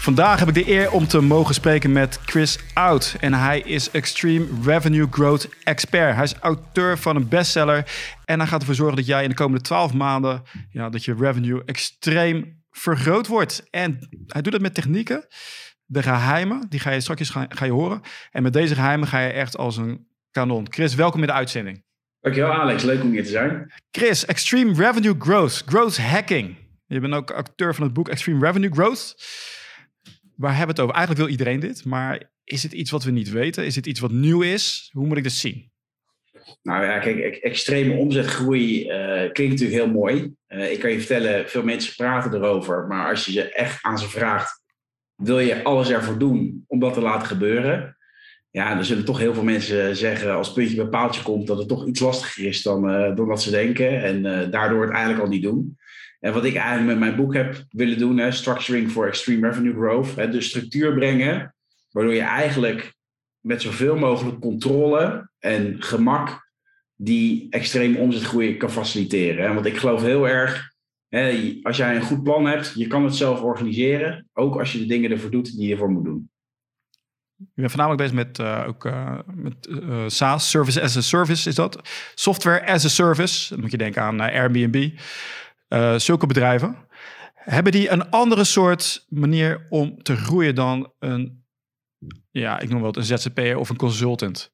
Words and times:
Vandaag 0.00 0.38
heb 0.38 0.48
ik 0.48 0.54
de 0.54 0.68
eer 0.68 0.90
om 0.90 1.06
te 1.06 1.20
mogen 1.20 1.54
spreken 1.54 1.92
met 1.92 2.20
Chris 2.24 2.58
Out. 2.74 3.16
En 3.20 3.34
hij 3.34 3.60
is 3.60 3.90
Extreme 3.90 4.46
Revenue 4.64 5.06
Growth 5.10 5.48
Expert. 5.64 6.14
Hij 6.14 6.24
is 6.24 6.34
auteur 6.34 6.98
van 6.98 7.16
een 7.16 7.28
bestseller. 7.28 7.84
En 8.24 8.38
hij 8.38 8.48
gaat 8.48 8.60
ervoor 8.60 8.74
zorgen 8.74 8.96
dat 8.96 9.06
jij 9.06 9.22
in 9.22 9.28
de 9.28 9.34
komende 9.34 9.60
12 9.60 9.92
maanden... 9.92 10.42
Ja, 10.70 10.88
dat 10.88 11.04
je 11.04 11.14
revenue 11.18 11.62
extreem 11.64 12.62
vergroot 12.70 13.26
wordt. 13.26 13.66
En 13.70 13.98
hij 14.26 14.42
doet 14.42 14.52
dat 14.52 14.60
met 14.60 14.74
technieken. 14.74 15.26
De 15.84 16.02
geheimen, 16.02 16.66
die 16.68 16.80
ga 16.80 16.90
je 16.90 17.00
straks 17.00 17.30
ga, 17.30 17.46
ga 17.48 17.64
je 17.64 17.72
horen. 17.72 18.00
En 18.30 18.42
met 18.42 18.52
deze 18.52 18.74
geheimen 18.74 19.08
ga 19.08 19.20
je 19.20 19.32
echt 19.32 19.56
als 19.56 19.76
een 19.76 20.06
kanon. 20.30 20.66
Chris, 20.70 20.94
welkom 20.94 21.20
in 21.20 21.26
de 21.26 21.32
uitzending. 21.32 21.84
Dankjewel 22.20 22.52
Alex, 22.52 22.82
leuk 22.82 23.02
om 23.02 23.10
hier 23.10 23.24
te 23.24 23.30
zijn. 23.30 23.72
Chris, 23.90 24.26
Extreme 24.26 24.74
Revenue 24.74 25.14
Growth, 25.18 25.62
Growth 25.66 25.98
Hacking. 25.98 26.56
Je 26.86 27.00
bent 27.00 27.14
ook 27.14 27.30
acteur 27.30 27.74
van 27.74 27.84
het 27.84 27.92
boek 27.92 28.08
Extreme 28.08 28.46
Revenue 28.46 28.70
Growth. 28.72 29.14
Waar 30.40 30.56
hebben 30.56 30.76
we 30.76 30.82
het 30.82 30.90
over? 30.90 30.96
Eigenlijk 30.96 31.26
wil 31.26 31.38
iedereen 31.38 31.60
dit, 31.60 31.84
maar 31.84 32.30
is 32.44 32.62
het 32.62 32.72
iets 32.72 32.90
wat 32.90 33.04
we 33.04 33.10
niet 33.10 33.30
weten? 33.30 33.64
Is 33.64 33.76
het 33.76 33.86
iets 33.86 34.00
wat 34.00 34.10
nieuw 34.10 34.42
is? 34.42 34.90
Hoe 34.92 35.06
moet 35.06 35.16
ik 35.16 35.22
dit 35.22 35.32
zien? 35.32 35.70
Nou 36.62 36.84
ja, 36.84 36.98
kijk, 36.98 37.36
extreme 37.36 37.94
omzetgroei 37.94 38.82
uh, 38.82 39.32
klinkt 39.32 39.52
natuurlijk 39.60 39.82
heel 39.82 39.90
mooi. 39.90 40.34
Uh, 40.48 40.72
ik 40.72 40.80
kan 40.80 40.90
je 40.90 40.98
vertellen, 40.98 41.48
veel 41.48 41.62
mensen 41.62 41.94
praten 41.96 42.34
erover, 42.34 42.86
maar 42.86 43.10
als 43.10 43.24
je 43.24 43.32
ze 43.32 43.52
echt 43.52 43.82
aan 43.82 43.98
ze 43.98 44.08
vraagt, 44.08 44.62
wil 45.14 45.38
je 45.38 45.62
alles 45.62 45.90
ervoor 45.90 46.18
doen 46.18 46.64
om 46.66 46.78
dat 46.78 46.94
te 46.94 47.00
laten 47.00 47.28
gebeuren? 47.28 47.96
Ja, 48.50 48.74
dan 48.74 48.84
zullen 48.84 49.04
toch 49.04 49.18
heel 49.18 49.34
veel 49.34 49.44
mensen 49.44 49.96
zeggen 49.96 50.34
als 50.34 50.52
puntje 50.52 50.76
bij 50.76 50.86
paaltje 50.86 51.22
komt 51.22 51.46
dat 51.46 51.58
het 51.58 51.68
toch 51.68 51.86
iets 51.86 52.00
lastiger 52.00 52.46
is 52.46 52.62
dan, 52.62 52.90
uh, 52.90 53.16
dan 53.16 53.26
wat 53.26 53.42
ze 53.42 53.50
denken 53.50 54.02
en 54.02 54.50
daardoor 54.50 54.82
het 54.82 54.92
eigenlijk 54.92 55.22
al 55.22 55.28
niet 55.28 55.42
doen. 55.42 55.78
En 56.20 56.32
wat 56.32 56.44
ik 56.44 56.54
eigenlijk 56.54 56.86
met 56.86 56.98
mijn 56.98 57.16
boek 57.16 57.34
heb 57.34 57.64
willen 57.68 57.98
doen, 57.98 58.18
hè, 58.18 58.30
Structuring 58.30 58.90
for 58.90 59.06
Extreme 59.06 59.48
Revenue 59.48 59.72
Growth, 59.72 60.16
hè, 60.16 60.30
de 60.30 60.40
structuur 60.40 60.94
brengen, 60.94 61.54
waardoor 61.90 62.14
je 62.14 62.20
eigenlijk 62.20 62.94
met 63.40 63.62
zoveel 63.62 63.96
mogelijk 63.96 64.40
controle 64.40 65.30
en 65.38 65.82
gemak 65.82 66.48
die 66.96 67.46
extreme 67.50 67.98
omzetgroei 67.98 68.56
kan 68.56 68.70
faciliteren. 68.70 69.54
Want 69.54 69.66
ik 69.66 69.76
geloof 69.76 70.02
heel 70.02 70.28
erg, 70.28 70.72
hè, 71.08 71.58
als 71.62 71.76
jij 71.76 71.96
een 71.96 72.02
goed 72.02 72.22
plan 72.22 72.46
hebt, 72.46 72.72
je 72.74 72.86
kan 72.86 73.04
het 73.04 73.14
zelf 73.14 73.40
organiseren, 73.40 74.28
ook 74.32 74.58
als 74.58 74.72
je 74.72 74.78
de 74.78 74.86
dingen 74.86 75.10
ervoor 75.10 75.30
doet 75.30 75.56
die 75.56 75.66
je 75.66 75.72
ervoor 75.72 75.90
moet 75.90 76.04
doen. 76.04 76.30
Je 77.36 77.46
bent 77.54 77.70
voornamelijk 77.70 78.02
bezig 78.02 78.26
met, 78.26 78.38
uh, 78.38 78.64
ook, 78.68 78.84
uh, 78.84 79.18
met 79.34 79.66
uh, 79.70 80.04
SaaS, 80.06 80.50
Service 80.50 80.80
as 80.80 80.96
a 80.96 81.00
Service 81.00 81.48
is 81.48 81.54
dat. 81.54 81.88
Software 82.14 82.66
as 82.66 82.84
a 82.84 82.88
Service, 82.88 83.48
dan 83.48 83.60
moet 83.60 83.70
je 83.70 83.76
denken 83.76 84.02
aan 84.02 84.20
Airbnb. 84.20 84.90
Uh, 85.72 85.98
zulke 85.98 86.26
bedrijven, 86.26 86.76
hebben 87.34 87.72
die 87.72 87.90
een 87.90 88.10
andere 88.10 88.44
soort 88.44 89.06
manier 89.08 89.66
om 89.68 90.02
te 90.02 90.16
groeien 90.16 90.54
dan 90.54 90.92
een, 90.98 91.44
ja, 92.30 92.60
ik 92.60 92.68
noem 92.68 92.82
wel 92.82 92.96
een 92.96 93.04
ZZP'er 93.04 93.58
of 93.58 93.68
een 93.68 93.76
consultant? 93.76 94.52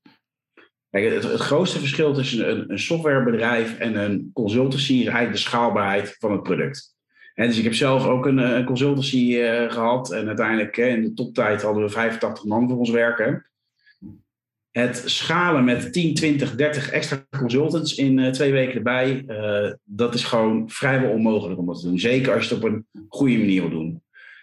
Kijk, 0.91 1.23
het, 1.23 1.41
grootste 1.41 1.78
verschil 1.78 2.14
tussen 2.14 2.50
een, 2.50 2.70
een, 2.70 2.78
softwarebedrijf 2.78 3.78
en 3.78 3.97
een 3.97 4.31
consultancy 4.33 4.92
is 4.92 5.05
eigenlijk 5.05 5.33
de 5.33 5.39
schaalbaarheid 5.39 6.17
van 6.19 6.33
het 6.33 6.42
product. 6.42 6.95
En 7.34 7.47
dus 7.47 7.58
ik 7.58 7.64
heb 7.64 7.75
zelf 7.75 8.06
ook 8.06 8.27
een, 8.27 8.39
een 8.39 8.64
consultancy 8.64 9.34
uh, 9.34 9.70
gehad 9.73 10.12
en 10.12 10.27
uiteindelijk 10.27 10.77
in 10.77 11.03
de 11.03 11.12
toptijd 11.12 11.62
hadden 11.62 11.83
we 11.83 11.89
85 11.89 12.45
man 12.45 12.69
voor 12.69 12.78
ons 12.78 12.91
werken 12.91 13.47
het 14.78 15.02
schalen 15.05 15.64
met 15.64 15.92
10, 15.92 16.14
20, 16.14 16.55
30 16.55 16.91
extra 16.91 17.27
consultants 17.38 17.94
in 17.94 18.19
uh, 18.19 18.30
twee 18.30 18.52
weken 18.52 18.74
erbij, 18.74 19.24
uh, 19.28 19.72
dat 19.84 20.14
is 20.14 20.24
gewoon 20.24 20.70
vrijwel 20.70 21.10
onmogelijk 21.10 21.58
om 21.58 21.66
dat 21.66 21.80
te 21.80 21.86
doen. 21.86 21.98
Zeker 21.98 22.34
als 22.34 22.48
je 22.48 22.55
het 22.55 22.64
op 22.64 22.70
een 22.70 22.86
goede 23.08 23.38
manier 23.38 23.60
wil 23.60 23.70
doen. 23.70 24.02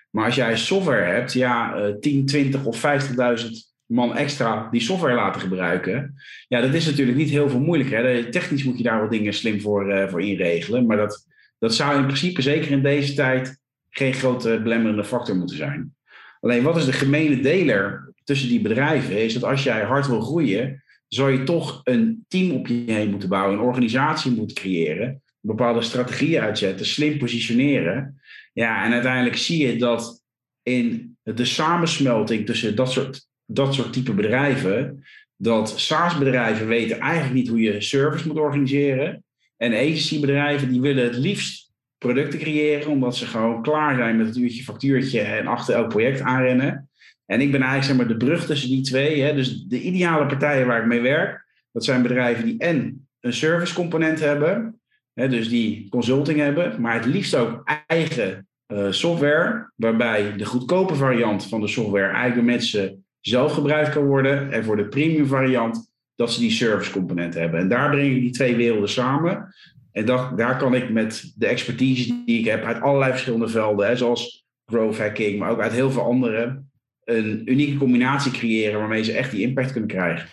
Maar 0.10 0.26
als 0.26 0.36
jij 0.36 0.58
software 0.58 1.12
hebt, 1.12 1.34
ja, 1.34 1.78
uh, 1.78 1.96
10, 2.00 2.26
20 2.26 2.66
of 2.66 2.82
50.000 2.82 3.50
man 3.86 4.16
extra 4.16 4.70
die 4.72 4.82
software 4.82 5.16
laten 5.16 5.42
gebruiken, 5.42 6.14
ja, 6.48 6.62
dat 6.62 6.74
is 6.74 6.86
natuurlijk 6.86 7.18
niet 7.18 7.30
heel 7.30 7.50
veel 7.50 7.60
moeilijker. 7.60 8.32
Technisch 8.32 8.64
moet 8.64 8.78
je 8.78 8.84
daar 8.84 9.02
wat 9.02 9.12
dingen 9.12 9.34
slim 9.34 9.62
voor, 9.62 9.90
uh, 9.90 10.08
voor 10.08 10.22
inregelen, 10.22 10.86
maar 10.86 10.98
dat, 10.98 11.28
dat 11.60 11.74
zou 11.74 11.98
in 11.98 12.06
principe 12.06 12.42
zeker 12.42 12.72
in 12.72 12.84
deze 12.84 13.14
tijd 13.14 13.58
geen 13.90 14.14
grote 14.14 14.60
belemmerende 14.64 15.06
factor 15.06 15.36
moeten 15.36 15.58
zijn. 15.58 15.96
Alleen 16.40 16.64
wat 16.64 16.78
is 16.78 16.86
de 16.86 16.94
gemene 16.94 17.40
deler 17.40 18.13
tussen 18.24 18.50
die 18.50 18.62
bedrijven 18.62 19.24
is 19.24 19.34
dat 19.34 19.44
als 19.44 19.64
jij 19.64 19.82
hard 19.82 20.08
wil 20.08 20.22
groeien, 20.22 20.84
zou 21.08 21.32
je 21.32 21.44
toch 21.44 21.82
een 21.84 22.26
team 22.28 22.52
op 22.52 22.68
je 22.68 22.84
heen 22.86 23.10
moeten 23.10 23.30
bouwen, 23.30 23.54
een 23.54 23.66
organisatie 23.66 24.32
moeten 24.32 24.56
creëren, 24.56 25.22
bepaalde 25.40 25.82
strategieën 25.82 26.42
uitzetten, 26.42 26.86
slim 26.86 27.18
positioneren. 27.18 28.22
Ja, 28.54 28.86
en 28.86 28.94
uiteindelijk 28.94 29.38
zie 29.38 29.68
je 29.68 29.76
dat 29.78 30.22
in 30.64 31.18
de 31.24 31.46
samensmelting 31.46 32.46
tussen 32.46 32.76
dat 32.76 32.92
soort, 32.92 33.28
dat 33.46 33.74
soort 33.74 33.94
type 33.94 34.14
bedrijven, 34.14 35.04
dat 35.36 35.80
SaaS-bedrijven 35.80 36.68
weten 36.68 37.00
eigenlijk 37.00 37.34
niet 37.34 37.48
hoe 37.48 37.62
je 37.62 37.82
service 37.82 38.28
moet 38.28 38.38
organiseren. 38.38 39.24
En 39.58 39.74
agency-bedrijven 39.74 40.72
die 40.72 40.82
willen 40.82 41.04
het 41.04 41.16
liefst 41.16 41.72
producten 41.98 42.40
creëren, 42.40 42.88
omdat 42.88 43.16
ze 43.16 43.26
gewoon 43.26 43.62
klaar 43.62 43.96
zijn 43.96 44.18
met 44.18 44.28
het 44.28 44.38
uurtje 44.38 44.64
factuurtje 44.64 45.22
en 45.22 45.48
achter 45.48 45.76
elk 45.76 45.90
project 45.90 46.22
aanrennen. 46.22 46.90
En 47.34 47.42
ik 47.42 47.52
ben 47.52 47.62
eigenlijk 47.62 47.84
zeg 47.84 47.96
maar, 47.96 48.18
de 48.18 48.26
brug 48.26 48.46
tussen 48.46 48.70
die 48.70 48.82
twee. 48.82 49.22
Hè. 49.22 49.34
Dus 49.34 49.64
de 49.64 49.82
ideale 49.82 50.26
partijen 50.26 50.68
waar 50.68 50.82
ik 50.82 50.88
mee 50.88 51.02
werk, 51.02 51.46
dat 51.72 51.84
zijn 51.84 52.02
bedrijven 52.02 52.46
die 52.46 52.58
en 52.58 53.08
een 53.20 53.34
service 53.34 53.74
component 53.74 54.20
hebben, 54.20 54.80
hè, 55.14 55.30
dus 55.30 55.50
die 55.50 55.90
consulting 55.90 56.40
hebben, 56.40 56.82
maar 56.82 56.94
het 56.94 57.06
liefst 57.06 57.36
ook 57.36 57.62
eigen 57.88 58.48
uh, 58.68 58.92
software, 58.92 59.72
waarbij 59.76 60.34
de 60.38 60.46
goedkope 60.46 60.96
variant 60.96 61.48
van 61.48 61.62
de 61.62 61.68
software 61.68 62.06
eigenlijk 62.06 62.36
door 62.36 62.44
mensen 62.44 63.06
zelf 63.20 63.54
gebruikt 63.54 63.90
kan 63.90 64.06
worden. 64.06 64.52
En 64.52 64.64
voor 64.64 64.76
de 64.76 64.88
premium 64.88 65.26
variant, 65.26 65.92
dat 66.16 66.32
ze 66.32 66.40
die 66.40 66.52
service 66.52 66.92
component 66.92 67.34
hebben. 67.34 67.60
En 67.60 67.70
daar 67.70 67.90
breng 67.90 68.16
ik 68.16 68.22
die 68.22 68.32
twee 68.32 68.56
werelden 68.56 68.90
samen. 68.90 69.54
En 69.92 70.06
dat, 70.06 70.38
daar 70.38 70.58
kan 70.58 70.74
ik 70.74 70.90
met 70.90 71.34
de 71.36 71.48
expertise 71.48 72.24
die 72.26 72.40
ik 72.40 72.46
heb 72.46 72.64
uit 72.64 72.82
allerlei 72.82 73.12
verschillende 73.12 73.48
velden, 73.48 73.88
hè, 73.88 73.96
zoals 73.96 74.46
growth 74.66 74.98
hacking, 74.98 75.40
maar 75.40 75.50
ook 75.50 75.62
uit 75.62 75.72
heel 75.72 75.92
veel 75.92 76.04
andere, 76.04 76.64
een 77.06 77.52
unieke 77.52 77.78
combinatie 77.78 78.32
creëren 78.32 78.80
waarmee 78.80 79.04
ze 79.04 79.12
echt 79.12 79.32
die 79.32 79.42
impact 79.42 79.72
kunnen 79.72 79.90
krijgen. 79.90 80.30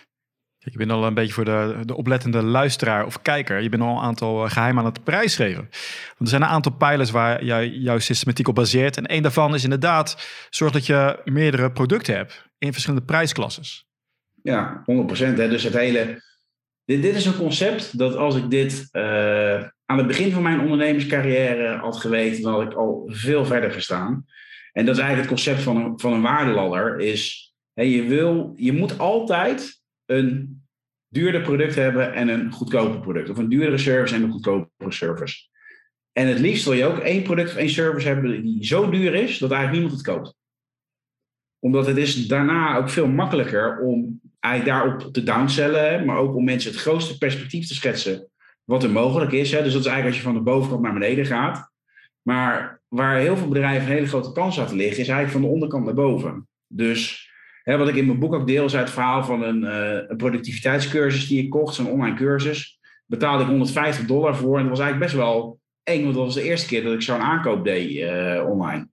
Kijk, 0.61 0.73
je 0.73 0.79
bent 0.79 0.91
al 0.91 1.05
een 1.05 1.13
beetje 1.13 1.33
voor 1.33 1.45
de, 1.45 1.77
de 1.85 1.95
oplettende 1.95 2.43
luisteraar 2.43 3.05
of 3.05 3.21
kijker. 3.21 3.61
Je 3.61 3.69
bent 3.69 3.81
al 3.81 3.95
een 3.95 4.03
aantal 4.03 4.45
eh, 4.45 4.51
geheimen 4.51 4.83
aan 4.83 4.89
het 4.89 5.03
prijsgeven. 5.03 5.61
Want 6.07 6.19
er 6.19 6.27
zijn 6.27 6.41
een 6.41 6.47
aantal 6.47 6.71
pijlers 6.71 7.11
waar 7.11 7.43
jij, 7.43 7.67
jouw 7.69 7.99
systematiek 7.99 8.47
op 8.47 8.55
baseert. 8.55 8.97
En 8.97 9.13
een 9.13 9.21
daarvan 9.21 9.53
is 9.53 9.63
inderdaad 9.63 10.27
zorg 10.49 10.71
dat 10.71 10.85
je 10.85 11.19
meerdere 11.25 11.71
producten 11.71 12.15
hebt 12.15 12.45
in 12.57 12.71
verschillende 12.71 13.05
prijsklasses. 13.05 13.85
Ja, 14.43 14.83
100%. 14.85 14.85
Hè. 15.15 15.49
Dus 15.49 15.63
het 15.63 15.73
hele. 15.73 16.21
Dit, 16.85 17.01
dit 17.01 17.15
is 17.15 17.25
een 17.25 17.37
concept 17.37 17.97
dat 17.97 18.15
als 18.15 18.35
ik 18.35 18.49
dit 18.49 18.89
uh, 18.91 19.63
aan 19.85 19.97
het 19.97 20.07
begin 20.07 20.31
van 20.31 20.41
mijn 20.41 20.59
ondernemerscarrière 20.59 21.77
had 21.77 21.97
geweten, 21.97 22.41
dan 22.41 22.53
had 22.53 22.61
ik 22.61 22.73
al 22.73 23.03
veel 23.05 23.45
verder 23.45 23.71
gestaan. 23.71 24.25
En 24.71 24.85
dat 24.85 24.95
is 24.95 25.01
eigenlijk 25.01 25.29
het 25.29 25.39
concept 25.39 25.63
van 25.63 25.77
een, 25.77 25.99
van 25.99 26.13
een 26.13 26.21
waardeladder. 26.21 26.99
Is, 26.99 27.53
je, 27.73 28.03
wil, 28.03 28.53
je 28.55 28.71
moet 28.73 28.99
altijd 28.99 29.81
een 30.05 30.61
duurder 31.07 31.41
product 31.41 31.75
hebben 31.75 32.13
en 32.13 32.27
een 32.27 32.51
goedkoper 32.51 32.99
product. 32.99 33.29
Of 33.29 33.37
een 33.37 33.49
duurdere 33.49 33.77
service 33.77 34.15
en 34.15 34.23
een 34.23 34.31
goedkopere 34.31 34.91
service. 34.91 35.49
En 36.11 36.27
het 36.27 36.39
liefst 36.39 36.65
wil 36.65 36.73
je 36.73 36.85
ook 36.85 36.97
één 36.97 37.23
product 37.23 37.49
of 37.49 37.55
één 37.55 37.69
service 37.69 38.07
hebben 38.07 38.43
die 38.43 38.65
zo 38.65 38.89
duur 38.89 39.13
is 39.13 39.37
dat 39.37 39.51
eigenlijk 39.51 39.81
niemand 39.81 40.05
het 40.05 40.15
koopt. 40.15 40.35
Omdat 41.59 41.87
het 41.87 41.97
is 41.97 42.27
daarna 42.27 42.77
ook 42.77 42.89
veel 42.89 43.07
makkelijker 43.07 43.79
om 43.79 44.21
eigenlijk 44.39 44.77
daarop 44.77 45.13
te 45.13 45.23
downsellen, 45.23 46.05
maar 46.05 46.17
ook 46.17 46.35
om 46.35 46.43
mensen 46.43 46.71
het 46.71 46.79
grootste 46.79 47.17
perspectief 47.17 47.67
te 47.67 47.73
schetsen 47.73 48.29
wat 48.63 48.83
er 48.83 48.89
mogelijk 48.89 49.31
is. 49.31 49.49
Dus 49.49 49.73
dat 49.73 49.85
is 49.85 49.85
eigenlijk 49.85 50.05
als 50.05 50.15
je 50.15 50.21
van 50.21 50.33
de 50.33 50.41
bovenkant 50.41 50.81
naar 50.81 50.93
beneden 50.93 51.25
gaat. 51.25 51.71
Maar 52.21 52.80
waar 52.93 53.17
heel 53.17 53.37
veel 53.37 53.47
bedrijven 53.47 53.87
een 53.87 53.93
hele 53.93 54.07
grote 54.07 54.31
kans 54.31 54.57
laten 54.57 54.75
liggen, 54.75 55.01
is 55.01 55.07
eigenlijk 55.07 55.31
van 55.31 55.41
de 55.41 55.53
onderkant 55.53 55.85
naar 55.85 55.93
boven. 55.93 56.47
Dus 56.67 57.31
hè, 57.63 57.77
wat 57.77 57.87
ik 57.87 57.95
in 57.95 58.05
mijn 58.05 58.19
boek 58.19 58.33
ook 58.33 58.47
deel, 58.47 58.65
is 58.65 58.75
uit 58.75 58.83
het 58.83 58.93
verhaal 58.93 59.23
van 59.23 59.43
een, 59.43 59.63
een 60.09 60.17
productiviteitscursus 60.17 61.27
die 61.27 61.43
ik 61.43 61.49
kocht, 61.49 61.75
zo'n 61.75 61.89
online 61.89 62.15
cursus. 62.15 62.79
Betaalde 63.05 63.43
ik 63.43 63.49
150 63.49 64.05
dollar 64.05 64.35
voor 64.35 64.57
en 64.57 64.61
dat 64.61 64.77
was 64.77 64.79
eigenlijk 64.79 65.11
best 65.11 65.23
wel 65.23 65.59
eng, 65.83 66.03
want 66.03 66.15
dat 66.15 66.23
was 66.23 66.33
de 66.33 66.43
eerste 66.43 66.67
keer 66.67 66.83
dat 66.83 66.93
ik 66.93 67.01
zo'n 67.01 67.19
aankoop 67.19 67.63
deed 67.63 67.91
uh, 67.91 68.45
online. 68.49 68.89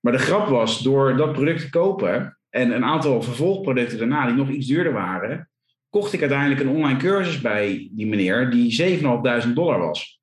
Maar 0.00 0.12
de 0.12 0.18
grap 0.18 0.48
was, 0.48 0.82
door 0.82 1.16
dat 1.16 1.32
product 1.32 1.60
te 1.60 1.70
kopen 1.70 2.38
en 2.50 2.70
een 2.70 2.84
aantal 2.84 3.22
vervolgproducten 3.22 3.98
daarna 3.98 4.26
die 4.26 4.34
nog 4.34 4.48
iets 4.48 4.66
duurder 4.66 4.92
waren, 4.92 5.50
kocht 5.88 6.12
ik 6.12 6.20
uiteindelijk 6.20 6.60
een 6.60 6.68
online 6.68 6.98
cursus 6.98 7.40
bij 7.40 7.88
die 7.92 8.06
meneer 8.06 8.50
die 8.50 9.00
7.500 9.46 9.52
dollar 9.54 9.78
was 9.78 10.17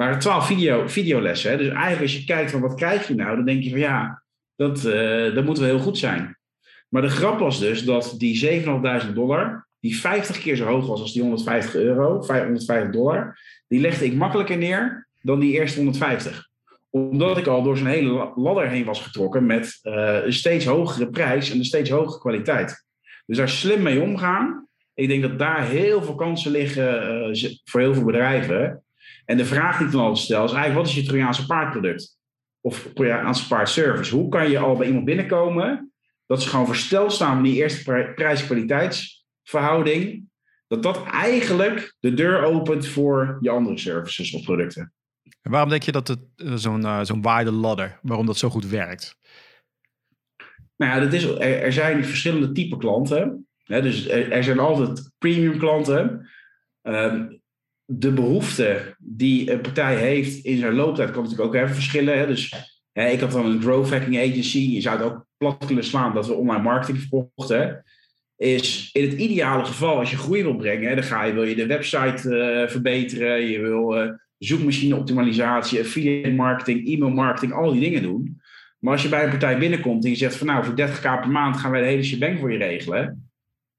waren 0.00 0.18
twaalf 0.18 0.46
video, 0.46 0.88
videolessen. 0.88 1.50
Hè? 1.50 1.56
Dus 1.56 1.68
eigenlijk 1.68 2.02
als 2.02 2.16
je 2.16 2.24
kijkt 2.24 2.50
van 2.50 2.60
wat 2.60 2.74
krijg 2.74 3.08
je 3.08 3.14
nou, 3.14 3.36
dan 3.36 3.44
denk 3.44 3.62
je 3.62 3.70
van 3.70 3.78
ja, 3.78 4.22
dat, 4.56 4.84
uh, 4.84 5.34
dat 5.34 5.44
moet 5.44 5.58
wel 5.58 5.68
heel 5.68 5.78
goed 5.78 5.98
zijn. 5.98 6.38
Maar 6.88 7.02
de 7.02 7.08
grap 7.08 7.38
was 7.38 7.58
dus 7.58 7.84
dat 7.84 8.14
die 8.18 8.62
7.500 9.06 9.12
dollar, 9.14 9.66
die 9.80 9.96
50 9.96 10.38
keer 10.38 10.56
zo 10.56 10.64
hoog 10.64 10.86
was 10.86 11.00
als 11.00 11.12
die 11.12 11.22
150 11.22 11.74
euro, 11.74 12.18
150 12.26 12.90
dollar, 12.90 13.38
die 13.68 13.80
legde 13.80 14.04
ik 14.04 14.14
makkelijker 14.14 14.56
neer 14.56 15.08
dan 15.22 15.40
die 15.40 15.52
eerste 15.52 15.78
150. 15.78 16.48
Omdat 16.90 17.38
ik 17.38 17.46
al 17.46 17.62
door 17.62 17.76
zo'n 17.76 17.86
hele 17.86 18.32
ladder 18.34 18.68
heen 18.68 18.84
was 18.84 19.02
getrokken 19.02 19.46
met 19.46 19.78
uh, 19.82 20.24
een 20.24 20.32
steeds 20.32 20.64
hogere 20.64 21.10
prijs 21.10 21.50
en 21.50 21.58
een 21.58 21.64
steeds 21.64 21.90
hogere 21.90 22.18
kwaliteit. 22.18 22.86
Dus 23.26 23.36
daar 23.36 23.48
slim 23.48 23.82
mee 23.82 24.00
omgaan. 24.00 24.68
Ik 24.94 25.08
denk 25.08 25.22
dat 25.22 25.38
daar 25.38 25.66
heel 25.66 26.02
veel 26.02 26.14
kansen 26.14 26.50
liggen 26.50 27.32
uh, 27.36 27.50
voor 27.64 27.80
heel 27.80 27.94
veel 27.94 28.04
bedrijven. 28.04 28.82
En 29.30 29.36
de 29.36 29.44
vraag 29.44 29.76
die 29.76 29.86
ik 29.86 29.92
dan 29.92 30.00
altijd 30.00 30.24
stel 30.24 30.44
is 30.44 30.52
eigenlijk, 30.52 30.80
wat 30.80 30.88
is 30.88 30.94
je 30.94 31.02
Trojaanse 31.08 31.46
paardproduct? 31.46 32.18
Of 32.60 32.90
Trojaanse 32.94 33.46
paardservice? 33.46 34.14
Hoe 34.14 34.28
kan 34.28 34.50
je 34.50 34.58
al 34.58 34.76
bij 34.76 34.86
iemand 34.86 35.04
binnenkomen 35.04 35.92
dat 36.26 36.42
ze 36.42 36.48
gewoon 36.48 36.66
versteld 36.66 37.12
staan 37.12 37.34
van 37.34 37.42
die 37.42 37.54
eerste 37.54 38.12
prijs-kwaliteitsverhouding, 38.14 40.28
dat 40.66 40.82
dat 40.82 41.04
eigenlijk 41.04 41.96
de 42.00 42.14
deur 42.14 42.42
opent 42.42 42.86
voor 42.86 43.38
je 43.40 43.50
andere 43.50 43.78
services 43.78 44.32
of 44.32 44.42
producten. 44.42 44.92
En 45.42 45.50
waarom 45.50 45.70
denk 45.70 45.82
je 45.82 45.92
dat 45.92 46.08
het 46.08 46.20
eh, 46.36 46.54
zo'n 46.54 46.80
uh, 46.80 47.00
zo'n 47.02 47.22
waardeladder, 47.22 47.98
waarom 48.02 48.26
dat 48.26 48.36
zo 48.36 48.50
goed 48.50 48.66
werkt? 48.66 49.18
Nou 50.76 50.92
ja, 50.92 51.00
dat 51.00 51.12
is, 51.12 51.24
er, 51.24 51.72
zijn 51.72 52.04
verschillende 52.04 52.52
type 52.52 52.76
klanten. 52.76 53.48
Hè, 53.64 53.82
dus 53.82 54.08
er, 54.08 54.44
zijn 54.44 54.58
altijd 54.58 55.10
premium 55.18 55.58
klanten. 55.58 56.28
Um, 56.82 57.39
de 57.92 58.12
behoefte 58.12 58.94
die 58.98 59.52
een 59.52 59.60
partij 59.60 59.96
heeft 59.96 60.44
in 60.44 60.58
zijn 60.58 60.74
looptijd 60.74 61.10
kan 61.10 61.22
natuurlijk 61.22 61.48
ook 61.48 61.54
even 61.54 61.74
verschillen. 61.74 62.18
Hè. 62.18 62.26
Dus 62.26 62.54
ik 62.92 63.20
had 63.20 63.30
dan 63.30 63.46
een 63.46 63.62
growth 63.62 63.90
hacking 63.90 64.18
agency. 64.18 64.58
Je 64.58 64.80
zou 64.80 64.96
het 64.96 65.06
ook 65.06 65.26
plat 65.36 65.66
kunnen 65.66 65.84
slaan 65.84 66.14
dat 66.14 66.26
we 66.26 66.32
online 66.32 66.62
marketing 66.62 66.98
verkochten. 66.98 67.84
Is 68.36 68.90
in 68.92 69.10
het 69.10 69.18
ideale 69.18 69.64
geval, 69.64 69.98
als 69.98 70.10
je 70.10 70.16
groei 70.16 70.42
wil 70.42 70.56
brengen, 70.56 70.96
dan 70.96 71.04
ga 71.04 71.24
je, 71.24 71.32
wil 71.32 71.44
je 71.44 71.54
de 71.54 71.66
website 71.66 72.28
uh, 72.28 72.68
verbeteren. 72.68 73.40
Je 73.40 73.60
wil 73.60 74.02
uh, 74.02 74.10
zoekmachine 74.38 74.96
optimalisatie, 74.96 75.80
affiliate 75.80 76.34
marketing, 76.34 76.88
e-mail 76.88 77.10
marketing, 77.10 77.52
al 77.52 77.72
die 77.72 77.80
dingen 77.80 78.02
doen. 78.02 78.40
Maar 78.78 78.92
als 78.92 79.02
je 79.02 79.08
bij 79.08 79.24
een 79.24 79.30
partij 79.30 79.58
binnenkomt 79.58 80.04
en 80.04 80.10
je 80.10 80.16
zegt 80.16 80.36
van 80.36 80.46
nou, 80.46 80.64
voor 80.64 80.74
30k 80.74 81.00
per 81.00 81.30
maand 81.30 81.56
gaan 81.56 81.70
wij 81.70 81.80
de 81.80 81.86
hele 81.86 82.02
shebang 82.02 82.38
voor 82.38 82.52
je 82.52 82.58
regelen. 82.58 83.30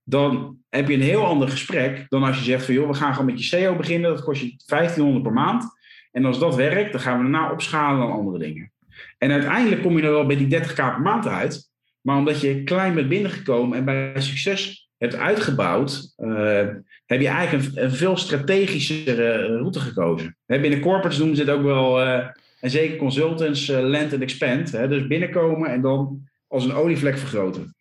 Dan 0.04 0.61
heb 0.72 0.88
je 0.88 0.94
een 0.94 1.02
heel 1.02 1.26
ander 1.26 1.50
gesprek 1.50 2.06
dan 2.10 2.24
als 2.24 2.38
je 2.38 2.44
zegt 2.44 2.66
van 2.66 2.74
joh, 2.74 2.88
we 2.88 2.94
gaan 2.94 3.12
gewoon 3.12 3.26
met 3.26 3.40
je 3.40 3.46
SEO 3.46 3.76
beginnen. 3.76 4.10
Dat 4.10 4.24
kost 4.24 4.42
je 4.42 4.56
1500 4.66 5.24
per 5.24 5.34
maand. 5.34 5.64
En 6.12 6.26
als 6.26 6.40
dat 6.40 6.56
werkt, 6.56 6.92
dan 6.92 7.02
gaan 7.02 7.18
we 7.18 7.24
daarna 7.24 7.52
opschalen 7.52 8.00
naar 8.00 8.18
andere 8.18 8.38
dingen. 8.38 8.72
En 9.18 9.32
uiteindelijk 9.32 9.82
kom 9.82 9.98
je 9.98 10.04
er 10.04 10.12
wel 10.12 10.26
bij 10.26 10.38
die 10.38 10.60
30k 10.60 10.74
per 10.74 11.02
maand 11.02 11.28
uit. 11.28 11.70
Maar 12.02 12.18
omdat 12.18 12.42
je 12.42 12.64
klein 12.64 12.94
bent 12.94 13.10
binnengekomen 13.10 13.78
en 13.78 13.86
bij 13.86 14.22
succes 14.22 14.90
hebt 14.98 15.16
uitgebouwd, 15.16 16.14
uh, 16.18 16.68
heb 17.06 17.22
je 17.22 17.28
eigenlijk 17.28 17.76
een, 17.76 17.92
veel 17.92 18.18
strategischere 18.18 19.58
route 19.58 19.80
gekozen. 19.80 20.38
binnen 20.46 20.80
corporates 20.80 21.18
noemen 21.18 21.36
ze 21.36 21.42
het 21.42 21.52
ook 21.52 21.64
wel, 21.64 22.02
uh, 22.02 22.28
en 22.60 22.70
zeker 22.70 22.98
consultants, 22.98 23.68
land 23.68 24.14
and 24.14 24.22
expand. 24.22 24.72
Hè, 24.72 24.88
dus 24.88 25.08
binnenkomen 25.08 25.70
en 25.70 25.82
dan 25.82 26.30
als 26.48 26.66
een 26.66 26.74
olievlek 26.74 27.18
vergroten. 27.18 27.76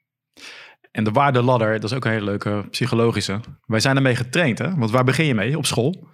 En 0.90 1.04
de 1.04 1.10
waardeladder, 1.10 1.72
dat 1.80 1.90
is 1.90 1.96
ook 1.96 2.04
een 2.04 2.10
hele 2.10 2.24
leuke 2.24 2.64
psychologische. 2.70 3.40
Wij 3.66 3.80
zijn 3.80 3.96
ermee 3.96 4.16
getraind, 4.16 4.58
hè? 4.58 4.74
Want 4.74 4.90
waar 4.90 5.04
begin 5.04 5.26
je 5.26 5.34
mee? 5.34 5.56
Op 5.56 5.66
school. 5.66 6.08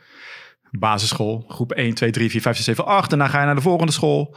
Basisschool, 0.71 1.45
groep 1.49 1.73
1, 1.73 1.95
2, 1.95 2.11
3, 2.11 2.31
4, 2.31 2.41
5, 2.41 2.57
6, 2.57 2.65
7, 2.65 2.87
8. 2.87 3.13
En 3.13 3.19
dan 3.19 3.29
ga 3.29 3.41
je 3.41 3.47
naar 3.47 3.55
de 3.55 3.61
volgende 3.61 3.93
school. 3.93 4.37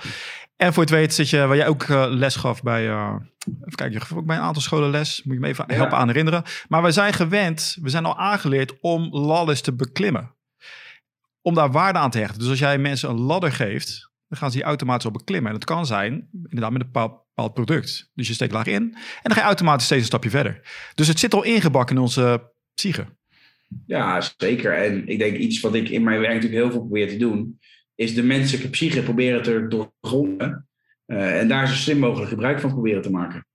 En 0.56 0.74
voor 0.74 0.83
het 0.83 0.91
weet 0.91 1.13
zit 1.13 1.30
je, 1.30 1.45
waar 1.45 1.56
jij 1.56 1.68
ook 1.68 1.83
uh, 1.83 2.06
les 2.07 2.36
gaf 2.36 2.63
bij, 2.63 2.88
uh, 2.88 3.15
even 3.47 3.75
kijken, 3.75 3.91
je 3.91 4.00
gaf 4.00 4.18
ook 4.18 4.25
bij 4.25 4.36
een 4.36 4.41
aantal 4.41 4.62
scholen 4.62 4.89
les. 4.89 5.24
Moet 5.24 5.33
je 5.33 5.39
me 5.39 5.47
even 5.47 5.65
ja. 5.68 5.75
helpen 5.75 5.97
aan 5.97 6.07
herinneren. 6.07 6.44
Maar 6.68 6.83
we 6.83 6.92
zijn 6.92 7.13
gewend, 7.13 7.77
we 7.81 7.89
zijn 7.89 8.06
al 8.06 8.18
aangeleerd 8.18 8.80
om 8.80 9.09
ladders 9.12 9.62
te 9.62 9.75
beklimmen. 9.75 10.35
Om 11.42 11.53
daar 11.53 11.71
waarde 11.71 12.00
aan 12.00 12.12
te 12.12 12.19
hechten. 12.19 12.39
Dus 12.39 12.50
als 12.50 12.59
jij 12.59 12.77
mensen 12.77 13.09
een 13.09 13.19
ladder 13.19 13.51
geeft, 13.51 14.12
dan 14.27 14.38
gaan 14.38 14.51
ze 14.51 14.57
die 14.57 14.65
automatisch 14.65 15.06
op 15.06 15.13
beklimmen. 15.13 15.51
En 15.51 15.57
dat 15.57 15.68
kan 15.68 15.85
zijn, 15.85 16.30
inderdaad, 16.31 16.71
met 16.71 16.81
een 16.81 16.92
bepaald 16.92 17.27
product. 17.47 18.09
Dus 18.13 18.27
je 18.27 18.33
steekt 18.33 18.51
laag 18.51 18.65
in 18.65 18.83
en 18.94 19.21
dan 19.24 19.31
ga 19.31 19.39
je 19.39 19.45
automatisch 19.45 19.86
steeds 19.86 20.01
een 20.01 20.07
stapje 20.07 20.30
verder. 20.30 20.62
Dus 20.95 21.07
het 21.07 21.19
zit 21.19 21.33
al 21.33 21.44
ingebakken 21.44 21.95
in 21.95 22.01
onze 22.01 22.51
psyche. 22.74 23.06
Ja, 23.86 24.24
zeker. 24.38 24.74
En 24.74 25.07
ik 25.07 25.19
denk 25.19 25.38
iets 25.38 25.59
wat 25.59 25.75
ik 25.75 25.89
in 25.89 26.03
mijn 26.03 26.19
werk 26.19 26.33
natuurlijk 26.33 26.62
heel 26.62 26.71
veel 26.71 26.80
probeer 26.80 27.07
te 27.07 27.18
doen, 27.18 27.59
is 27.95 28.15
de 28.15 28.24
menselijke 28.24 28.69
psyche 28.69 29.03
proberen 29.03 29.41
te 29.41 29.68
doorgronden. 29.68 30.68
Uh, 31.07 31.39
en 31.39 31.47
daar 31.47 31.68
zo 31.68 31.74
slim 31.74 32.00
mogelijk 32.00 32.30
gebruik 32.30 32.59
van 32.59 32.69
proberen 32.69 33.01
te 33.01 33.12
maken. 33.12 33.45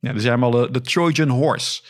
Ja, 0.00 0.12
dus 0.12 0.22
jij 0.22 0.34
helemaal 0.34 0.60
de, 0.60 0.70
de 0.70 0.80
Trojan 0.80 1.28
Horse. 1.28 1.82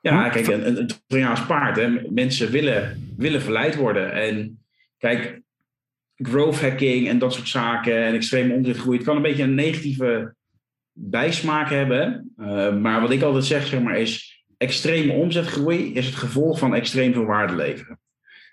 Ja, 0.00 0.28
kijk, 0.28 0.46
een, 0.46 0.78
een 0.78 0.90
Trojaans 1.06 1.46
paard. 1.46 1.76
Hè. 1.76 1.88
Mensen 2.10 2.50
willen, 2.50 3.12
willen 3.16 3.42
verleid 3.42 3.76
worden. 3.76 4.12
En 4.12 4.64
kijk, 4.98 5.40
growth 6.16 6.60
hacking 6.60 7.08
en 7.08 7.18
dat 7.18 7.32
soort 7.32 7.48
zaken 7.48 8.04
en 8.04 8.14
extreme 8.14 8.54
omzetgroei. 8.54 8.96
Het 8.96 9.06
kan 9.06 9.16
een 9.16 9.22
beetje 9.22 9.42
een 9.42 9.54
negatieve 9.54 10.34
bijsmaak 10.92 11.70
hebben. 11.70 12.34
Uh, 12.40 12.76
maar 12.76 13.00
wat 13.00 13.10
ik 13.10 13.22
altijd 13.22 13.44
zeg, 13.44 13.66
zeg 13.66 13.80
maar, 13.80 13.98
is 13.98 14.44
extreme 14.56 15.12
omzetgroei 15.12 15.94
is 15.94 16.06
het 16.06 16.14
gevolg 16.14 16.58
van 16.58 16.74
extreem 16.74 17.12
veel 17.12 17.24
waarde 17.24 17.54
leveren. 17.54 17.98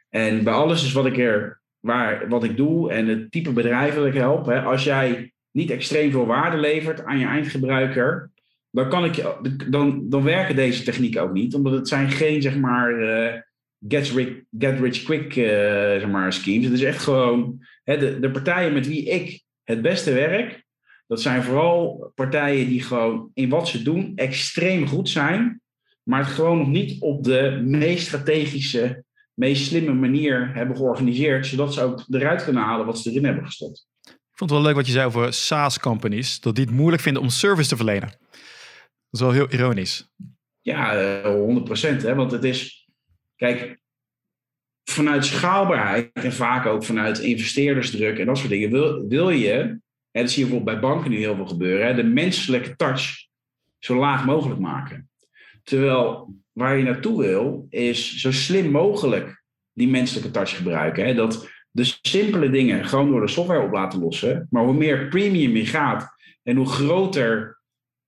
En 0.09 0.43
bij 0.43 0.53
alles 0.53 0.83
is 0.83 0.91
wat 0.91 1.05
ik 1.05 1.17
er, 1.17 1.61
waar, 1.79 2.29
wat 2.29 2.43
ik 2.43 2.57
doe 2.57 2.91
en 2.91 3.07
het 3.07 3.31
type 3.31 3.51
bedrijf 3.51 3.95
dat 3.95 4.05
ik 4.05 4.13
help. 4.13 4.45
Hè, 4.45 4.61
als 4.61 4.83
jij 4.83 5.33
niet 5.51 5.71
extreem 5.71 6.11
veel 6.11 6.25
waarde 6.25 6.57
levert 6.57 7.03
aan 7.03 7.19
je 7.19 7.25
eindgebruiker, 7.25 8.29
dan, 8.71 8.89
kan 8.89 9.05
ik, 9.05 9.23
dan, 9.71 10.09
dan 10.09 10.23
werken 10.23 10.55
deze 10.55 10.83
technieken 10.83 11.21
ook 11.21 11.33
niet. 11.33 11.55
Omdat 11.55 11.73
het 11.73 11.87
zijn 11.87 12.11
geen, 12.11 12.41
zeg 12.41 12.57
maar, 12.57 12.91
uh, 12.99 13.33
get, 13.87 14.09
rich, 14.09 14.43
get 14.57 14.79
rich 14.79 15.03
quick 15.03 15.35
uh, 15.35 15.45
zeg 15.45 16.07
maar, 16.07 16.33
schemes. 16.33 16.63
Het 16.63 16.73
is 16.73 16.83
echt 16.83 17.03
gewoon 17.03 17.65
hè, 17.83 17.97
de, 17.97 18.19
de 18.19 18.31
partijen 18.31 18.73
met 18.73 18.87
wie 18.87 19.05
ik 19.05 19.43
het 19.63 19.81
beste 19.81 20.13
werk. 20.13 20.65
Dat 21.07 21.21
zijn 21.21 21.43
vooral 21.43 22.11
partijen 22.15 22.67
die 22.67 22.81
gewoon 22.81 23.31
in 23.33 23.49
wat 23.49 23.67
ze 23.67 23.81
doen 23.81 24.11
extreem 24.15 24.87
goed 24.87 25.09
zijn. 25.09 25.61
Maar 26.03 26.19
het 26.19 26.33
gewoon 26.33 26.57
nog 26.57 26.67
niet 26.67 27.01
op 27.01 27.23
de 27.23 27.61
meest 27.65 28.07
strategische 28.07 29.03
meest 29.33 29.65
slimme 29.65 29.93
manier 29.93 30.53
hebben 30.53 30.75
georganiseerd, 30.75 31.47
zodat 31.47 31.73
ze 31.73 31.81
ook 31.81 32.05
eruit 32.09 32.43
kunnen 32.43 32.63
halen 32.63 32.85
wat 32.85 32.99
ze 32.99 33.09
erin 33.09 33.25
hebben 33.25 33.45
gestopt. 33.45 33.87
Ik 34.01 34.37
vond 34.37 34.49
het 34.49 34.59
wel 34.59 34.61
leuk 34.61 34.75
wat 34.75 34.85
je 34.85 34.91
zei 34.91 35.05
over 35.05 35.33
SaaS-companies, 35.33 36.39
dat 36.39 36.55
die 36.55 36.65
het 36.65 36.73
moeilijk 36.73 37.01
vinden 37.01 37.21
om 37.21 37.29
service 37.29 37.69
te 37.69 37.75
verlenen. 37.75 38.09
Dat 38.09 38.39
is 39.11 39.19
wel 39.19 39.31
heel 39.31 39.49
ironisch. 39.49 40.09
Ja, 40.61 41.21
100 41.23 41.57
eh, 41.57 41.63
procent. 41.63 42.01
Want 42.01 42.31
het 42.31 42.43
is, 42.43 42.80
kijk, 43.41 43.79
vanuit 44.83 45.25
schaalbaarheid 45.25 46.09
en 46.13 46.33
vaak 46.33 46.65
ook 46.65 46.83
vanuit 46.83 47.19
investeerdersdruk 47.19 48.19
en 48.19 48.25
dat 48.25 48.37
soort 48.37 48.49
dingen, 48.49 48.71
wil, 48.71 49.07
wil 49.07 49.29
je, 49.29 49.53
en 50.11 50.21
dat 50.21 50.29
zie 50.29 50.43
je 50.43 50.49
bijvoorbeeld 50.49 50.79
bij 50.81 50.89
banken 50.89 51.11
nu 51.11 51.17
heel 51.17 51.35
veel 51.35 51.47
gebeuren, 51.47 51.87
hè, 51.87 51.93
de 51.93 52.03
menselijke 52.03 52.75
touch 52.75 53.27
zo 53.79 53.95
laag 53.95 54.25
mogelijk 54.25 54.59
maken. 54.59 55.09
Terwijl 55.63 56.33
waar 56.51 56.77
je 56.77 56.83
naartoe 56.83 57.21
wil, 57.21 57.65
is 57.69 58.15
zo 58.15 58.31
slim 58.31 58.71
mogelijk 58.71 59.43
die 59.73 59.87
menselijke 59.87 60.31
touch 60.31 60.55
gebruiken. 60.55 61.05
Hè? 61.05 61.13
Dat 61.13 61.49
de 61.71 61.97
simpele 62.01 62.49
dingen 62.49 62.85
gewoon 62.85 63.09
door 63.09 63.21
de 63.21 63.27
software 63.27 63.65
op 63.65 63.71
laten 63.71 63.99
lossen. 63.99 64.47
Maar 64.49 64.63
hoe 64.63 64.73
meer 64.73 65.07
premium 65.07 65.55
je 65.55 65.65
gaat 65.65 66.15
en 66.43 66.55
hoe 66.55 66.67
groter 66.67 67.59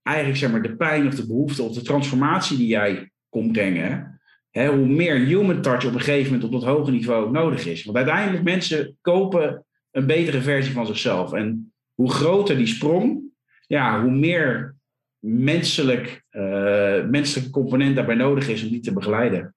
eigenlijk 0.02 0.38
zeg 0.38 0.52
maar, 0.52 0.62
de 0.62 0.76
pijn 0.76 1.08
of 1.08 1.16
de 1.16 1.28
behoefte 1.28 1.64
of 1.64 1.74
de 1.74 1.82
transformatie 1.82 2.58
die 2.58 2.68
jij 2.68 3.12
komt 3.30 3.52
brengen, 3.52 4.13
hè, 4.54 4.68
hoe 4.68 4.86
meer 4.86 5.16
human 5.16 5.62
touch 5.62 5.86
op 5.86 5.94
een 5.94 6.00
gegeven 6.00 6.32
moment 6.32 6.44
op 6.44 6.52
dat 6.52 6.64
hoge 6.64 6.92
niveau 6.92 7.32
nodig 7.32 7.66
is. 7.66 7.84
Want 7.84 7.98
uiteindelijk 7.98 8.44
mensen 8.44 8.98
kopen 9.02 9.66
een 9.92 10.06
betere 10.06 10.42
versie 10.42 10.74
van 10.74 10.86
zichzelf. 10.86 11.34
En 11.34 11.74
hoe 11.94 12.12
groter 12.12 12.58
die 12.58 12.66
sprong, 12.66 13.22
ja, 13.68 14.02
hoe 14.02 14.12
meer 14.12 14.76
menselijk, 15.20 16.24
uh, 16.32 17.06
menselijke 17.06 17.50
component 17.50 17.96
daarbij 17.96 18.16
nodig 18.16 18.50
is 18.50 18.64
om 18.64 18.70
die 18.70 18.80
te 18.80 18.94
begeleiden. 18.94 19.56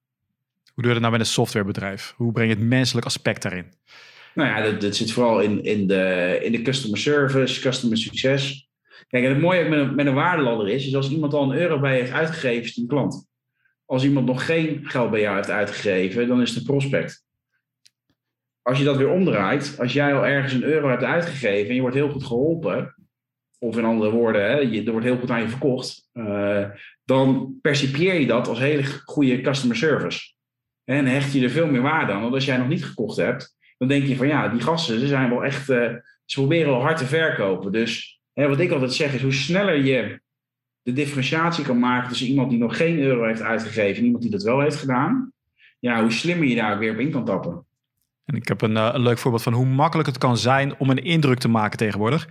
Hoe 0.75 0.85
doe 0.85 0.87
je 0.87 0.93
dat 0.93 1.01
nou 1.01 1.13
met 1.13 1.21
een 1.21 1.33
softwarebedrijf? 1.33 2.15
Hoe 2.17 2.33
breng 2.33 2.51
je 2.51 2.57
het 2.57 2.65
menselijk 2.65 3.07
aspect 3.07 3.43
daarin? 3.43 3.67
Nou 4.35 4.49
ja, 4.49 4.63
dat, 4.63 4.81
dat 4.81 4.97
zit 4.97 5.13
vooral 5.13 5.41
in, 5.41 5.65
in, 5.65 5.87
de, 5.87 6.39
in 6.43 6.53
de 6.53 6.63
customer 6.63 6.99
service, 6.99 7.61
customer 7.61 7.99
succes. 7.99 8.69
Kijk, 9.09 9.25
en 9.25 9.31
het 9.31 9.41
mooie 9.41 9.69
met 9.69 9.79
een, 9.79 9.95
met 9.95 10.07
een 10.07 10.15
waardeladder 10.15 10.69
is, 10.69 10.87
is 10.87 10.95
als 10.95 11.11
iemand 11.11 11.33
al 11.35 11.51
een 11.51 11.59
euro 11.59 11.81
bij 11.81 11.95
je 11.95 12.01
heeft 12.01 12.13
uitgegeven, 12.13 12.63
is 12.63 12.69
het 12.69 12.77
een 12.77 12.87
klant. 12.87 13.27
Als 13.87 14.05
iemand 14.05 14.27
nog 14.27 14.47
geen 14.47 14.81
geld 14.83 15.11
bij 15.11 15.21
jou 15.21 15.37
heeft 15.37 15.51
uitgegeven, 15.51 16.29
dan 16.29 16.41
is 16.41 16.49
het 16.49 16.59
een 16.59 16.65
prospect. 16.65 17.25
Als 18.63 18.79
je 18.79 18.85
dat 18.85 18.97
weer 18.97 19.09
omdraait, 19.09 19.77
als 19.79 19.93
jij 19.93 20.15
al 20.15 20.27
ergens 20.27 20.53
een 20.53 20.63
euro 20.63 20.89
hebt 20.89 21.03
uitgegeven 21.03 21.69
en 21.69 21.75
je 21.75 21.81
wordt 21.81 21.97
heel 21.97 22.11
goed 22.11 22.25
geholpen, 22.25 22.95
of 23.59 23.77
in 23.77 23.85
andere 23.85 24.11
woorden, 24.11 24.43
hè, 24.43 24.57
je, 24.57 24.85
er 24.85 24.91
wordt 24.91 25.07
heel 25.07 25.19
goed 25.19 25.31
aan 25.31 25.41
je 25.41 25.49
verkocht, 25.49 26.09
uh, 26.13 26.65
dan 27.05 27.59
percipieer 27.63 28.15
je 28.15 28.27
dat 28.27 28.49
als 28.49 28.59
hele 28.59 28.85
goede 28.85 29.41
customer 29.41 29.77
service. 29.77 30.35
En 30.85 31.07
hecht 31.07 31.33
je 31.33 31.43
er 31.43 31.51
veel 31.51 31.67
meer 31.67 31.83
waarde 31.83 32.13
aan. 32.13 32.23
Want 32.23 32.35
als 32.35 32.45
jij 32.45 32.57
nog 32.57 32.69
niet 32.69 32.85
gekocht 32.85 33.17
hebt, 33.17 33.57
dan 33.79 33.89
denk 33.89 34.07
je 34.07 34.17
van 34.17 34.27
ja, 34.27 34.49
die 34.49 34.61
gasten, 34.61 35.01
ze 35.01 35.07
zijn 35.07 35.31
wel 35.31 35.45
echt, 35.45 35.71
uh, 35.71 35.95
ze 36.25 36.41
proberen 36.41 36.71
wel 36.71 36.81
hard 36.81 36.97
te 36.97 37.05
verkopen. 37.05 37.73
Dus 37.73 38.21
hè, 38.33 38.49
wat 38.49 38.61
ik 38.61 38.71
altijd 38.71 38.93
zeg 38.93 39.15
is, 39.15 39.23
hoe 39.23 39.33
sneller 39.33 39.85
je 39.85 40.21
de 40.87 40.93
differentiatie 40.93 41.65
kan 41.65 41.79
maken 41.79 42.09
tussen 42.09 42.27
iemand 42.27 42.51
die 42.51 42.59
nog 42.59 42.77
geen 42.77 42.99
euro 42.99 43.27
heeft 43.27 43.41
uitgegeven 43.41 43.97
en 43.97 44.05
iemand 44.05 44.23
die 44.23 44.31
dat 44.31 44.43
wel 44.43 44.61
heeft 44.61 44.77
gedaan, 44.77 45.33
ja, 45.79 46.01
hoe 46.01 46.13
slimmer 46.13 46.49
je 46.49 46.55
daar 46.55 46.79
weer 46.79 46.93
op 46.93 46.99
in 46.99 47.11
kan 47.11 47.25
tappen. 47.25 47.65
En 48.25 48.35
ik 48.35 48.49
heb 48.49 48.63
een, 48.63 48.77
een 48.77 49.01
leuk 49.01 49.19
voorbeeld 49.19 49.43
van 49.43 49.53
hoe 49.53 49.67
makkelijk 49.67 50.09
het 50.09 50.19
kan 50.19 50.37
zijn 50.37 50.79
om 50.79 50.91
een 50.91 51.05
indruk 51.05 51.39
te 51.39 51.49
maken 51.49 51.79
tegenwoordig. 51.79 52.29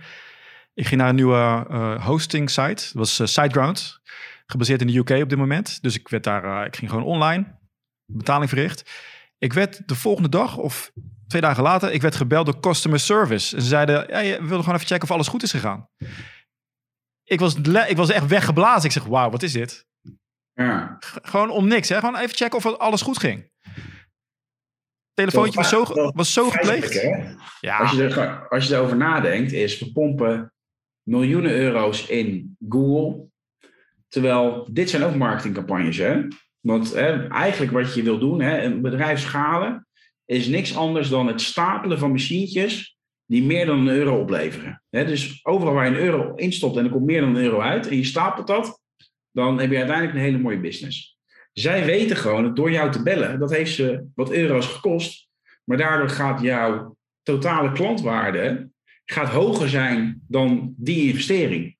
Ik 0.74 0.86
ging 0.86 1.00
naar 1.00 1.08
een 1.08 1.14
nieuwe 1.14 1.66
hosting 2.00 2.50
site. 2.50 2.84
Dat 2.84 2.92
was 2.92 3.14
SiteGround. 3.14 4.00
Gebaseerd 4.46 4.80
in 4.80 4.86
de 4.86 4.96
UK 4.96 5.22
op 5.22 5.28
dit 5.28 5.38
moment. 5.38 5.82
Dus 5.82 5.98
ik 5.98 6.08
werd 6.08 6.24
daar, 6.24 6.66
ik 6.66 6.76
ging 6.76 6.90
gewoon 6.90 7.04
online. 7.04 7.58
Betaling 8.04 8.48
verricht. 8.48 9.02
Ik 9.38 9.52
werd 9.52 9.88
de 9.88 9.94
volgende 9.94 10.28
dag 10.28 10.56
of 10.56 10.92
twee 11.26 11.42
dagen 11.42 11.62
later, 11.62 11.92
ik 11.92 12.02
werd 12.02 12.16
gebeld 12.16 12.46
door 12.46 12.60
customer 12.60 13.00
service. 13.00 13.56
En 13.56 13.62
ze 13.62 13.68
zeiden, 13.68 14.06
ja, 14.08 14.20
we 14.20 14.38
wilden 14.38 14.58
gewoon 14.58 14.74
even 14.74 14.86
checken 14.86 15.02
of 15.02 15.10
alles 15.10 15.28
goed 15.28 15.42
is 15.42 15.50
gegaan. 15.50 15.88
Ik 17.28 17.40
was, 17.40 17.54
ik 17.88 17.96
was 17.96 18.10
echt 18.10 18.26
weggeblazen. 18.26 18.84
Ik 18.84 18.92
zeg, 18.92 19.04
wauw, 19.04 19.30
wat 19.30 19.42
is 19.42 19.52
dit? 19.52 19.86
Ja. 20.52 20.96
Gewoon 21.22 21.50
om 21.50 21.68
niks, 21.68 21.88
hè? 21.88 21.98
Gewoon 21.98 22.16
even 22.16 22.36
checken 22.36 22.58
of 22.58 22.76
alles 22.76 23.02
goed 23.02 23.18
ging. 23.18 23.50
Telefoontje 25.14 25.58
was 25.58 25.68
zo, 25.68 26.12
was 26.12 26.32
zo 26.32 26.50
gepleegd. 26.50 27.02
Ja. 27.60 27.78
Als, 27.78 27.92
je 27.92 28.02
er, 28.02 28.48
als 28.48 28.66
je 28.66 28.74
erover 28.74 28.96
nadenkt, 28.96 29.52
is 29.52 29.78
we 29.78 29.92
pompen 29.92 30.52
miljoenen 31.02 31.50
euro's 31.50 32.06
in 32.06 32.56
Google. 32.68 33.28
Terwijl 34.08 34.68
dit 34.70 34.90
zijn 34.90 35.02
ook 35.02 35.14
marketingcampagnes, 35.14 35.96
hè? 35.96 36.22
Want 36.60 36.92
hè, 36.92 37.28
eigenlijk 37.28 37.72
wat 37.72 37.94
je 37.94 38.02
wil 38.02 38.18
doen, 38.18 38.40
hè, 38.40 38.62
een 38.62 38.82
bedrijf 38.82 39.20
schalen, 39.20 39.86
is 40.24 40.46
niks 40.46 40.76
anders 40.76 41.08
dan 41.08 41.26
het 41.26 41.40
stapelen 41.40 41.98
van 41.98 42.10
machientjes 42.10 42.95
die 43.26 43.42
meer 43.42 43.66
dan 43.66 43.78
een 43.78 43.94
euro 43.94 44.20
opleveren. 44.20 44.82
dus 44.90 45.40
overal 45.42 45.74
waar 45.74 45.90
je 45.90 45.96
een 45.96 46.04
euro 46.04 46.34
instopt 46.34 46.76
en 46.76 46.84
er 46.84 46.90
komt 46.90 47.04
meer 47.04 47.20
dan 47.20 47.36
een 47.36 47.42
euro 47.42 47.60
uit 47.60 47.88
en 47.88 47.96
je 47.96 48.04
stapelt 48.04 48.46
dat, 48.46 48.80
dan 49.30 49.60
heb 49.60 49.70
je 49.70 49.76
uiteindelijk 49.76 50.16
een 50.16 50.24
hele 50.24 50.38
mooie 50.38 50.60
business. 50.60 51.18
Zij 51.52 51.84
weten 51.84 52.16
gewoon 52.16 52.42
dat 52.42 52.56
door 52.56 52.70
jou 52.70 52.90
te 52.90 53.02
bellen, 53.02 53.38
dat 53.38 53.50
heeft 53.50 53.74
ze 53.74 54.04
wat 54.14 54.32
euro's 54.32 54.66
gekost, 54.66 55.28
maar 55.64 55.76
daardoor 55.76 56.08
gaat 56.08 56.40
jouw 56.40 56.96
totale 57.22 57.72
klantwaarde 57.72 58.70
gaat 59.04 59.28
hoger 59.28 59.68
zijn 59.68 60.22
dan 60.28 60.74
die 60.76 61.08
investering. 61.08 61.76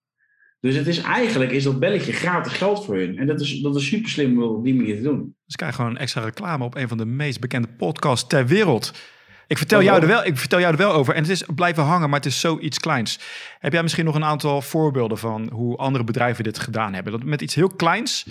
Dus 0.60 0.74
het 0.74 0.86
is 0.86 0.98
eigenlijk 0.98 1.50
is 1.50 1.64
dat 1.64 1.78
belletje 1.78 2.12
gratis 2.12 2.52
geld 2.52 2.84
voor 2.84 2.96
hun. 2.96 3.18
En 3.18 3.26
dat 3.26 3.40
is, 3.40 3.60
dat 3.60 3.76
is 3.76 3.86
super 3.86 4.10
slim 4.10 4.42
om 4.42 4.56
op 4.56 4.64
die 4.64 4.74
manier 4.74 4.96
te 4.96 5.02
doen. 5.02 5.36
Dus 5.44 5.56
krijg 5.56 5.74
gewoon 5.74 5.96
extra 5.96 6.24
reclame 6.24 6.64
op 6.64 6.74
een 6.74 6.88
van 6.88 6.98
de 6.98 7.06
meest 7.06 7.40
bekende 7.40 7.68
podcasts 7.68 8.28
ter 8.28 8.46
wereld. 8.46 8.92
Ik 9.46 9.58
vertel, 9.58 9.82
jou 9.82 10.00
er 10.00 10.06
wel, 10.06 10.24
ik 10.24 10.36
vertel 10.36 10.60
jou 10.60 10.72
er 10.72 10.78
wel 10.78 10.92
over. 10.92 11.14
En 11.14 11.22
het 11.22 11.30
is 11.30 11.44
blijven 11.54 11.82
hangen, 11.82 12.10
maar 12.10 12.18
het 12.18 12.28
is 12.28 12.40
zoiets 12.40 12.78
kleins. 12.78 13.20
Heb 13.58 13.72
jij 13.72 13.82
misschien 13.82 14.04
nog 14.04 14.14
een 14.14 14.24
aantal 14.24 14.62
voorbeelden 14.62 15.18
van 15.18 15.48
hoe 15.52 15.76
andere 15.76 16.04
bedrijven 16.04 16.44
dit 16.44 16.58
gedaan 16.58 16.94
hebben? 16.94 17.12
Dat 17.12 17.22
met 17.22 17.42
iets 17.42 17.54
heel 17.54 17.68
kleins, 17.68 18.26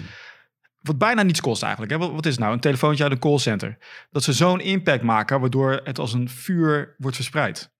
wat 0.81 0.97
bijna 0.97 1.23
niets 1.23 1.41
kost 1.41 1.63
eigenlijk. 1.63 1.91
Hè? 1.91 1.97
Wat, 1.97 2.11
wat 2.11 2.25
is 2.25 2.31
het 2.31 2.39
nou? 2.39 2.53
Een 2.53 2.59
telefoontje 2.59 3.03
uit 3.03 3.11
een 3.11 3.19
callcenter. 3.19 3.77
Dat 4.11 4.23
ze 4.23 4.33
zo'n 4.33 4.59
impact 4.59 5.03
maken, 5.03 5.39
waardoor 5.39 5.81
het 5.83 5.99
als 5.99 6.13
een 6.13 6.29
vuur 6.29 6.95
wordt 6.97 7.15
verspreid. 7.15 7.73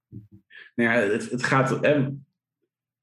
Nou 0.75 0.89
ja, 0.89 1.11
het, 1.11 1.31
het 1.31 1.43
gaat 1.43 1.79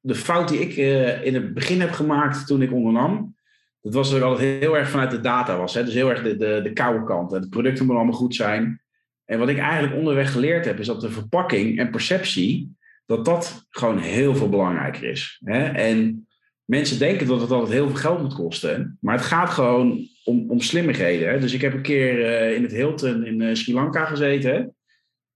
de 0.03 0.15
fout 0.15 0.49
die 0.49 0.61
ik 0.61 0.77
uh, 0.77 1.25
in 1.25 1.35
het 1.35 1.55
begin 1.55 1.81
heb 1.81 1.93
gemaakt 1.93 2.47
toen 2.47 2.63
ik 2.63 2.73
ondernam, 2.73 3.37
dat 3.81 3.95
was 3.95 4.09
dat 4.09 4.19
ik 4.19 4.25
altijd 4.25 4.61
heel 4.61 4.77
erg 4.77 4.91
vanuit 4.91 5.11
de 5.11 5.21
data 5.21 5.57
was. 5.57 5.75
Hè? 5.75 5.85
Dus 5.85 5.95
heel 5.95 6.11
erg 6.11 6.23
de, 6.23 6.37
de, 6.37 6.61
de 6.63 6.73
koude 6.73 7.05
kant. 7.05 7.31
De 7.31 7.49
producten 7.49 7.85
moeten 7.85 8.03
allemaal 8.03 8.21
goed 8.21 8.35
zijn. 8.35 8.82
En 9.25 9.39
wat 9.39 9.49
ik 9.49 9.59
eigenlijk 9.59 9.95
onderweg 9.95 10.33
geleerd 10.33 10.65
heb, 10.65 10.79
is 10.79 10.87
dat 10.87 11.01
de 11.01 11.11
verpakking 11.11 11.79
en 11.79 11.91
perceptie, 11.91 12.77
dat 13.07 13.25
dat 13.25 13.67
gewoon 13.71 13.99
heel 13.99 14.35
veel 14.35 14.49
belangrijker 14.49 15.05
is. 15.05 15.41
Hè? 15.45 15.65
En 15.65 16.27
mensen 16.65 16.99
denken 16.99 17.27
dat 17.27 17.41
het 17.41 17.51
altijd 17.51 17.73
heel 17.73 17.87
veel 17.87 17.97
geld 17.97 18.23
moet 18.23 18.35
kosten. 18.35 18.99
Maar 19.01 19.15
het 19.15 19.25
gaat 19.25 19.51
gewoon 19.51 20.09
om, 20.25 20.51
om 20.51 20.61
slimmigheden. 20.61 21.29
Hè? 21.29 21.39
Dus 21.39 21.53
ik 21.53 21.61
heb 21.61 21.75
een 21.75 21.83
keer 21.83 22.19
uh, 22.19 22.55
in 22.57 22.63
het 22.63 22.73
Hilton 22.73 23.27
in 23.27 23.41
uh, 23.41 23.55
Sri 23.55 23.75
Lanka 23.75 24.05
gezeten. 24.05 24.75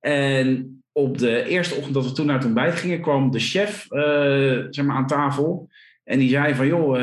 En 0.00 0.76
op 0.92 1.18
de 1.18 1.44
eerste 1.44 1.74
ochtend 1.74 1.94
dat 1.94 2.04
we 2.04 2.12
toen 2.12 2.26
naar 2.26 2.36
het 2.36 2.44
ontbijt 2.44 2.74
gingen, 2.74 3.00
kwam 3.00 3.30
de 3.30 3.38
chef 3.38 3.86
uh, 3.90 4.66
zeg 4.70 4.84
maar, 4.84 4.96
aan 4.96 5.06
tafel. 5.06 5.68
En 6.04 6.18
die 6.18 6.28
zei 6.28 6.54
van, 6.54 6.66
joh, 6.66 7.00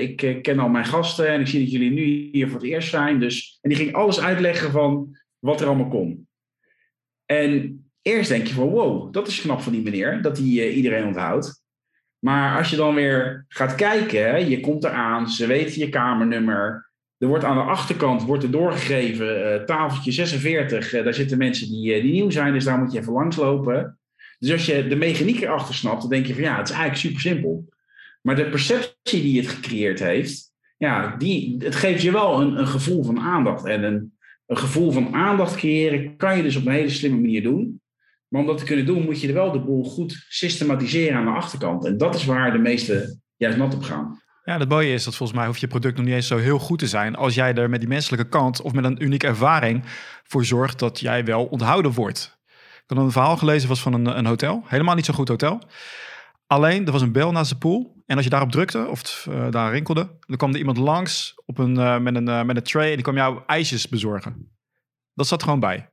ik 0.00 0.38
ken 0.42 0.58
al 0.58 0.68
mijn 0.68 0.84
gasten 0.84 1.28
en 1.28 1.40
ik 1.40 1.46
zie 1.46 1.60
dat 1.60 1.70
jullie 1.70 1.90
nu 1.90 2.28
hier 2.32 2.48
voor 2.48 2.60
het 2.60 2.68
eerst 2.68 2.88
zijn. 2.88 3.20
Dus, 3.20 3.58
en 3.60 3.68
die 3.68 3.78
ging 3.78 3.92
alles 3.92 4.20
uitleggen 4.20 4.70
van 4.70 5.16
wat 5.40 5.60
er 5.60 5.66
allemaal 5.66 5.88
kon. 5.88 6.28
En 7.26 7.84
eerst 8.02 8.28
denk 8.28 8.46
je 8.46 8.54
van, 8.54 8.68
wow, 8.68 9.12
dat 9.12 9.28
is 9.28 9.40
knap 9.40 9.60
van 9.60 9.72
die 9.72 9.82
meneer, 9.82 10.22
dat 10.22 10.38
hij 10.38 10.70
iedereen 10.70 11.06
onthoudt. 11.06 11.62
Maar 12.18 12.58
als 12.58 12.70
je 12.70 12.76
dan 12.76 12.94
weer 12.94 13.44
gaat 13.48 13.74
kijken, 13.74 14.48
je 14.48 14.60
komt 14.60 14.84
eraan, 14.84 15.28
ze 15.28 15.46
weten 15.46 15.80
je 15.80 15.88
kamernummer. 15.88 16.90
Er 17.18 17.28
wordt 17.28 17.44
aan 17.44 17.56
de 17.56 17.72
achterkant 17.72 18.22
wordt 18.22 18.42
er 18.42 18.50
doorgegeven, 18.50 19.38
uh, 19.38 19.64
tafeltje 19.64 20.12
46, 20.12 20.94
uh, 20.94 21.04
daar 21.04 21.14
zitten 21.14 21.38
mensen 21.38 21.68
die, 21.68 22.02
die 22.02 22.12
nieuw 22.12 22.30
zijn, 22.30 22.52
dus 22.52 22.64
daar 22.64 22.78
moet 22.78 22.92
je 22.92 22.98
even 22.98 23.12
langslopen. 23.12 23.98
Dus 24.38 24.52
als 24.52 24.66
je 24.66 24.86
de 24.86 24.96
mechaniek 24.96 25.40
erachter 25.40 25.74
snapt, 25.74 26.00
dan 26.00 26.10
denk 26.10 26.26
je 26.26 26.34
van 26.34 26.42
ja, 26.42 26.56
het 26.56 26.68
is 26.68 26.74
eigenlijk 26.74 27.00
super 27.00 27.20
simpel. 27.20 27.68
Maar 28.22 28.36
de 28.36 28.48
perceptie 28.48 29.22
die 29.22 29.40
het 29.40 29.48
gecreëerd 29.48 29.98
heeft, 29.98 30.52
ja, 30.76 31.16
die, 31.16 31.56
het 31.58 31.74
geeft 31.74 32.02
je 32.02 32.12
wel 32.12 32.40
een, 32.40 32.58
een 32.58 32.66
gevoel 32.66 33.04
van 33.04 33.20
aandacht. 33.20 33.64
En 33.64 33.82
een, 33.82 34.18
een 34.50 34.58
gevoel 34.58 34.90
van 34.90 35.14
aandacht 35.14 35.56
creëren 35.56 36.16
kan 36.16 36.36
je 36.36 36.42
dus 36.42 36.56
op 36.56 36.66
een 36.66 36.72
hele 36.72 36.90
slimme 36.90 37.20
manier 37.20 37.42
doen. 37.42 37.80
Maar 38.28 38.40
om 38.40 38.46
dat 38.46 38.58
te 38.58 38.64
kunnen 38.64 38.86
doen, 38.86 39.02
moet 39.02 39.20
je 39.20 39.28
er 39.28 39.34
wel 39.34 39.52
de 39.52 39.60
boel 39.60 39.84
goed 39.84 40.24
systematiseren 40.28 41.18
aan 41.18 41.24
de 41.24 41.30
achterkant. 41.30 41.84
En 41.84 41.98
dat 41.98 42.14
is 42.14 42.24
waar 42.24 42.52
de 42.52 42.58
meeste 42.58 43.18
juist 43.36 43.58
nat 43.58 43.74
op 43.74 43.82
gaan. 43.82 44.20
Ja, 44.44 44.58
het 44.58 44.68
mooie 44.68 44.92
is 44.92 45.04
dat 45.04 45.16
volgens 45.16 45.38
mij 45.38 45.46
hoeft 45.46 45.60
je 45.60 45.66
product 45.66 45.96
nog 45.96 46.06
niet 46.06 46.14
eens 46.14 46.26
zo 46.26 46.36
heel 46.36 46.58
goed 46.58 46.78
te 46.78 46.86
zijn. 46.86 47.16
Als 47.16 47.34
jij 47.34 47.54
er 47.54 47.70
met 47.70 47.80
die 47.80 47.88
menselijke 47.88 48.28
kant 48.28 48.62
of 48.62 48.72
met 48.72 48.84
een 48.84 49.02
unieke 49.02 49.26
ervaring 49.26 49.82
voor 50.22 50.44
zorgt 50.44 50.78
dat 50.78 51.00
jij 51.00 51.24
wel 51.24 51.44
onthouden 51.44 51.92
wordt. 51.92 52.38
Ik 52.74 52.96
had 52.96 52.98
een 52.98 53.12
verhaal 53.12 53.36
gelezen, 53.36 53.68
was 53.68 53.82
van 53.82 53.92
een, 53.92 54.18
een 54.18 54.26
hotel. 54.26 54.62
Helemaal 54.66 54.94
niet 54.94 55.04
zo'n 55.04 55.14
goed 55.14 55.28
hotel. 55.28 55.62
Alleen, 56.46 56.86
er 56.86 56.92
was 56.92 57.02
een 57.02 57.12
bel 57.12 57.32
naast 57.32 57.50
de 57.50 57.58
pool. 57.58 57.99
En 58.10 58.16
als 58.16 58.24
je 58.24 58.30
daarop 58.30 58.50
drukte 58.50 58.86
of 58.86 59.26
uh, 59.28 59.50
daar 59.50 59.72
rinkelde, 59.72 60.16
dan 60.20 60.36
kwam 60.36 60.52
er 60.52 60.58
iemand 60.58 60.76
langs 60.76 61.34
op 61.46 61.58
een, 61.58 61.74
uh, 61.74 61.98
met, 61.98 62.14
een, 62.14 62.28
uh, 62.28 62.42
met 62.42 62.56
een 62.56 62.62
tray 62.62 62.88
en 62.88 62.94
die 62.94 63.02
kwam 63.02 63.16
jou 63.16 63.42
ijsjes 63.46 63.88
bezorgen. 63.88 64.50
Dat 65.14 65.26
zat 65.26 65.42
gewoon 65.42 65.60
bij. 65.60 65.92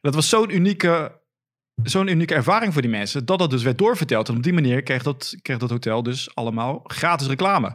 Dat 0.00 0.14
was 0.14 0.28
zo'n 0.28 0.54
unieke, 0.54 1.20
zo'n 1.82 2.08
unieke 2.08 2.34
ervaring 2.34 2.72
voor 2.72 2.82
die 2.82 2.90
mensen, 2.90 3.26
dat 3.26 3.38
dat 3.38 3.50
dus 3.50 3.62
werd 3.62 3.78
doorverteld. 3.78 4.28
En 4.28 4.36
op 4.36 4.42
die 4.42 4.52
manier 4.52 4.82
kreeg 4.82 5.02
dat, 5.02 5.36
kreeg 5.42 5.58
dat 5.58 5.70
hotel 5.70 6.02
dus 6.02 6.34
allemaal 6.34 6.80
gratis 6.84 7.26
reclame. 7.26 7.68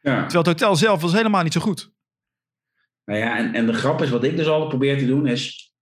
Ja. 0.00 0.22
Terwijl 0.22 0.44
het 0.44 0.46
hotel 0.46 0.76
zelf 0.76 1.00
was 1.00 1.12
helemaal 1.12 1.42
niet 1.42 1.52
zo 1.52 1.60
goed. 1.60 1.92
Nou 3.04 3.20
ja, 3.20 3.38
en, 3.38 3.54
en 3.54 3.66
de 3.66 3.72
grap 3.72 4.02
is, 4.02 4.10
wat 4.10 4.24
ik 4.24 4.36
dus 4.36 4.46
altijd 4.46 4.68
probeer 4.68 4.98
te 4.98 5.06
doen, 5.06 5.26
is 5.26 5.72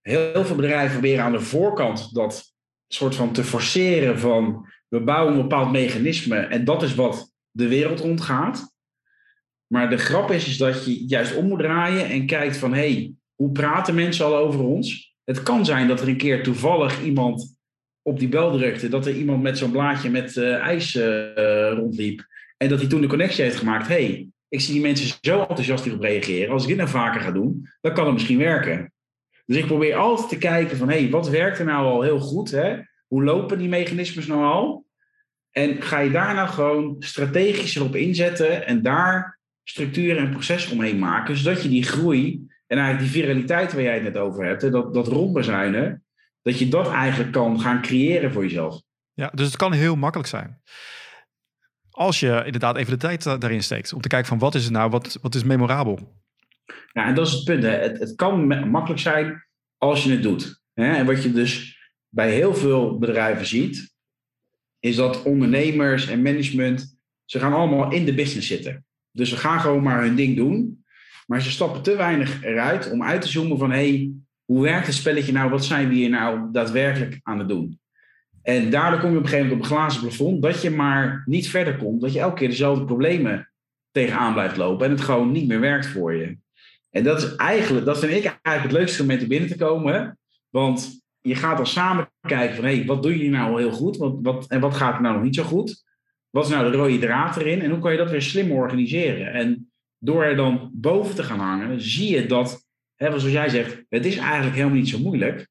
heel 0.00 0.44
veel 0.44 0.56
bedrijven 0.56 0.92
proberen 0.92 1.24
aan 1.24 1.32
de 1.32 1.40
voorkant 1.40 2.14
dat 2.14 2.56
soort 2.88 3.14
van 3.14 3.32
te 3.32 3.44
forceren 3.44 4.18
van 4.18 4.66
we 4.88 5.00
bouwen 5.00 5.34
een 5.34 5.40
bepaald 5.40 5.70
mechanisme 5.70 6.36
en 6.36 6.64
dat 6.64 6.82
is 6.82 6.94
wat 6.94 7.32
de 7.50 7.68
wereld 7.68 8.00
rondgaat. 8.00 8.76
Maar 9.66 9.90
de 9.90 9.96
grap 9.96 10.30
is, 10.30 10.48
is 10.48 10.56
dat 10.56 10.84
je 10.84 11.04
juist 11.04 11.36
om 11.36 11.46
moet 11.46 11.58
draaien 11.58 12.08
en 12.08 12.26
kijkt 12.26 12.56
van 12.56 12.72
hé, 12.72 12.92
hey, 12.92 13.12
hoe 13.34 13.52
praten 13.52 13.94
mensen 13.94 14.26
al 14.26 14.36
over 14.36 14.60
ons? 14.60 15.14
Het 15.24 15.42
kan 15.42 15.64
zijn 15.64 15.88
dat 15.88 16.00
er 16.00 16.08
een 16.08 16.16
keer 16.16 16.42
toevallig 16.42 17.02
iemand 17.02 17.56
op 18.02 18.18
die 18.18 18.28
bel 18.28 18.52
drukte, 18.52 18.88
dat 18.88 19.06
er 19.06 19.14
iemand 19.14 19.42
met 19.42 19.58
zo'n 19.58 19.70
blaadje 19.70 20.10
met 20.10 20.36
uh, 20.36 20.54
ijs 20.54 20.94
uh, 20.94 21.70
rondliep. 21.72 22.26
En 22.56 22.68
dat 22.68 22.78
hij 22.78 22.88
toen 22.88 23.00
de 23.00 23.06
connectie 23.06 23.44
heeft 23.44 23.56
gemaakt. 23.56 23.88
hey, 23.88 24.28
ik 24.48 24.60
zie 24.60 24.72
die 24.72 24.82
mensen 24.82 25.18
zo 25.20 25.40
enthousiast 25.40 25.84
hierop 25.84 26.02
reageren. 26.02 26.52
Als 26.52 26.62
ik 26.62 26.68
dit 26.68 26.76
nou 26.76 26.88
vaker 26.88 27.20
ga 27.20 27.30
doen, 27.30 27.68
dan 27.80 27.94
kan 27.94 28.04
het 28.04 28.14
misschien 28.14 28.38
werken. 28.38 28.92
Dus 29.48 29.56
ik 29.56 29.66
probeer 29.66 29.94
altijd 29.94 30.28
te 30.28 30.38
kijken 30.38 30.76
van, 30.76 30.88
hé, 30.88 31.00
hey, 31.00 31.10
wat 31.10 31.28
werkt 31.28 31.58
er 31.58 31.64
nou 31.64 31.86
al 31.86 32.02
heel 32.02 32.20
goed? 32.20 32.50
Hè? 32.50 32.76
Hoe 33.06 33.24
lopen 33.24 33.58
die 33.58 33.68
mechanismes 33.68 34.26
nou 34.26 34.44
al? 34.44 34.86
En 35.50 35.82
ga 35.82 35.98
je 35.98 36.10
daar 36.10 36.34
nou 36.34 36.48
gewoon 36.48 36.96
strategisch 36.98 37.76
erop 37.76 37.96
inzetten 37.96 38.66
en 38.66 38.82
daar 38.82 39.40
structuren 39.64 40.16
en 40.16 40.30
processen 40.30 40.72
omheen 40.72 40.98
maken, 40.98 41.36
zodat 41.36 41.62
je 41.62 41.68
die 41.68 41.82
groei 41.82 42.46
en 42.66 42.78
eigenlijk 42.78 43.12
die 43.12 43.22
viraliteit 43.22 43.72
waar 43.72 43.82
jij 43.82 43.94
het 43.94 44.02
net 44.02 44.16
over 44.16 44.44
hebt, 44.44 44.62
hè, 44.62 44.70
dat, 44.70 44.94
dat 44.94 45.06
rondbezuinen, 45.06 46.04
dat 46.42 46.58
je 46.58 46.68
dat 46.68 46.90
eigenlijk 46.90 47.32
kan 47.32 47.60
gaan 47.60 47.82
creëren 47.82 48.32
voor 48.32 48.42
jezelf. 48.42 48.82
Ja, 49.12 49.30
dus 49.34 49.46
het 49.46 49.56
kan 49.56 49.72
heel 49.72 49.96
makkelijk 49.96 50.28
zijn. 50.28 50.60
Als 51.90 52.20
je 52.20 52.42
inderdaad 52.44 52.76
even 52.76 52.92
de 52.92 52.98
tijd 52.98 53.26
eh, 53.26 53.38
daarin 53.38 53.62
steekt 53.62 53.92
om 53.92 54.00
te 54.00 54.08
kijken 54.08 54.28
van 54.28 54.38
wat 54.38 54.54
is 54.54 54.64
het 54.64 54.72
nou, 54.72 54.90
wat, 54.90 55.18
wat 55.22 55.34
is 55.34 55.44
memorabel. 55.44 56.16
Ja, 56.92 57.06
en 57.06 57.14
dat 57.14 57.26
is 57.26 57.32
het 57.32 57.44
punt. 57.44 57.62
Hè. 57.62 57.70
Het, 57.70 58.14
kan 58.14 58.46
makkelijk 58.70 59.00
zijn 59.00 59.44
als 59.76 60.04
je 60.04 60.10
het 60.10 60.22
doet. 60.22 60.62
Hè. 60.74 60.94
En 60.94 61.06
wat 61.06 61.22
je 61.22 61.32
dus 61.32 61.78
bij 62.08 62.30
heel 62.30 62.54
veel 62.54 62.98
bedrijven 62.98 63.46
ziet, 63.46 63.94
is 64.78 64.96
dat 64.96 65.22
ondernemers 65.22 66.08
en 66.08 66.22
management, 66.22 66.98
ze 67.24 67.38
gaan 67.38 67.52
allemaal 67.52 67.92
in 67.92 68.04
de 68.04 68.14
business 68.14 68.48
zitten. 68.48 68.86
Dus 69.10 69.28
ze 69.28 69.36
gaan 69.36 69.60
gewoon 69.60 69.82
maar 69.82 70.02
hun 70.02 70.14
ding 70.14 70.36
doen. 70.36 70.84
Maar 71.26 71.42
ze 71.42 71.50
stappen 71.50 71.82
te 71.82 71.96
weinig 71.96 72.42
eruit 72.42 72.90
om 72.90 73.02
uit 73.02 73.22
te 73.22 73.28
zoomen 73.28 73.58
van 73.58 73.70
hey, 73.70 74.10
hoe 74.44 74.62
werkt 74.62 74.86
het 74.86 74.94
spelletje 74.94 75.32
nou? 75.32 75.50
Wat 75.50 75.64
zijn 75.64 75.88
we 75.88 75.94
hier 75.94 76.10
nou 76.10 76.48
daadwerkelijk 76.52 77.20
aan 77.22 77.38
het 77.38 77.48
doen? 77.48 77.80
En 78.42 78.70
daardoor 78.70 79.00
kom 79.00 79.10
je 79.10 79.16
op 79.16 79.22
een 79.22 79.28
gegeven 79.28 79.48
moment 79.48 79.66
op 79.66 79.70
een 79.70 79.76
glazen 79.76 80.00
plafond 80.00 80.42
dat 80.42 80.62
je 80.62 80.70
maar 80.70 81.22
niet 81.26 81.48
verder 81.48 81.76
komt. 81.76 82.00
Dat 82.00 82.12
je 82.12 82.20
elke 82.20 82.34
keer 82.34 82.48
dezelfde 82.48 82.84
problemen 82.84 83.50
tegenaan 83.90 84.32
blijft 84.32 84.56
lopen 84.56 84.86
en 84.86 84.92
het 84.92 85.00
gewoon 85.00 85.32
niet 85.32 85.48
meer 85.48 85.60
werkt 85.60 85.86
voor 85.86 86.14
je. 86.14 86.36
En 86.98 87.04
dat 87.04 87.22
is 87.22 87.36
eigenlijk, 87.36 87.86
dat 87.86 87.98
vind 87.98 88.12
ik 88.12 88.24
eigenlijk 88.24 88.62
het 88.62 88.72
leukste 88.72 89.02
moment 89.02 89.22
om 89.22 89.28
binnen 89.28 89.48
te 89.48 89.56
komen. 89.56 90.18
Want 90.48 91.02
je 91.20 91.34
gaat 91.34 91.56
dan 91.56 91.66
samen 91.66 92.10
kijken 92.20 92.56
van, 92.56 92.64
hé, 92.64 92.76
hey, 92.76 92.86
wat 92.86 93.02
doe 93.02 93.18
je 93.24 93.30
nou 93.30 93.60
heel 93.60 93.72
goed? 93.72 93.96
Wat, 93.96 94.18
wat, 94.22 94.46
en 94.46 94.60
wat 94.60 94.76
gaat 94.76 94.94
er 94.94 95.02
nou 95.02 95.14
nog 95.14 95.22
niet 95.22 95.34
zo 95.34 95.42
goed? 95.42 95.84
Wat 96.30 96.44
is 96.44 96.50
nou 96.50 96.70
de 96.70 96.76
rode 96.76 96.98
draad 96.98 97.36
erin? 97.36 97.62
En 97.62 97.70
hoe 97.70 97.78
kan 97.78 97.92
je 97.92 97.98
dat 97.98 98.10
weer 98.10 98.22
slim 98.22 98.52
organiseren? 98.52 99.32
En 99.32 99.70
door 99.98 100.24
er 100.24 100.36
dan 100.36 100.70
boven 100.72 101.14
te 101.14 101.22
gaan 101.22 101.38
hangen, 101.38 101.82
zie 101.82 102.14
je 102.14 102.26
dat, 102.26 102.66
hè, 102.94 103.06
zoals 103.06 103.34
jij 103.34 103.48
zegt, 103.48 103.82
het 103.88 104.06
is 104.06 104.16
eigenlijk 104.16 104.56
helemaal 104.56 104.76
niet 104.76 104.88
zo 104.88 104.98
moeilijk. 104.98 105.48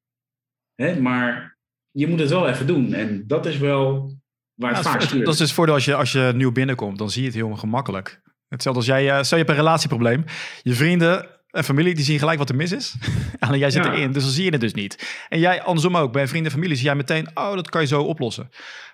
Hè, 0.74 1.00
maar 1.00 1.58
je 1.90 2.06
moet 2.06 2.20
het 2.20 2.30
wel 2.30 2.48
even 2.48 2.66
doen. 2.66 2.92
En 2.92 3.24
dat 3.26 3.46
is 3.46 3.58
wel 3.58 4.12
waar 4.54 4.74
het 4.74 4.86
vaak 4.86 5.00
stuurt. 5.00 5.24
Dat 5.24 5.34
is 5.34 5.40
het 5.40 5.52
voordeel 5.52 5.74
als 5.74 5.84
je, 5.84 5.94
als 5.94 6.12
je 6.12 6.32
nieuw 6.34 6.52
binnenkomt, 6.52 6.98
dan 6.98 7.10
zie 7.10 7.22
je 7.22 7.28
het 7.28 7.36
heel 7.36 7.54
gemakkelijk. 7.54 8.20
Hetzelfde 8.48 8.80
als 8.80 8.88
jij, 8.88 9.04
uh, 9.04 9.22
stel 9.22 9.38
je 9.38 9.44
hebt 9.44 9.56
een 9.56 9.64
relatieprobleem. 9.64 10.24
Je 10.62 10.74
vrienden 10.74 11.37
en 11.50 11.64
familie, 11.64 11.94
die 11.94 12.04
zien 12.04 12.18
gelijk 12.18 12.38
wat 12.38 12.48
er 12.48 12.56
mis 12.56 12.72
is. 12.72 12.94
en 13.38 13.58
jij 13.58 13.70
zit 13.70 13.84
erin, 13.84 14.12
dus 14.12 14.22
dan 14.22 14.32
zie 14.32 14.44
je 14.44 14.50
het 14.50 14.60
dus 14.60 14.74
niet. 14.74 15.24
En 15.28 15.38
jij 15.38 15.62
andersom 15.62 15.96
ook. 15.96 16.12
Bij 16.12 16.26
vrienden 16.26 16.50
en 16.50 16.58
familie 16.58 16.76
zie 16.76 16.86
jij 16.86 16.94
meteen, 16.94 17.28
oh, 17.34 17.54
dat 17.54 17.68
kan 17.70 17.80
je 17.80 17.86
zo 17.86 18.02
oplossen. 18.02 18.48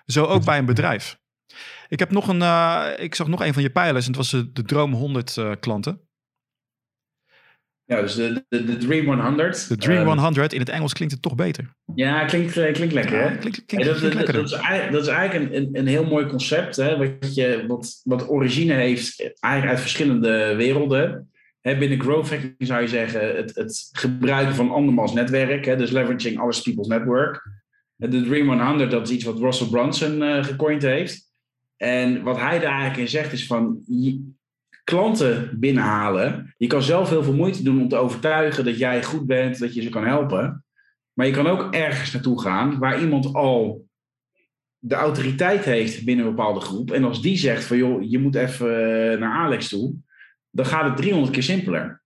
Zo 0.05 0.25
ook 0.25 0.45
bij 0.45 0.57
een 0.57 0.65
bedrijf. 0.65 1.17
Ik 1.87 1.99
heb 1.99 2.11
nog 2.11 2.27
een, 2.27 2.41
uh, 2.41 2.87
ik 2.97 3.15
zag 3.15 3.27
nog 3.27 3.41
een 3.45 3.53
van 3.53 3.63
je 3.63 3.69
pijlers 3.69 4.05
en 4.05 4.11
het 4.11 4.21
was 4.21 4.29
de, 4.29 4.51
de 4.51 4.63
Droom 4.63 4.93
100 4.93 5.35
uh, 5.35 5.51
klanten. 5.59 5.99
Ja, 7.87 8.01
dus 8.01 8.15
de, 8.15 8.45
de, 8.49 8.63
de, 8.63 8.77
Dream 8.77 9.21
100. 9.21 9.67
De 9.67 9.77
Dream 9.77 10.19
100, 10.19 10.53
in 10.53 10.59
het 10.59 10.69
Engels 10.69 10.93
klinkt 10.93 11.13
het 11.13 11.23
toch 11.23 11.35
beter. 11.35 11.75
Ja, 11.95 12.25
klinkt, 12.25 12.51
klinkt 12.51 12.93
lekker. 12.93 13.17
Ja, 13.17 13.29
hè? 13.29 13.37
Klinkt, 13.37 13.65
klinkt, 13.65 13.85
dat, 13.87 13.97
klinkt 13.97 14.01
dat, 14.01 14.13
lekker. 14.13 14.33
dat, 14.33 14.45
is, 14.45 14.51
eigenlijk- 14.51 14.91
dat 14.91 15.01
is 15.01 15.07
eigenlijk 15.07 15.53
een, 15.53 15.63
een, 15.63 15.69
een 15.73 15.87
heel 15.87 16.05
mooi 16.05 16.25
concept, 16.25 16.75
hè, 16.75 16.97
wat, 16.97 17.35
je, 17.35 17.65
wat, 17.67 18.01
wat 18.03 18.29
origine 18.29 18.73
heeft 18.73 19.19
eigenlijk 19.39 19.73
uit 19.73 19.81
verschillende 19.81 20.55
werelden. 20.55 21.29
Binnen 21.73 22.01
growth 22.01 22.29
hacking 22.29 22.55
zou 22.57 22.81
je 22.81 22.87
zeggen 22.87 23.35
het, 23.35 23.55
het 23.55 23.89
gebruiken 23.91 24.55
van 24.55 24.71
andermans 24.71 25.13
netwerk, 25.13 25.65
hè, 25.65 25.75
dus 25.75 25.91
leveraging 25.91 26.39
other 26.39 26.63
people's 26.63 26.87
network. 26.87 27.63
De 27.95 28.23
Dream 28.23 28.61
100, 28.61 28.91
dat 28.91 29.07
is 29.07 29.15
iets 29.15 29.23
wat 29.23 29.39
Russell 29.39 29.67
Brunson 29.67 30.23
eh 30.23 30.43
gecoind 30.43 30.81
heeft. 30.81 31.33
En 31.77 32.23
wat 32.23 32.39
hij 32.39 32.59
daar 32.59 32.71
eigenlijk 32.71 32.97
in 32.97 33.07
zegt 33.07 33.33
is 33.33 33.45
van 33.45 33.83
klanten 34.83 35.59
binnenhalen. 35.59 36.53
Je 36.57 36.67
kan 36.67 36.81
zelf 36.81 37.09
heel 37.09 37.23
veel 37.23 37.33
moeite 37.33 37.63
doen 37.63 37.81
om 37.81 37.87
te 37.87 37.95
overtuigen 37.95 38.65
dat 38.65 38.77
jij 38.77 39.03
goed 39.03 39.25
bent, 39.25 39.59
dat 39.59 39.73
je 39.73 39.81
ze 39.81 39.89
kan 39.89 40.05
helpen. 40.05 40.63
Maar 41.13 41.25
je 41.25 41.33
kan 41.33 41.47
ook 41.47 41.73
ergens 41.73 42.11
naartoe 42.11 42.41
gaan 42.41 42.79
waar 42.79 43.01
iemand 43.01 43.33
al 43.33 43.85
de 44.77 44.95
autoriteit 44.95 45.65
heeft 45.65 46.05
binnen 46.05 46.25
een 46.25 46.35
bepaalde 46.35 46.59
groep. 46.59 46.91
En 46.91 47.03
als 47.03 47.21
die 47.21 47.37
zegt 47.37 47.63
van 47.63 47.77
joh, 47.77 48.09
je 48.09 48.19
moet 48.19 48.35
even 48.35 48.67
eh, 49.11 49.19
naar 49.19 49.37
Alex 49.37 49.69
toe, 49.69 49.93
dan 50.55 50.65
gaat 50.65 50.85
het 50.85 50.97
300 50.97 51.33
keer 51.33 51.43
simpeler. 51.43 52.01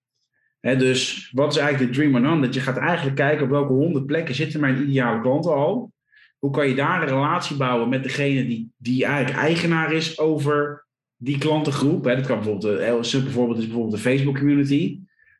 Dus 0.61 1.31
wat 1.33 1.51
is 1.51 1.57
eigenlijk 1.57 1.93
de 1.93 1.99
Dream 1.99 2.25
100? 2.25 2.53
Je 2.53 2.59
gaat 2.59 2.77
eigenlijk 2.77 3.15
kijken 3.15 3.43
op 3.43 3.49
welke 3.49 3.73
100 3.73 4.05
plekken 4.05 4.35
zitten 4.35 4.59
mijn 4.59 4.81
ideale 4.81 5.21
klanten 5.21 5.53
al. 5.53 5.91
Hoe 6.39 6.51
kan 6.51 6.67
je 6.67 6.75
daar 6.75 7.01
een 7.01 7.07
relatie 7.07 7.57
bouwen 7.57 7.89
met 7.89 8.03
degene 8.03 8.45
die, 8.45 8.71
die 8.77 9.05
eigenlijk 9.05 9.37
eigenaar 9.37 9.93
is 9.93 10.19
over 10.19 10.85
die 11.15 11.37
klantengroep? 11.37 12.03
Dat 12.03 12.25
kan 12.25 12.39
bijvoorbeeld, 12.39 13.13
een 13.13 13.31
voorbeeld 13.31 13.57
is 13.57 13.65
bijvoorbeeld 13.65 13.95
de 13.95 14.01
Facebook 14.09 14.37
community. 14.37 14.99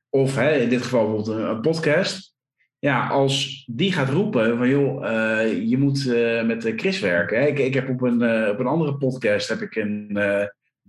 Of 0.10 0.42
in 0.42 0.70
dit 0.70 0.82
geval 0.82 1.06
bijvoorbeeld 1.06 1.50
een, 1.50 1.62
podcast. 1.62 2.36
Ja, 2.80 3.08
als 3.08 3.66
die 3.72 3.92
gaat 3.92 4.10
roepen 4.10 4.58
van 4.58 4.70
joh, 4.70 5.06
eh, 5.06 5.70
je 5.70 5.78
moet 5.78 6.12
eh, 6.12 6.46
met 6.46 6.66
eh, 6.66 6.78
Chris 6.78 7.00
werken. 7.00 7.48
Ik, 7.48 7.60
ik 7.60 7.74
heb 7.74 7.90
op 7.90 8.02
een, 8.02 8.50
op 8.50 8.60
een 8.60 8.68
andere 8.68 8.98
podcast 8.98 9.50
heb 9.50 9.62
ik 9.62 9.76
een, 9.76 10.18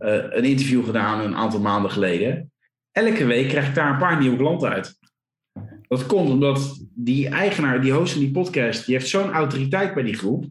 een 0.01 0.45
interview 0.45 0.85
gedaan 0.85 1.21
een 1.21 1.37
aantal 1.37 1.61
maanden 1.61 1.91
geleden. 1.91 2.53
Elke 2.93 3.25
week 3.25 3.49
krijg 3.49 3.69
ik 3.69 3.75
daar 3.75 3.93
een 3.93 3.99
paar 3.99 4.21
nieuwe 4.21 4.37
klanten 4.37 4.69
uit. 4.69 4.99
Dat 5.89 6.07
komt 6.07 6.31
omdat 6.31 6.87
die 6.95 7.29
eigenaar, 7.29 7.81
die 7.81 7.93
host 7.93 8.13
van 8.13 8.21
die 8.21 8.31
podcast, 8.31 8.87
die 8.87 8.95
heeft 8.95 9.09
zo'n 9.09 9.31
autoriteit 9.31 9.95
bij 9.95 10.03
die 10.03 10.17
groep. 10.17 10.45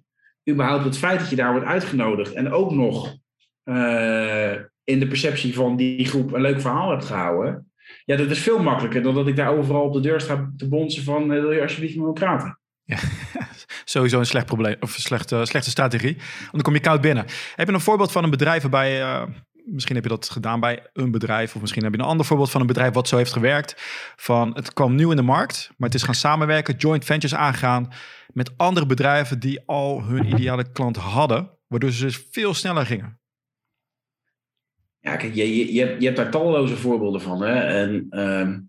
Überhaupt 0.50 0.84
het 0.84 0.98
feit 0.98 1.20
dat 1.20 1.30
je 1.30 1.36
daar 1.36 1.52
wordt 1.52 1.66
uitgenodigd 1.66 2.34
en 2.34 2.52
ook 2.52 2.72
nog 2.72 3.18
eh, 3.64 4.54
in 4.84 5.00
de 5.00 5.08
perceptie 5.08 5.54
van 5.54 5.76
die 5.76 6.06
groep 6.06 6.34
een 6.34 6.42
leuk 6.42 6.62
verhaal 6.62 6.90
hebt 6.90 7.06
gehouden. 7.06 7.72
Ja, 8.06 8.16
dat 8.16 8.30
is 8.30 8.40
veel 8.40 8.60
makkelijker 8.60 9.02
dan 9.02 9.16
dat 9.16 9.28
ik 9.28 9.36
daar 9.36 9.58
overal 9.58 9.84
op 9.84 9.94
de 9.94 10.00
deur 10.00 10.22
sta 10.22 10.52
te 10.58 10.68
bonzen 10.68 11.04
van 11.04 11.34
eh, 11.34 11.40
wil 11.42 11.52
je 11.52 11.62
alsjeblieft 11.62 11.96
met 11.96 12.06
me 12.06 12.14
praten. 12.14 12.60
Sowieso 13.90 14.20
een 14.20 14.26
slecht 14.26 14.46
probleem 14.46 14.76
of 14.80 14.92
slechte, 14.92 15.46
slechte 15.46 15.70
strategie. 15.70 16.16
Want 16.40 16.52
dan 16.52 16.62
kom 16.62 16.74
je 16.74 16.80
koud 16.80 17.02
binnen. 17.02 17.26
Heb 17.56 17.68
je 17.68 17.74
een 17.74 17.80
voorbeeld 17.80 18.12
van 18.12 18.24
een 18.24 18.30
bedrijf 18.30 18.62
waarbij, 18.62 19.02
eh, 19.02 19.24
misschien 19.66 19.96
heb 19.96 20.04
je 20.04 20.10
dat 20.10 20.30
gedaan 20.30 20.60
bij 20.60 20.90
een 20.94 21.12
bedrijf, 21.12 21.56
of 21.56 21.62
misschien 21.62 21.84
heb 21.84 21.94
je 21.94 22.00
een 22.00 22.06
ander 22.06 22.26
voorbeeld 22.26 22.52
van 22.52 22.62
een 22.62 22.68
bedrijf 22.68 22.94
wat 22.94 23.08
zo 23.08 23.18
heeft 23.18 23.34
gewerkt. 23.34 23.74
Van 24.16 24.52
het 24.56 24.74
kwam 24.74 24.96
nieuw 24.96 25.10
in 25.10 25.16
de 25.16 25.22
markt, 25.22 25.70
maar 25.78 25.90
het 25.90 25.98
is 25.98 26.04
gaan 26.04 26.16
samenwerken, 26.16 26.76
joint 26.76 27.06
ventures 27.06 27.40
aangaan 27.40 27.92
met 28.28 28.58
andere 28.58 28.86
bedrijven 28.86 29.40
die 29.40 29.62
al 29.66 30.04
hun 30.04 30.26
ideale 30.26 30.72
klant 30.72 30.98
hadden, 30.98 31.50
waardoor 31.68 31.92
ze 31.92 32.06
dus 32.06 32.26
veel 32.32 32.54
sneller 32.54 32.86
gingen. 32.86 33.20
Ja, 35.00 35.16
kijk, 35.16 35.36
je, 35.36 35.74
je, 35.74 35.96
je 36.00 36.06
hebt 36.06 36.18
daar 36.18 36.32
talloze 36.32 36.76
voorbeelden 36.76 37.22
van. 37.22 37.42
Hè? 37.42 37.54
En 37.54 38.06
ehm, 38.10 38.60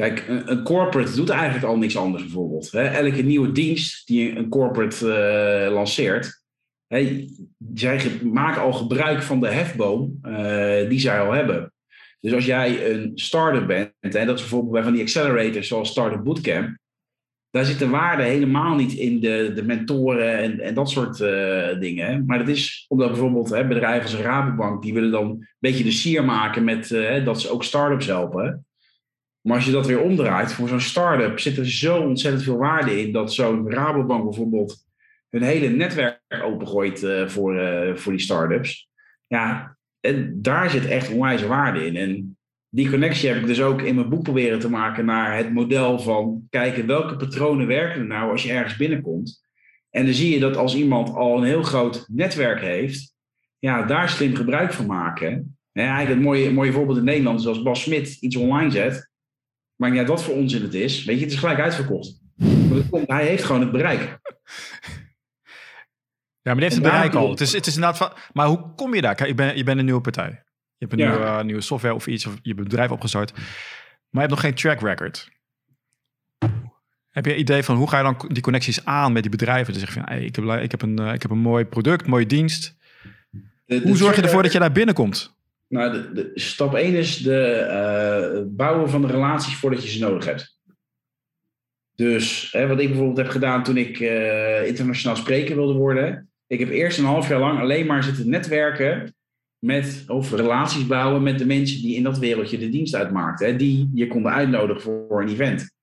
kijk, 0.00 0.24
een, 0.28 0.62
corporate 0.62 1.14
doet 1.14 1.28
eigenlijk 1.28 1.64
al 1.64 1.76
niks 1.76 1.96
anders 1.96 2.22
bijvoorbeeld. 2.22 2.74
Elke 2.74 3.22
nieuwe 3.22 3.52
dienst 3.52 4.06
die 4.06 4.36
een 4.36 4.48
corporate 4.48 5.12
eh, 5.12 5.72
lanceert, 5.72 6.42
hè, 6.86 7.26
zij 7.74 8.20
maken 8.22 8.62
al 8.62 8.72
gebruik 8.72 9.22
van 9.22 9.40
de 9.40 9.48
hefboom 9.48 10.18
eh, 10.22 10.88
die 10.88 11.00
zij 11.00 11.20
al 11.20 11.32
hebben. 11.32 11.72
Dus 12.20 12.32
als 12.32 12.44
jij 12.44 12.90
een 12.90 13.12
startup 13.14 13.66
bent, 13.66 13.92
en 14.00 14.26
dat 14.26 14.36
is 14.36 14.40
bijvoorbeeld 14.40 14.72
bij 14.72 14.82
van 14.82 14.92
die 14.92 15.02
accelerators 15.02 15.68
zoals 15.68 15.90
Startup 15.90 16.24
Bootcamp, 16.24 16.78
daar 17.50 17.64
zit 17.64 17.78
de 17.78 17.88
waarde 17.88 18.22
helemaal 18.22 18.74
niet 18.74 18.92
in 18.92 19.20
de, 19.20 19.52
de 19.54 19.62
mentoren 19.62 20.38
en, 20.38 20.60
en 20.60 20.74
dat 20.74 20.90
soort 20.90 21.20
eh, 21.20 21.80
dingen. 21.80 22.06
hè. 22.06 22.22
Maar 22.22 22.38
dat 22.38 22.48
is 22.48 22.84
omdat 22.88 23.08
bijvoorbeeld 23.08 23.50
hè, 23.50 23.66
bedrijven 23.66 24.02
als 24.02 24.24
Rabobank, 24.24 24.82
die 24.82 24.94
willen 24.94 25.10
dan 25.10 25.30
een 25.30 25.48
beetje 25.58 25.84
de 25.84 25.90
sier 25.90 26.24
maken 26.24 26.64
met 26.64 26.88
dat 27.24 27.40
ze 27.40 27.50
ook 27.50 27.64
start-ups 27.64 28.06
helpen. 28.06 28.64
Maar 29.40 29.56
als 29.56 29.64
je 29.64 29.72
dat 29.72 29.86
weer 29.86 30.00
omdraait, 30.00 30.52
voor 30.52 30.68
zo'n 30.68 30.80
start-up 30.80 31.38
zit 31.38 31.56
er 31.56 31.70
zo 31.70 32.00
ontzettend 32.00 32.42
veel 32.44 32.56
waarde 32.56 33.00
in 33.00 33.12
dat 33.12 33.32
zo'n 33.32 33.70
Rabobank 33.70 34.24
bijvoorbeeld 34.24 34.84
hun 35.28 35.42
hele 35.42 35.68
netwerk 35.68 36.20
opengooit 36.42 37.02
eh, 37.02 37.28
voor, 37.28 37.58
eh, 37.58 37.96
voor 37.96 38.12
die 38.12 38.20
start-ups. 38.20 38.88
Ja, 39.26 39.76
en 40.00 40.42
daar 40.42 40.70
zit 40.70 40.86
echt 40.86 41.12
onwijs 41.12 41.42
waarde 41.42 41.86
in. 41.86 41.96
En 41.96 42.38
die 42.68 42.90
connectie 42.90 43.28
heb 43.28 43.38
ik 43.38 43.46
dus 43.46 43.62
ook 43.62 43.82
in 43.82 43.94
mijn 43.94 44.08
boek 44.08 44.22
proberen 44.22 44.58
te 44.58 44.70
maken 44.70 45.04
naar 45.04 45.36
het 45.36 45.52
model 45.52 45.98
van 45.98 46.46
kijken 46.50 46.86
welke 46.86 47.16
patronen 47.16 47.66
werken 47.66 48.00
er 48.00 48.06
nou 48.06 48.30
als 48.30 48.42
je 48.42 48.52
ergens 48.52 48.76
binnenkomt. 48.76 49.48
En 49.90 50.04
dan 50.04 50.14
zie 50.14 50.34
je 50.34 50.40
dat 50.40 50.56
als 50.56 50.74
iemand 50.74 51.14
al 51.14 51.36
een 51.36 51.44
heel 51.44 51.62
groot 51.62 52.04
netwerk 52.08 52.60
heeft, 52.60 53.14
ja, 53.58 53.82
daar 53.82 54.08
slim 54.08 54.34
gebruik 54.34 54.72
van 54.72 54.86
maken. 54.86 55.58
En 55.72 55.84
eigenlijk 55.84 56.14
het 56.14 56.20
mooie, 56.20 56.52
mooie 56.52 56.72
voorbeeld 56.72 56.98
in 56.98 57.04
Nederland 57.04 57.40
is 57.40 57.46
als 57.46 57.62
Bas 57.62 57.82
Smit 57.82 58.16
iets 58.20 58.36
online 58.36 58.70
zet. 58.70 59.09
Maar 59.80 59.94
ja, 59.94 60.04
wat 60.04 60.22
voor 60.24 60.34
onzin 60.34 60.62
het 60.62 60.74
is, 60.74 61.04
weet 61.04 61.18
je, 61.18 61.24
het 61.24 61.32
is 61.32 61.38
gelijk 61.38 61.58
uitverkocht. 61.60 62.20
Dat 62.34 62.88
komt, 62.90 63.08
hij 63.08 63.26
heeft 63.26 63.44
gewoon 63.44 63.60
het 63.60 63.72
bereik. 63.72 64.00
Ja, 66.42 66.52
maar 66.54 66.54
die 66.54 66.64
heeft 66.64 66.74
het 66.74 66.92
bereik 66.92 67.14
al. 67.14 67.30
Het 67.30 67.40
is, 67.40 67.52
het 67.52 67.66
is 67.66 67.74
inderdaad 67.74 67.98
van, 67.98 68.12
maar 68.32 68.46
hoe 68.46 68.74
kom 68.74 68.94
je 68.94 69.00
daar? 69.00 69.14
Kijk, 69.14 69.28
je 69.28 69.34
bent, 69.34 69.56
je 69.56 69.64
bent 69.64 69.78
een 69.78 69.84
nieuwe 69.84 70.00
partij. 70.00 70.28
Je 70.76 70.86
hebt 70.86 70.92
een 70.92 70.98
Ja. 70.98 71.10
nieuwe, 71.10 71.24
eh, 71.24 71.42
nieuwe 71.42 71.60
software 71.60 71.94
of 71.94 72.06
iets, 72.06 72.26
of 72.26 72.32
je 72.32 72.48
hebt 72.48 72.58
een 72.58 72.64
bedrijf 72.64 72.90
opgestart. 72.90 73.32
Maar 73.32 73.42
je 74.10 74.18
hebt 74.18 74.30
nog 74.30 74.40
geen 74.40 74.54
track 74.54 74.80
record. 74.80 75.28
Heb 77.10 77.24
je 77.24 77.32
een 77.32 77.38
idee 77.38 77.62
van 77.62 77.76
hoe 77.76 77.88
ga 77.88 77.96
je 77.96 78.02
dan 78.02 78.28
die 78.32 78.42
connecties 78.42 78.84
aan 78.84 79.12
met 79.12 79.22
die 79.22 79.30
bedrijven? 79.30 79.72
Dus 79.72 79.82
zeg 79.82 79.92
van, 79.92 80.02
hey, 80.04 80.24
ik, 80.24 80.36
heb, 80.36 80.44
ik, 80.44 80.70
heb 80.70 80.82
een, 80.82 80.98
eh, 80.98 81.12
ik 81.12 81.22
heb 81.22 81.30
een 81.30 81.38
mooi 81.38 81.64
product, 81.64 82.06
mooie 82.06 82.26
dienst. 82.26 82.76
De- 83.40 83.40
de 83.66 83.80
Hoe 83.82 83.96
zorg 83.96 84.16
je 84.16 84.22
ervoor 84.22 84.42
dat 84.42 84.52
je 84.52 84.58
daar 84.58 84.72
binnenkomt? 84.72 85.36
Nou, 85.72 85.92
de, 85.92 86.12
de, 86.12 86.30
stap 86.34 86.74
1 86.74 86.94
is 86.94 87.16
de 87.16 87.44
eh, 87.44 88.42
bouwen 88.46 88.90
van 88.90 89.00
de 89.00 89.06
relaties 89.06 89.56
voordat 89.56 89.82
je 89.82 89.88
ze 89.88 89.98
nodig 89.98 90.24
hebt. 90.24 90.58
Dus 91.94 92.52
hè, 92.52 92.66
wat 92.66 92.80
ik 92.80 92.88
bijvoorbeeld 92.88 93.16
heb 93.16 93.28
gedaan 93.28 93.62
toen 93.62 93.76
ik 93.76 94.00
eh, 94.00 94.66
internationaal 94.66 95.16
spreker 95.16 95.56
wilde 95.56 95.72
worden. 95.72 96.30
Ik 96.46 96.58
heb 96.58 96.68
eerst 96.68 96.98
een 96.98 97.04
half 97.04 97.28
jaar 97.28 97.40
lang 97.40 97.60
alleen 97.60 97.86
maar 97.86 98.02
zitten 98.02 98.28
netwerken 98.28 99.14
met, 99.58 100.04
of 100.06 100.32
relaties 100.32 100.86
bouwen 100.86 101.22
met 101.22 101.38
de 101.38 101.46
mensen 101.46 101.82
die 101.82 101.96
in 101.96 102.02
dat 102.02 102.18
wereldje 102.18 102.58
de 102.58 102.68
dienst 102.68 102.94
uitmaakten. 102.94 103.46
Hè, 103.46 103.56
die 103.56 103.90
je 103.94 104.06
konden 104.06 104.32
uitnodigen 104.32 104.82
voor 104.82 105.22
een 105.22 105.28
event. 105.28 105.74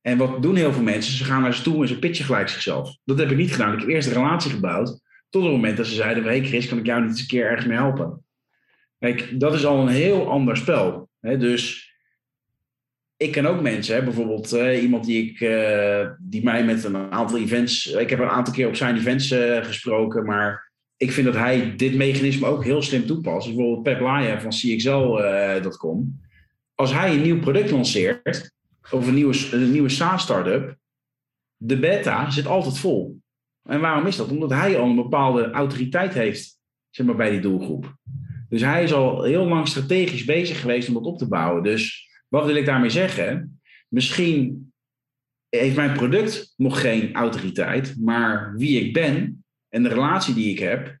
En 0.00 0.18
wat 0.18 0.42
doen 0.42 0.56
heel 0.56 0.72
veel 0.72 0.82
mensen? 0.82 1.12
Ze 1.12 1.24
gaan 1.24 1.42
naar 1.42 1.54
ze 1.54 1.62
toe 1.62 1.82
en 1.82 1.88
ze 1.88 1.98
pitchen 1.98 2.24
gelijk 2.24 2.48
zichzelf. 2.48 2.96
Dat 3.04 3.18
heb 3.18 3.30
ik 3.30 3.36
niet 3.36 3.52
gedaan. 3.52 3.72
Ik 3.72 3.80
heb 3.80 3.88
eerst 3.88 4.08
een 4.08 4.14
relatie 4.14 4.50
gebouwd. 4.50 5.00
Tot 5.28 5.42
het 5.42 5.52
moment 5.52 5.76
dat 5.76 5.86
ze 5.86 5.94
zeiden: 5.94 6.24
Hé 6.24 6.44
Chris, 6.44 6.68
kan 6.68 6.78
ik 6.78 6.86
jou 6.86 7.00
niet 7.00 7.10
eens 7.10 7.20
een 7.20 7.26
keer 7.26 7.46
ergens 7.46 7.66
mee 7.66 7.76
helpen? 7.76 8.25
Kijk, 8.98 9.40
dat 9.40 9.54
is 9.54 9.64
al 9.64 9.80
een 9.80 9.94
heel 9.94 10.30
ander 10.30 10.56
spel. 10.56 11.08
Hè? 11.20 11.36
Dus 11.36 11.94
ik 13.16 13.32
ken 13.32 13.46
ook 13.46 13.60
mensen, 13.60 13.94
hè? 13.94 14.04
bijvoorbeeld 14.04 14.52
eh, 14.52 14.82
iemand 14.82 15.04
die, 15.04 15.30
ik, 15.30 15.40
eh, 15.40 16.10
die 16.18 16.44
mij 16.44 16.64
met 16.64 16.84
een 16.84 16.96
aantal 16.96 17.38
events. 17.38 17.86
Ik 17.86 18.10
heb 18.10 18.18
een 18.18 18.28
aantal 18.28 18.54
keer 18.54 18.68
op 18.68 18.76
zijn 18.76 18.96
events 18.96 19.30
eh, 19.30 19.64
gesproken, 19.64 20.24
maar 20.24 20.72
ik 20.96 21.12
vind 21.12 21.26
dat 21.26 21.34
hij 21.34 21.76
dit 21.76 21.94
mechanisme 21.94 22.46
ook 22.46 22.64
heel 22.64 22.82
slim 22.82 23.06
toepast. 23.06 23.46
Bijvoorbeeld 23.46 23.82
Pep 23.82 24.00
Laaien 24.00 24.40
van 24.40 24.50
CXL.com. 24.50 26.20
als 26.74 26.92
hij 26.92 27.14
een 27.14 27.22
nieuw 27.22 27.40
product 27.40 27.70
lanceert, 27.70 28.54
of 28.90 29.06
een 29.06 29.14
nieuwe, 29.14 29.48
een 29.52 29.72
nieuwe 29.72 29.88
SaaS-startup, 29.88 30.76
de 31.56 31.78
beta 31.78 32.30
zit 32.30 32.46
altijd 32.46 32.78
vol. 32.78 33.20
En 33.62 33.80
waarom 33.80 34.06
is 34.06 34.16
dat? 34.16 34.30
Omdat 34.30 34.50
hij 34.50 34.78
al 34.78 34.88
een 34.88 34.94
bepaalde 34.96 35.50
autoriteit 35.50 36.14
heeft 36.14 36.58
zeg 36.90 37.06
maar, 37.06 37.16
bij 37.16 37.30
die 37.30 37.40
doelgroep. 37.40 37.96
Dus 38.48 38.60
hij 38.60 38.82
is 38.82 38.92
al 38.92 39.22
heel 39.22 39.46
lang 39.46 39.68
strategisch 39.68 40.24
bezig 40.24 40.60
geweest 40.60 40.88
om 40.88 40.94
dat 40.94 41.04
op 41.04 41.18
te 41.18 41.28
bouwen. 41.28 41.62
Dus 41.62 42.08
wat 42.28 42.46
wil 42.46 42.54
ik 42.54 42.66
daarmee 42.66 42.90
zeggen? 42.90 43.60
Misschien 43.88 44.72
heeft 45.48 45.76
mijn 45.76 45.92
product 45.92 46.54
nog 46.56 46.80
geen 46.80 47.14
autoriteit, 47.14 47.96
maar 48.00 48.54
wie 48.56 48.80
ik 48.80 48.92
ben 48.92 49.44
en 49.68 49.82
de 49.82 49.88
relatie 49.88 50.34
die 50.34 50.50
ik 50.50 50.58
heb, 50.58 50.98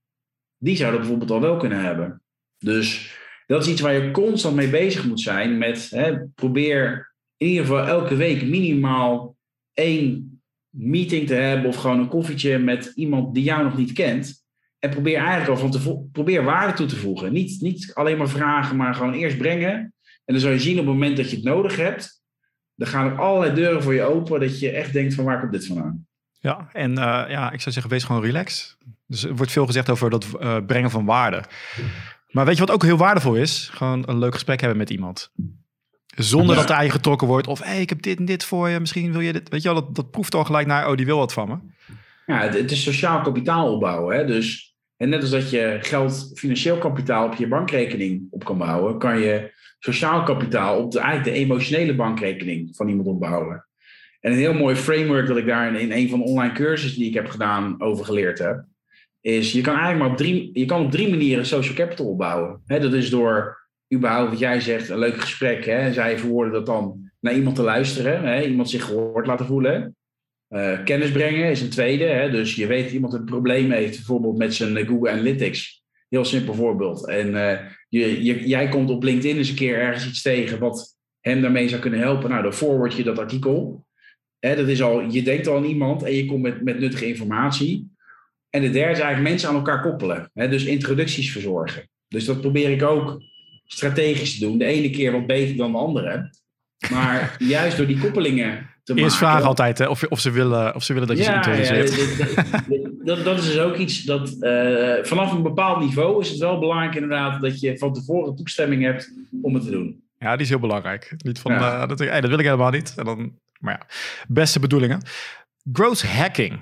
die 0.56 0.76
zou 0.76 0.90
dat 0.90 1.00
bijvoorbeeld 1.00 1.30
al 1.30 1.40
wel 1.40 1.56
kunnen 1.56 1.80
hebben. 1.80 2.22
Dus 2.58 3.14
dat 3.46 3.62
is 3.62 3.72
iets 3.72 3.80
waar 3.80 3.94
je 3.94 4.10
constant 4.10 4.56
mee 4.56 4.70
bezig 4.70 5.06
moet 5.06 5.20
zijn. 5.20 5.58
Met 5.58 5.90
hè, 5.90 6.26
probeer 6.26 7.14
in 7.36 7.46
ieder 7.48 7.64
geval 7.64 7.86
elke 7.86 8.16
week 8.16 8.42
minimaal 8.42 9.36
één 9.72 10.40
meeting 10.68 11.26
te 11.26 11.34
hebben 11.34 11.68
of 11.68 11.76
gewoon 11.76 11.98
een 11.98 12.08
koffietje 12.08 12.58
met 12.58 12.92
iemand 12.94 13.34
die 13.34 13.44
jou 13.44 13.64
nog 13.64 13.76
niet 13.76 13.92
kent. 13.92 14.45
En 14.78 14.90
probeer 14.90 15.16
eigenlijk 15.16 15.48
al 15.48 15.56
van 15.56 15.70
te 15.70 16.06
probeer 16.12 16.44
waarde 16.44 16.72
toe 16.72 16.86
te 16.86 16.96
voegen. 16.96 17.32
Niet, 17.32 17.60
niet 17.60 17.90
alleen 17.94 18.18
maar 18.18 18.28
vragen, 18.28 18.76
maar 18.76 18.94
gewoon 18.94 19.12
eerst 19.12 19.38
brengen. 19.38 19.94
En 20.24 20.34
dan 20.34 20.40
zal 20.40 20.50
je 20.50 20.58
zien 20.58 20.78
op 20.78 20.84
het 20.84 20.94
moment 20.94 21.16
dat 21.16 21.30
je 21.30 21.36
het 21.36 21.44
nodig 21.44 21.76
hebt, 21.76 22.22
dan 22.74 22.88
gaan 22.88 23.06
er 23.06 23.18
allerlei 23.18 23.54
deuren 23.54 23.82
voor 23.82 23.94
je 23.94 24.02
open 24.02 24.40
dat 24.40 24.60
je 24.60 24.70
echt 24.70 24.92
denkt 24.92 25.14
van 25.14 25.24
waar 25.24 25.40
komt 25.40 25.52
dit 25.52 25.66
vandaan. 25.66 26.06
Ja, 26.38 26.68
en 26.72 26.90
uh, 26.90 26.96
ja, 27.28 27.52
ik 27.52 27.60
zou 27.60 27.74
zeggen, 27.74 27.90
wees 27.90 28.04
gewoon 28.04 28.22
relax. 28.22 28.76
Dus 29.06 29.24
er 29.24 29.36
wordt 29.36 29.52
veel 29.52 29.66
gezegd 29.66 29.90
over 29.90 30.10
dat 30.10 30.26
uh, 30.40 30.56
brengen 30.66 30.90
van 30.90 31.04
waarde. 31.04 31.44
Maar 32.30 32.44
weet 32.44 32.54
je 32.54 32.60
wat 32.60 32.70
ook 32.70 32.82
heel 32.82 32.96
waardevol 32.96 33.34
is? 33.34 33.70
Gewoon 33.72 34.02
een 34.06 34.18
leuk 34.18 34.32
gesprek 34.32 34.60
hebben 34.60 34.78
met 34.78 34.90
iemand. 34.90 35.32
Zonder 36.16 36.54
ja. 36.54 36.60
dat 36.60 36.70
er 36.70 36.76
aan 36.76 36.84
je 36.84 36.90
getrokken 36.90 37.26
wordt. 37.26 37.46
Of 37.46 37.62
hey, 37.62 37.80
ik 37.80 37.88
heb 37.88 38.02
dit 38.02 38.18
en 38.18 38.24
dit 38.24 38.44
voor 38.44 38.68
je. 38.68 38.80
Misschien 38.80 39.12
wil 39.12 39.20
je 39.20 39.32
dit. 39.32 39.48
Weet 39.48 39.62
je 39.62 39.72
wel, 39.72 39.82
dat, 39.82 39.94
dat 39.94 40.10
proeft 40.10 40.34
al 40.34 40.44
gelijk 40.44 40.66
naar, 40.66 40.88
oh, 40.88 40.96
die 40.96 41.06
wil 41.06 41.18
wat 41.18 41.32
van 41.32 41.48
me. 41.48 41.56
Ja, 42.26 42.48
het, 42.48 42.70
is 42.70 42.82
sociaal 42.82 43.20
kapitaal 43.20 43.72
opbouwen. 43.72 44.16
Hè? 44.16 44.24
Dus, 44.24 44.76
en 44.96 45.08
net 45.08 45.20
als 45.20 45.30
dat 45.30 45.50
je 45.50 45.78
geld, 45.80 46.32
financieel 46.34 46.78
kapitaal 46.78 47.26
op 47.26 47.34
je 47.34 47.48
bankrekening 47.48 48.26
op 48.30 48.44
kan 48.44 48.58
bouwen, 48.58 48.98
kan 48.98 49.18
je 49.18 49.50
sociaal 49.78 50.22
kapitaal 50.22 50.82
op 50.82 50.92
de, 50.92 50.98
eigenlijk 50.98 51.36
de 51.36 51.42
emotionele 51.42 51.94
bankrekening 51.94 52.76
van 52.76 52.88
iemand 52.88 53.08
opbouwen. 53.08 53.66
En 54.20 54.32
een 54.32 54.38
heel 54.38 54.54
mooi 54.54 54.76
framework 54.76 55.26
dat 55.26 55.36
ik 55.36 55.46
daar 55.46 55.80
in, 55.80 55.92
een 55.92 56.08
van 56.08 56.18
de 56.18 56.24
online 56.24 56.52
cursussen 56.52 57.00
die 57.00 57.08
ik 57.08 57.14
heb 57.14 57.28
gedaan 57.28 57.82
over 57.82 58.04
geleerd 58.04 58.38
heb, 58.38 58.64
is 59.20 59.52
je 59.52 59.60
kan 59.60 59.74
eigenlijk 59.74 60.02
maar 60.02 60.10
op 60.10 60.16
drie, 60.16 60.50
je 60.52 60.64
kan 60.64 60.84
op 60.84 60.90
drie 60.90 61.08
manieren 61.08 61.46
social 61.46 61.74
capital 61.74 62.06
opbouwen. 62.06 62.62
Dat 62.66 62.92
is 62.92 63.10
door 63.10 63.64
überhaupt 63.94 64.30
wat 64.30 64.38
jij 64.38 64.60
zegt, 64.60 64.88
een 64.88 64.98
leuk 64.98 65.20
gesprek. 65.20 65.64
Hè, 65.64 65.92
zij 65.92 66.18
verwoorden 66.18 66.52
dat 66.52 66.66
dan 66.66 67.10
naar 67.20 67.34
iemand 67.34 67.56
te 67.56 67.62
luisteren, 67.62 68.22
hè, 68.22 68.42
iemand 68.42 68.70
zich 68.70 68.84
gehoord 68.84 69.26
laten 69.26 69.46
voelen. 69.46 69.96
Uh, 70.48 70.84
kennis 70.84 71.10
brengen 71.10 71.50
is 71.50 71.60
een 71.60 71.70
tweede. 71.70 72.04
Hè, 72.04 72.30
dus 72.30 72.54
je 72.54 72.66
weet 72.66 72.84
dat 72.84 72.92
iemand 72.92 73.12
een 73.12 73.24
probleem 73.24 73.70
heeft, 73.70 73.96
bijvoorbeeld 73.96 74.38
met 74.38 74.54
zijn 74.54 74.86
Google 74.86 75.10
Analytics. 75.10 75.84
Heel 76.08 76.24
simpel 76.24 76.54
voorbeeld. 76.54 77.08
En 77.08 77.30
je, 77.88 78.24
je, 78.24 78.48
jij 78.48 78.68
komt 78.68 78.90
op 78.90 79.02
LinkedIn 79.02 79.36
eens 79.36 79.48
een 79.48 79.54
keer 79.54 79.78
ergens 79.78 80.06
iets 80.06 80.22
tegen 80.22 80.58
wat 80.58 80.96
hem 81.20 81.40
daarmee 81.40 81.68
zou 81.68 81.80
kunnen 81.80 82.00
helpen. 82.00 82.30
Nou, 82.30 82.42
dan 82.42 82.52
forward 82.52 82.94
je 82.94 83.02
dat 83.02 83.18
artikel. 83.18 83.86
Hè, 84.38 84.56
dat 84.56 84.68
is 84.68 84.82
al, 84.82 85.00
je 85.00 85.22
denkt 85.22 85.46
al 85.46 85.56
aan 85.56 85.64
iemand 85.64 86.02
en 86.02 86.14
je 86.14 86.26
komt 86.26 86.42
met, 86.42 86.62
met 86.62 86.78
nuttige 86.78 87.06
informatie. 87.06 87.90
En 88.50 88.62
de 88.62 88.70
derde 88.70 88.92
is 88.92 88.98
eigenlijk 88.98 89.30
mensen 89.30 89.48
aan 89.48 89.54
elkaar 89.54 89.82
koppelen. 89.82 90.30
Hè? 90.34 90.48
Dus 90.48 90.64
introducties 90.64 91.32
verzorgen. 91.32 91.88
Dus 92.08 92.24
dat 92.24 92.40
probeer 92.40 92.70
ik 92.70 92.82
ook 92.82 93.22
strategisch 93.64 94.38
te 94.38 94.44
doen. 94.44 94.58
De 94.58 94.64
ene 94.64 94.90
keer 94.90 95.12
wat 95.12 95.26
beter 95.26 95.56
dan 95.56 95.72
de 95.72 95.78
andere. 95.78 96.30
Maar 96.90 97.36
juist 97.38 97.76
door 97.76 97.86
die 97.86 97.98
koppelingen 97.98 98.70
te 98.86 98.92
maken... 98.92 99.04
Eerst 99.04 99.16
vragen 99.16 99.46
altijd 99.46 99.78
hè, 99.78 99.86
of, 99.86 100.02
of, 100.02 100.20
ze 100.20 100.30
willen, 100.30 100.74
of 100.74 100.82
ze 100.82 100.92
willen 100.92 101.08
dat 101.08 101.16
je 101.16 101.22
ja, 101.22 101.42
ze 101.42 101.50
introduceert. 101.50 101.94
Ja, 102.68 102.90
dat, 103.04 103.24
dat, 103.24 103.38
is 103.38 103.44
dus 103.44 103.58
ook 103.58 103.76
iets 103.76 104.04
dat 104.04 104.36
uh, 104.40 104.94
vanaf 105.02 105.32
een 105.32 105.42
bepaald 105.42 105.80
niveau 105.80 106.20
is 106.20 106.28
het 106.28 106.38
wel 106.38 106.58
belangrijk 106.58 106.94
inderdaad 106.94 107.40
dat 107.40 107.60
je 107.60 107.78
van 107.78 107.92
tevoren 107.92 108.36
toestemming 108.36 108.82
hebt 108.82 109.12
om 109.42 109.54
het 109.54 109.64
te 109.64 109.70
doen. 109.70 110.04
Ja, 110.18 110.32
die 110.32 110.42
is 110.42 110.48
heel 110.48 110.58
belangrijk. 110.58 111.14
Niet 111.16 111.38
van, 111.38 111.52
ja. 111.52 111.82
uh, 111.82 111.88
dat, 111.88 111.98
hey, 111.98 112.20
dat 112.20 112.30
wil 112.30 112.38
ik 112.38 112.44
helemaal 112.44 112.70
niet. 112.70 112.94
En 112.96 113.04
dan, 113.04 113.38
maar 113.58 113.78
ja, 113.78 113.86
beste 114.28 114.60
bedoelingen. 114.60 115.02
Growth 115.72 116.02
hacking. 116.02 116.60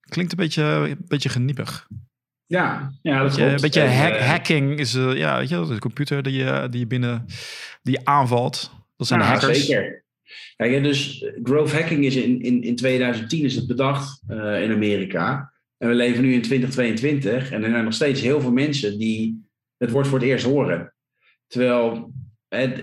Klinkt 0.00 0.32
een 0.32 0.38
beetje, 0.38 0.62
een 0.62 1.04
beetje 1.08 1.28
geniepig. 1.28 1.88
Ja, 2.46 2.92
ja 3.02 3.22
dat 3.22 3.36
Een 3.36 3.60
beetje 3.60 3.86
hack, 3.86 4.14
uh, 4.14 4.28
hacking 4.28 4.78
is 4.78 4.94
uh, 4.94 5.16
ja, 5.16 5.38
weet 5.38 5.48
je, 5.48 5.66
de 5.66 5.78
computer 5.78 6.22
die 6.22 6.32
je, 6.32 6.66
die 6.70 6.80
je 6.80 6.86
binnen 6.86 7.24
die 7.82 7.94
je 7.94 8.04
aanvalt. 8.04 8.70
Dat 8.96 9.06
zijn 9.06 9.20
ja, 9.20 9.26
hackers. 9.26 9.66
Zeker. 9.66 10.06
Kijk, 10.56 10.82
dus 10.82 11.30
growth 11.42 11.72
hacking 11.72 12.04
is 12.04 12.16
in, 12.16 12.40
in, 12.40 12.62
in 12.62 12.76
2010 12.76 13.44
is 13.44 13.54
het 13.54 13.66
bedacht 13.66 14.22
uh, 14.28 14.62
in 14.62 14.72
Amerika. 14.72 15.52
En 15.76 15.88
we 15.88 15.94
leven 15.94 16.22
nu 16.22 16.32
in 16.32 16.42
2022 16.42 17.50
en 17.50 17.64
er 17.64 17.70
zijn 17.70 17.84
nog 17.84 17.94
steeds 17.94 18.20
heel 18.20 18.40
veel 18.40 18.52
mensen 18.52 18.98
die 18.98 19.48
het 19.76 19.90
woord 19.90 20.06
voor 20.06 20.18
het 20.18 20.28
eerst 20.28 20.44
horen. 20.44 20.94
Terwijl 21.46 22.12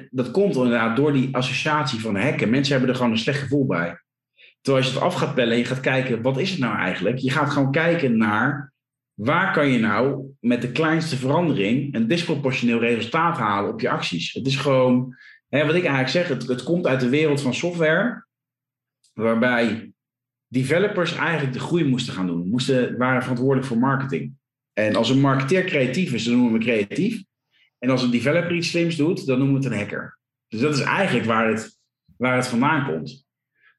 dat 0.10 0.32
komt 0.32 0.56
inderdaad 0.56 0.96
door 0.96 1.14
die 1.14 1.36
associatie 1.36 2.00
van 2.00 2.16
hacken. 2.16 2.50
Mensen 2.50 2.72
hebben 2.72 2.90
er 2.90 2.96
gewoon 2.96 3.12
een 3.12 3.18
slecht 3.18 3.40
gevoel 3.40 3.66
bij. 3.66 4.00
Terwijl 4.62 4.86
als 4.86 4.94
je 4.94 5.00
het 5.00 5.08
af 5.08 5.16
gaat 5.16 5.36
bellen 5.36 5.54
en 5.54 5.60
je 5.60 5.66
gaat 5.66 5.80
kijken, 5.80 6.22
wat 6.22 6.38
is 6.38 6.50
het 6.50 6.60
nou 6.60 6.78
eigenlijk? 6.78 7.18
Je 7.18 7.32
gaat 7.32 7.50
gewoon 7.50 7.72
kijken 7.72 8.18
naar 8.18 8.74
waar 9.14 9.54
kan 9.54 9.68
je 9.68 9.80
nou 9.80 10.24
met 10.40 10.62
de 10.62 10.72
kleinste 10.72 11.18
verandering 11.18 11.96
een 11.96 12.08
disproportioneel 12.08 12.80
resultaat 12.80 13.38
halen 13.38 13.72
op 13.72 13.82
je 13.82 13.90
acties. 13.90 14.34
Het 14.34 14.48
is 14.48 14.56
gewoon, 14.56 15.16
wat 15.64 15.76
ik 15.76 15.84
eigenlijk 15.84 16.10
zeg, 16.10 16.28
het, 16.28 16.48
het 16.48 16.64
komt 16.64 16.88
uit 16.88 17.00
de 17.00 17.10
wereld 17.10 17.42
van 17.42 17.54
software, 17.54 18.26
waarbij 19.14 19.94
developers 20.48 21.16
eigenlijk 21.16 21.54
de 21.54 21.60
groei 21.60 21.84
moesten 21.84 22.14
gaan 22.14 22.28
doen, 22.28 22.48
moesten, 22.48 22.98
waren 22.98 23.22
verantwoordelijk 23.22 23.68
voor 23.68 23.78
marketing. 23.78 24.34
En 24.74 24.96
als 24.96 25.10
een 25.10 25.20
marketeer 25.20 25.64
creatief 25.64 26.14
is, 26.14 26.24
dan 26.24 26.34
noemen 26.34 26.52
we 26.52 26.66
hem 26.66 26.68
creatief. 26.68 27.24
En 27.80 27.90
als 27.90 28.04
een 28.04 28.12
developer 28.12 28.56
iets 28.56 28.70
slims 28.70 28.96
doet, 28.96 29.26
dan 29.26 29.38
noemen 29.38 29.60
we 29.60 29.64
het 29.64 29.74
een 29.74 29.80
hacker. 29.80 30.20
Dus 30.48 30.60
dat 30.60 30.74
is 30.74 30.82
eigenlijk 30.82 31.26
waar 31.26 31.48
het, 31.48 31.80
waar 32.18 32.36
het 32.36 32.48
vandaan 32.48 32.86
komt. 32.86 33.26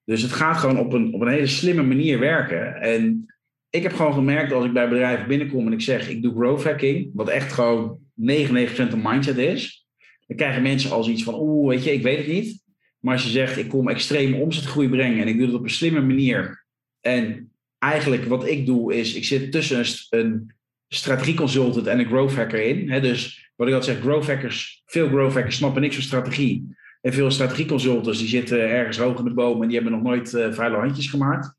Dus 0.04 0.22
het 0.22 0.32
gaat 0.32 0.56
gewoon 0.56 0.78
op 0.78 0.92
een, 0.92 1.14
op 1.14 1.20
een 1.20 1.28
hele 1.28 1.46
slimme 1.46 1.82
manier 1.82 2.18
werken. 2.18 2.74
En 2.74 3.26
ik 3.70 3.82
heb 3.82 3.92
gewoon 3.92 4.12
gemerkt 4.12 4.52
als 4.52 4.64
ik 4.64 4.72
bij 4.72 4.88
bedrijven 4.88 5.28
binnenkom 5.28 5.66
en 5.66 5.72
ik 5.72 5.80
zeg 5.80 6.08
ik 6.08 6.22
doe 6.22 6.34
growth 6.34 6.64
hacking, 6.64 7.10
wat 7.14 7.28
echt 7.28 7.52
gewoon 7.52 7.98
99% 7.98 8.12
een 8.14 9.00
mindset 9.02 9.36
is, 9.36 9.85
dan 10.26 10.36
krijgen 10.36 10.62
mensen 10.62 10.90
als 10.90 11.08
iets 11.08 11.22
van 11.22 11.34
oeh, 11.34 11.68
weet 11.68 11.84
je, 11.84 11.92
ik 11.92 12.02
weet 12.02 12.18
het 12.18 12.26
niet. 12.26 12.64
Maar 12.98 13.14
als 13.14 13.24
je 13.24 13.30
zegt 13.30 13.56
ik 13.56 13.68
kom 13.68 13.88
extreem 13.88 14.34
omzetgroei 14.34 14.88
brengen 14.88 15.20
en 15.20 15.28
ik 15.28 15.36
doe 15.36 15.46
het 15.46 15.54
op 15.54 15.62
een 15.62 15.70
slimme 15.70 16.00
manier. 16.00 16.64
En 17.00 17.52
eigenlijk 17.78 18.24
wat 18.24 18.46
ik 18.46 18.66
doe 18.66 18.94
is, 18.94 19.14
ik 19.14 19.24
zit 19.24 19.52
tussen 19.52 19.84
een 20.10 20.54
strategieconsultant 20.88 21.86
en 21.86 21.98
een 21.98 22.06
growth 22.06 22.34
hacker 22.34 22.62
in. 22.62 23.02
dus 23.02 23.50
wat 23.56 23.68
ik 23.68 23.74
altijd 23.74 23.96
zeg, 23.96 24.04
growth 24.04 24.26
hackers, 24.26 24.82
veel 24.86 25.08
growth 25.08 25.34
hackers 25.34 25.56
snappen 25.56 25.82
niks 25.82 25.94
van 25.94 26.04
strategie. 26.04 26.76
En 27.00 27.12
veel 27.12 27.30
strategieconsultants 27.30 28.18
die 28.18 28.28
zitten 28.28 28.70
ergens 28.70 28.98
hoog 28.98 29.18
in 29.18 29.24
de 29.24 29.34
boom 29.34 29.62
en 29.62 29.68
die 29.68 29.76
hebben 29.76 29.94
nog 29.94 30.02
nooit 30.02 30.32
uh, 30.32 30.52
vuile 30.52 30.76
handjes 30.76 31.06
gemaakt. 31.08 31.54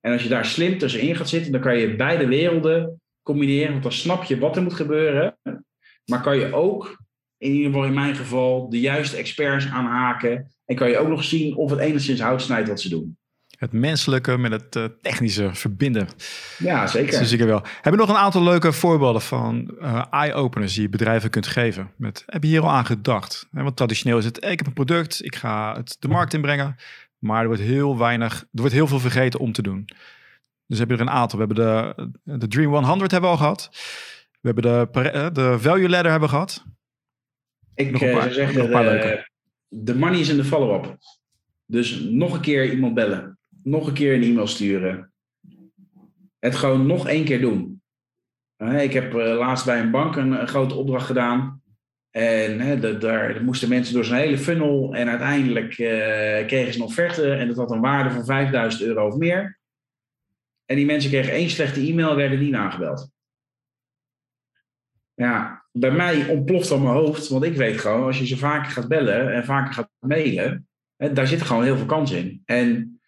En 0.00 0.12
als 0.12 0.22
je 0.22 0.28
daar 0.28 0.44
slim 0.44 0.78
tussenin 0.78 1.16
gaat 1.16 1.28
zitten, 1.28 1.52
dan 1.52 1.60
kan 1.60 1.78
je 1.78 1.96
beide 1.96 2.26
werelden 2.26 3.00
combineren. 3.22 3.70
Want 3.70 3.82
dan 3.82 3.92
snap 3.92 4.24
je 4.24 4.38
wat 4.38 4.56
er 4.56 4.62
moet 4.62 4.72
gebeuren. 4.72 5.38
Maar 6.04 6.22
kan 6.22 6.38
je 6.38 6.52
ook, 6.52 6.98
in 7.42 7.52
ieder 7.52 7.66
geval 7.66 7.84
in 7.84 7.94
mijn 7.94 8.14
geval, 8.14 8.70
de 8.70 8.80
juiste 8.80 9.16
experts 9.16 9.66
aanhaken. 9.66 10.52
En 10.64 10.76
kan 10.76 10.88
je 10.88 10.98
ook 10.98 11.08
nog 11.08 11.24
zien 11.24 11.56
of 11.56 11.70
het 11.70 11.80
enigszins 11.80 12.20
hout 12.20 12.42
snijdt 12.42 12.68
wat 12.68 12.80
ze 12.80 12.88
doen 12.88 13.16
het 13.62 13.72
menselijke 13.72 14.38
met 14.38 14.52
het 14.52 14.76
uh, 14.76 14.84
technische 15.02 15.50
verbinden. 15.54 16.08
Ja, 16.58 16.86
zeker. 16.86 17.32
Ik 17.32 17.40
wel. 17.40 17.62
Heb 17.80 17.92
je 17.92 17.98
nog 17.98 18.08
een 18.08 18.16
aantal 18.16 18.42
leuke 18.42 18.72
voorbeelden 18.72 19.22
van 19.22 19.74
uh, 19.80 20.04
eye-openers 20.10 20.72
die 20.74 20.82
je 20.82 20.88
bedrijven 20.88 21.30
kunt 21.30 21.46
geven? 21.46 21.90
Met, 21.96 22.22
heb 22.26 22.42
je 22.42 22.48
hier 22.48 22.62
al 22.62 22.70
aan 22.70 22.86
gedacht? 22.86 23.48
Want 23.50 23.76
traditioneel 23.76 24.18
is 24.18 24.24
het, 24.24 24.36
ik 24.36 24.58
heb 24.58 24.66
een 24.66 24.72
product, 24.72 25.24
ik 25.24 25.36
ga 25.36 25.76
het 25.76 25.96
de 25.98 26.08
markt 26.08 26.34
inbrengen. 26.34 26.76
Maar 27.18 27.40
er 27.40 27.46
wordt 27.46 27.62
heel 27.62 27.98
weinig, 27.98 28.40
er 28.40 28.60
wordt 28.60 28.74
heel 28.74 28.86
veel 28.86 29.00
vergeten 29.00 29.40
om 29.40 29.52
te 29.52 29.62
doen. 29.62 29.88
Dus 30.66 30.78
heb 30.78 30.88
je 30.88 30.94
er 30.94 31.00
een 31.00 31.10
aantal. 31.10 31.38
We 31.38 31.44
hebben 31.44 31.64
de, 31.64 32.38
de 32.38 32.48
Dream 32.48 32.84
100 32.84 33.10
hebben 33.10 33.30
we 33.30 33.36
al 33.36 33.42
gehad. 33.42 33.68
We 34.40 34.50
hebben 34.52 34.62
de, 34.92 35.10
eh, 35.10 35.26
de 35.32 35.58
Value 35.58 35.88
Ladder 35.88 36.10
hebben 36.10 36.28
we 36.28 36.34
gehad. 36.34 36.64
Ik 37.74 37.90
nog 37.90 38.02
een 38.02 38.12
paar, 38.12 38.32
zeg 38.32 38.52
de, 38.52 39.28
de 39.68 39.94
money 39.94 40.20
is 40.20 40.28
in 40.28 40.36
de 40.36 40.44
follow-up. 40.44 40.96
Dus 41.66 42.00
nog 42.00 42.34
een 42.34 42.40
keer 42.40 42.70
iemand 42.70 42.94
bellen 42.94 43.32
nog 43.62 43.86
een 43.86 43.94
keer 43.94 44.14
een 44.14 44.22
e-mail 44.22 44.46
sturen. 44.46 45.12
Het 46.38 46.54
gewoon 46.54 46.86
nog 46.86 47.08
één 47.08 47.24
keer 47.24 47.40
doen. 47.40 47.82
ik 48.56 48.92
heb 48.92 49.14
uh, 49.14 49.36
laatst 49.38 49.64
bij 49.64 49.80
een 49.80 49.90
bank 49.90 50.16
een, 50.16 50.48
grote 50.48 50.74
opdracht 50.74 51.06
gedaan. 51.06 51.60
En 52.10 52.80
daar 52.98 53.44
moesten 53.44 53.68
mensen 53.68 53.94
door 53.94 54.04
zijn 54.04 54.20
hele 54.20 54.38
funnel. 54.38 54.94
En 54.94 55.08
uiteindelijk 55.08 55.70
kregen 56.46 56.72
ze 56.72 56.78
een 56.78 56.84
offerte. 56.84 57.32
En 57.32 57.48
dat 57.48 57.56
had 57.56 57.70
een 57.70 57.80
waarde 57.80 58.10
van 58.10 58.24
5000 58.24 58.82
euro 58.82 59.06
of 59.06 59.16
meer. 59.16 59.58
En 60.64 60.76
die 60.76 60.86
mensen 60.86 61.10
kregen 61.10 61.32
één 61.32 61.50
slechte 61.50 61.80
e-mail 61.80 62.10
en 62.10 62.16
werden 62.16 62.38
niet 62.38 62.54
aangebeld. 62.54 63.10
Ja, 65.14 65.61
bij 65.72 65.90
mij 65.90 66.28
ontploft 66.28 66.68
dan 66.68 66.82
mijn 66.82 66.94
hoofd, 66.94 67.28
want 67.28 67.44
ik 67.44 67.56
weet 67.56 67.80
gewoon, 67.80 68.04
als 68.04 68.18
je 68.18 68.26
ze 68.26 68.36
vaker 68.36 68.70
gaat 68.70 68.88
bellen 68.88 69.32
en 69.32 69.44
vaker 69.44 69.74
gaat 69.74 69.90
mailen, 69.98 70.68
daar 70.96 71.26
zit 71.26 71.42
gewoon 71.42 71.64
heel 71.64 71.76
veel 71.76 71.86
kans 71.86 72.10
in. 72.10 72.42
En 72.44 73.00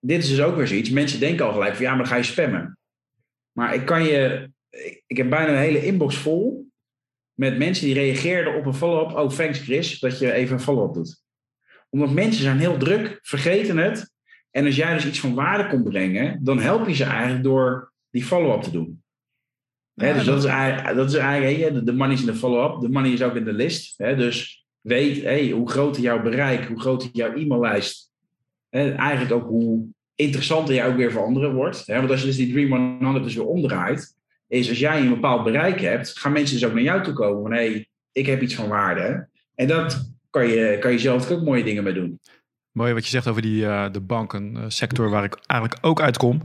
dit 0.00 0.22
is 0.22 0.28
dus 0.28 0.40
ook 0.40 0.56
weer 0.56 0.66
zoiets. 0.66 0.90
Mensen 0.90 1.20
denken 1.20 1.46
al 1.46 1.52
gelijk 1.52 1.74
van 1.74 1.84
ja, 1.84 1.90
maar 1.90 1.98
dan 1.98 2.06
ga 2.06 2.16
je 2.16 2.22
spammen. 2.22 2.78
Maar 3.52 3.74
ik 3.74 3.84
kan 3.84 4.04
je, 4.04 4.50
ik 5.06 5.16
heb 5.16 5.30
bijna 5.30 5.48
een 5.48 5.58
hele 5.58 5.86
inbox 5.86 6.16
vol 6.16 6.70
met 7.34 7.58
mensen 7.58 7.84
die 7.84 7.94
reageerden 7.94 8.54
op 8.54 8.66
een 8.66 8.74
follow-up. 8.74 9.16
Oh, 9.16 9.30
thanks 9.30 9.58
Chris, 9.58 9.98
dat 9.98 10.18
je 10.18 10.32
even 10.32 10.54
een 10.54 10.62
follow-up 10.62 10.94
doet. 10.94 11.24
Omdat 11.88 12.10
mensen 12.10 12.42
zijn 12.42 12.58
heel 12.58 12.76
druk, 12.76 13.18
vergeten 13.22 13.76
het. 13.76 14.14
En 14.50 14.64
als 14.64 14.76
jij 14.76 14.94
dus 14.94 15.06
iets 15.06 15.20
van 15.20 15.34
waarde 15.34 15.68
komt 15.68 15.84
brengen, 15.84 16.44
dan 16.44 16.58
help 16.58 16.86
je 16.86 16.94
ze 16.94 17.04
eigenlijk 17.04 17.44
door 17.44 17.92
die 18.10 18.24
follow-up 18.24 18.62
te 18.62 18.70
doen. 18.70 19.04
Dus 19.96 20.24
dat 20.24 20.38
is 20.38 20.44
eigenlijk, 20.44 20.96
dat 20.96 21.08
is 21.08 21.14
eigenlijk 21.14 21.86
de 21.86 21.92
money 21.92 22.14
is 22.14 22.20
in 22.20 22.26
de 22.26 22.34
follow-up, 22.34 22.80
de 22.80 22.88
money 22.88 23.10
is 23.10 23.22
ook 23.22 23.34
in 23.34 23.44
de 23.44 23.52
list. 23.52 23.94
Hè, 23.96 24.16
dus 24.16 24.66
weet 24.80 25.22
hey, 25.22 25.50
hoe 25.50 25.70
groot 25.70 25.96
jouw 25.96 26.22
bereik, 26.22 26.64
hoe 26.66 26.80
groot 26.80 27.08
jouw 27.12 27.32
e-maillijst. 27.34 28.10
Eigenlijk 28.70 29.32
ook 29.32 29.48
hoe 29.48 29.86
interessanter 30.14 30.74
jij 30.74 30.86
ook 30.86 30.96
weer 30.96 31.12
voor 31.12 31.24
anderen 31.24 31.54
wordt. 31.54 31.86
Hè, 31.86 31.96
want 31.96 32.10
als 32.10 32.20
je 32.20 32.26
dus 32.26 32.36
die 32.36 32.52
Dream 32.52 33.02
100 33.02 33.24
dus 33.24 33.34
weer 33.34 33.46
omdraait, 33.46 34.14
is 34.48 34.68
als 34.68 34.78
jij 34.78 35.00
een 35.00 35.08
bepaald 35.08 35.44
bereik 35.44 35.80
hebt, 35.80 36.18
gaan 36.18 36.32
mensen 36.32 36.58
dus 36.58 36.68
ook 36.68 36.74
naar 36.74 36.82
jou 36.82 37.02
toe 37.02 37.14
komen 37.14 37.42
van 37.42 37.52
hé, 37.52 37.70
hey, 37.70 37.88
ik 38.12 38.26
heb 38.26 38.42
iets 38.42 38.54
van 38.54 38.68
waarde. 38.68 39.28
En 39.54 39.66
dat 39.66 40.12
kan 40.30 40.48
je, 40.48 40.78
kan 40.80 40.92
je 40.92 40.98
zelf 40.98 41.30
ook 41.30 41.44
mooie 41.44 41.64
dingen 41.64 41.84
mee 41.84 41.92
doen. 41.92 42.20
Mooi 42.72 42.92
wat 42.92 43.04
je 43.04 43.10
zegt 43.10 43.28
over 43.28 43.42
die, 43.42 43.62
uh, 43.62 43.86
de 43.92 44.00
bankensector 44.00 45.10
waar 45.10 45.24
ik 45.24 45.38
eigenlijk 45.46 45.86
ook 45.86 46.00
uitkom 46.00 46.42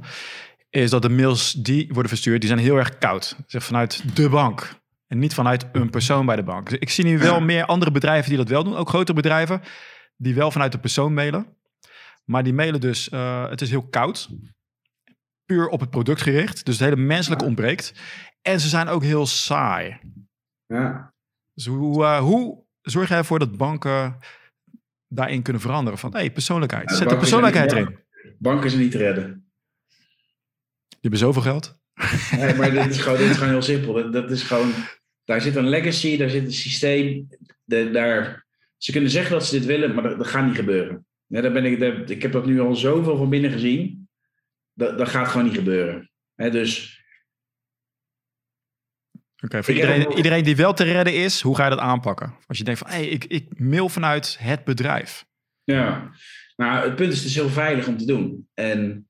is 0.72 0.90
dat 0.90 1.02
de 1.02 1.10
mails 1.10 1.54
die 1.54 1.88
worden 1.88 2.10
verstuurd, 2.10 2.40
die 2.40 2.50
zijn 2.50 2.62
heel 2.62 2.78
erg 2.78 2.98
koud. 2.98 3.36
Zeg 3.48 3.64
vanuit 3.64 4.16
de 4.16 4.30
bank. 4.30 4.80
En 5.08 5.20
niet 5.20 5.34
vanuit 5.34 5.66
een 5.72 5.90
persoon 5.90 6.26
bij 6.26 6.36
de 6.36 6.44
bank. 6.44 6.70
Dus 6.70 6.80
ik 6.80 6.90
zie 6.90 7.04
nu 7.04 7.18
wel 7.20 7.42
meer 7.42 7.66
andere 7.66 7.92
bedrijven 7.92 8.30
die 8.30 8.38
dat 8.38 8.50
wel 8.50 8.64
doen. 8.64 8.76
Ook 8.76 8.90
grotere 8.90 9.16
bedrijven 9.16 9.62
die 10.18 10.36
wel 10.36 10.52
vanuit 10.52 10.72
de 10.72 10.80
persoon 10.80 11.14
mailen. 11.14 11.58
Maar 12.26 12.44
die 12.44 12.54
mailen 12.54 12.82
dus, 12.82 13.10
uh, 13.10 13.50
het 13.50 13.62
is 13.62 13.70
heel 13.70 13.88
koud. 13.88 14.30
Puur 15.46 15.68
op 15.68 15.80
het 15.80 15.90
product 15.90 16.22
gericht. 16.22 16.66
Dus 16.66 16.80
het 16.80 16.90
hele 16.90 17.02
menselijke 17.02 17.46
ontbreekt. 17.46 17.94
En 18.42 18.60
ze 18.60 18.68
zijn 18.68 18.88
ook 18.88 19.04
heel 19.04 19.26
saai. 19.26 20.00
Ja. 20.66 21.14
Dus 21.54 21.66
hoe, 21.66 22.04
uh, 22.04 22.20
hoe 22.20 22.64
zorg 22.82 23.10
jij 23.10 23.18
ervoor 23.18 23.40
dat 23.40 23.58
banken 23.58 24.18
daarin 25.08 25.42
kunnen 25.42 25.62
veranderen? 25.62 26.00
Van, 26.00 26.12
hé, 26.12 26.20
hey, 26.20 26.32
persoonlijkheid. 26.32 26.92
Zet 26.92 27.10
de 27.10 27.18
persoonlijkheid 27.18 27.72
erin. 27.72 28.00
Banken 28.40 28.70
zijn 28.70 28.82
niet 28.82 28.92
te 28.92 28.98
redden. 28.98 29.51
Je 31.02 31.08
hebt 31.08 31.20
zoveel 31.20 31.42
geld. 31.42 31.80
Nee, 32.38 32.56
maar 32.56 32.72
dit 32.72 32.90
is 32.90 33.02
gewoon, 33.02 33.18
dit 33.18 33.30
is 33.30 33.38
gewoon 33.38 33.50
heel 33.50 33.62
simpel. 33.62 33.94
Dat, 33.94 34.14
dat 34.14 34.32
is 34.32 34.44
gewoon, 34.44 34.72
daar 35.24 35.42
zit 35.42 35.56
een 35.56 35.70
legacy, 35.70 36.18
daar 36.18 36.30
zit 36.30 36.44
een 36.44 36.54
systeem. 36.54 37.28
De, 37.64 37.92
daar, 37.92 38.46
ze 38.78 38.92
kunnen 38.92 39.10
zeggen 39.10 39.32
dat 39.32 39.46
ze 39.46 39.60
dit 39.60 39.66
willen, 39.66 39.94
maar 39.94 40.04
dat, 40.04 40.18
dat 40.18 40.28
gaat 40.28 40.46
niet 40.46 40.56
gebeuren. 40.56 41.06
Ja, 41.26 41.42
daar 41.42 41.52
ben 41.52 41.66
ik, 41.66 41.80
daar, 41.80 42.10
ik 42.10 42.22
heb 42.22 42.32
dat 42.32 42.46
nu 42.46 42.60
al 42.60 42.76
zoveel 42.76 43.18
van 43.18 43.30
binnen 43.30 43.52
gezien. 43.52 44.10
Dat, 44.74 44.98
dat 44.98 45.10
gaat 45.10 45.28
gewoon 45.28 45.46
niet 45.46 45.56
gebeuren. 45.56 46.12
dus. 46.36 47.00
Oké, 49.44 49.64
voor 49.64 49.74
iedereen, 49.74 50.12
iedereen 50.12 50.44
die 50.44 50.56
wel 50.56 50.74
te 50.74 50.84
redden 50.84 51.16
is, 51.16 51.42
hoe 51.42 51.56
ga 51.56 51.64
je 51.64 51.70
dat 51.70 51.80
aanpakken? 51.80 52.36
Als 52.48 52.58
je 52.58 52.64
denkt 52.64 52.80
van, 52.80 52.90
hé, 52.90 52.96
hey, 52.96 53.08
ik, 53.08 53.26
ik 53.26 53.60
mail 53.60 53.90
vanuit 53.90 54.38
het 54.40 54.64
bedrijf. 54.64 55.26
Ja, 55.64 56.12
nou, 56.56 56.86
het 56.86 56.96
punt 56.96 57.14
is 57.14 57.24
dus 57.24 57.36
heel 57.36 57.50
veilig 57.50 57.88
om 57.88 57.98
te 57.98 58.06
doen. 58.06 58.50
En 58.54 59.10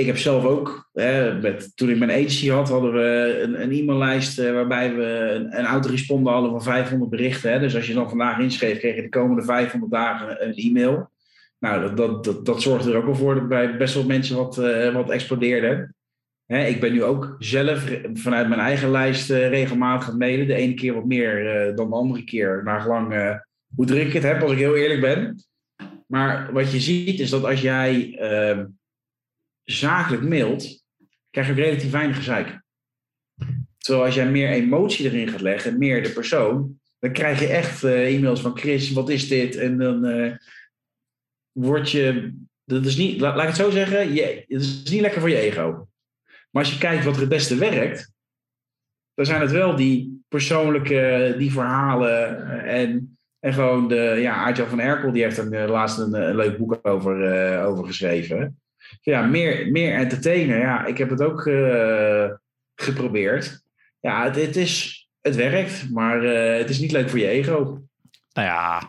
ik 0.00 0.06
heb 0.06 0.18
zelf 0.18 0.44
ook, 0.44 0.90
hè, 0.92 1.40
met, 1.40 1.76
toen 1.76 1.90
ik 1.90 1.98
mijn 1.98 2.10
agency 2.10 2.48
had, 2.48 2.68
hadden 2.68 2.92
we 2.92 3.40
een, 3.58 3.72
e-maillijst 3.72 4.38
uh, 4.38 4.52
waarbij 4.52 4.94
we 4.94 5.04
een, 5.34 5.58
een 5.58 5.64
autoresponder 5.64 6.32
hadden 6.32 6.50
van 6.50 6.62
500 6.62 7.10
berichten. 7.10 7.52
Hè. 7.52 7.58
Dus 7.58 7.76
als 7.76 7.86
je 7.86 7.94
dan 7.94 8.08
vandaag 8.08 8.38
inschreef, 8.38 8.78
kreeg 8.78 8.94
je 8.94 9.02
de 9.02 9.08
komende 9.08 9.42
500 9.42 9.92
dagen 9.92 10.46
een 10.46 10.54
e-mail. 10.54 11.10
Nou, 11.58 11.80
dat, 11.80 11.96
dat, 11.96 12.24
dat, 12.24 12.46
dat 12.46 12.62
zorgde 12.62 12.90
er 12.90 12.96
ook 12.96 13.04
wel 13.04 13.14
voor 13.14 13.34
dat 13.34 13.48
bij 13.48 13.76
best 13.76 13.94
wel 13.94 14.04
mensen 14.04 14.36
wat, 14.36 14.58
uh, 14.58 14.94
wat 14.94 15.10
explodeerde. 15.10 15.92
Hè, 16.46 16.64
ik 16.64 16.80
ben 16.80 16.92
nu 16.92 17.04
ook 17.04 17.36
zelf 17.38 17.98
vanuit 18.14 18.48
mijn 18.48 18.60
eigen 18.60 18.90
lijst 18.90 19.30
uh, 19.30 19.48
regelmatig 19.48 20.06
gaan 20.06 20.18
mailen. 20.18 20.46
De 20.46 20.54
ene 20.54 20.74
keer 20.74 20.94
wat 20.94 21.06
meer 21.06 21.44
dan 21.74 21.90
de 21.90 21.96
andere 21.96 22.24
keer, 22.24 22.60
naar 22.64 22.80
gelang 22.80 23.40
hoe 23.74 23.86
druk 23.86 24.06
ik 24.06 24.12
het 24.12 24.22
heb, 24.22 24.42
als 24.42 24.52
ik 24.52 24.58
heel 24.58 24.76
eerlijk 24.76 25.00
ben. 25.00 25.44
Maar 26.06 26.52
wat 26.52 26.72
je 26.72 26.80
ziet 26.80 27.20
is 27.20 27.30
dat 27.30 27.44
als 27.44 27.60
jij 27.60 28.16
ehm, 28.18 28.64
zakelijk 29.70 30.22
mailt, 30.22 30.84
krijg 31.30 31.46
je 31.46 31.52
relatief 31.52 31.90
weinig 31.90 32.16
gezeik. 32.16 32.62
Terwijl 33.78 34.04
als 34.04 34.14
jij 34.14 34.30
meer 34.30 34.48
emotie 34.48 35.06
erin 35.06 35.28
gaat 35.28 35.40
leggen, 35.40 35.78
meer 35.78 36.02
de 36.02 36.10
persoon, 36.10 36.80
dan 36.98 37.12
krijg 37.12 37.40
je 37.40 37.46
echt 37.46 37.84
uh, 37.84 38.16
e-mails 38.16 38.40
van 38.40 38.58
Chris, 38.58 38.92
wat 38.92 39.08
is 39.08 39.28
dit? 39.28 39.56
En 39.56 39.78
dan 39.78 40.04
uh, 40.04 40.34
word 41.52 41.90
je, 41.90 42.34
dat 42.64 42.84
is 42.84 42.96
niet, 42.96 43.20
laat, 43.20 43.38
ik 43.38 43.46
het 43.46 43.56
zo 43.56 43.70
zeggen, 43.70 44.14
je, 44.14 44.44
het 44.48 44.60
is 44.62 44.82
niet 44.90 45.00
lekker 45.00 45.20
voor 45.20 45.30
je 45.30 45.38
ego. 45.38 45.88
Maar 46.50 46.62
als 46.62 46.72
je 46.72 46.78
kijkt 46.78 47.04
wat 47.04 47.14
er 47.14 47.20
het 47.20 47.28
beste 47.28 47.56
werkt, 47.56 48.12
dan 49.14 49.26
zijn 49.26 49.40
het 49.40 49.50
wel 49.50 49.76
die 49.76 50.22
persoonlijke, 50.28 51.34
die 51.38 51.52
verhalen 51.52 52.48
en, 52.64 53.18
en 53.38 53.52
gewoon 53.52 53.88
de, 53.88 54.16
ja, 54.18 54.34
Aartjan 54.34 54.68
van 54.68 54.80
Erkel, 54.80 55.12
die 55.12 55.22
heeft 55.22 55.38
er 55.38 55.68
laatst 55.68 55.98
een, 55.98 56.14
een, 56.14 56.36
leuk 56.36 56.58
boek 56.58 56.78
over, 56.82 57.64
over 57.64 57.86
geschreven 57.86 58.60
ja, 59.00 59.22
meer, 59.22 59.70
meer 59.70 59.94
entertainen. 59.94 60.58
Ja, 60.58 60.86
ik 60.86 60.98
heb 60.98 61.10
het 61.10 61.22
ook 61.22 61.46
uh, 61.46 62.30
geprobeerd. 62.74 63.62
Ja, 64.00 64.24
het, 64.24 64.36
het, 64.36 64.56
is, 64.56 65.06
het 65.20 65.36
werkt, 65.36 65.90
maar 65.90 66.24
uh, 66.24 66.58
het 66.58 66.70
is 66.70 66.78
niet 66.78 66.92
leuk 66.92 67.10
voor 67.10 67.18
je 67.18 67.28
ego. 67.28 67.82
Nou 68.32 68.48
ja, 68.48 68.88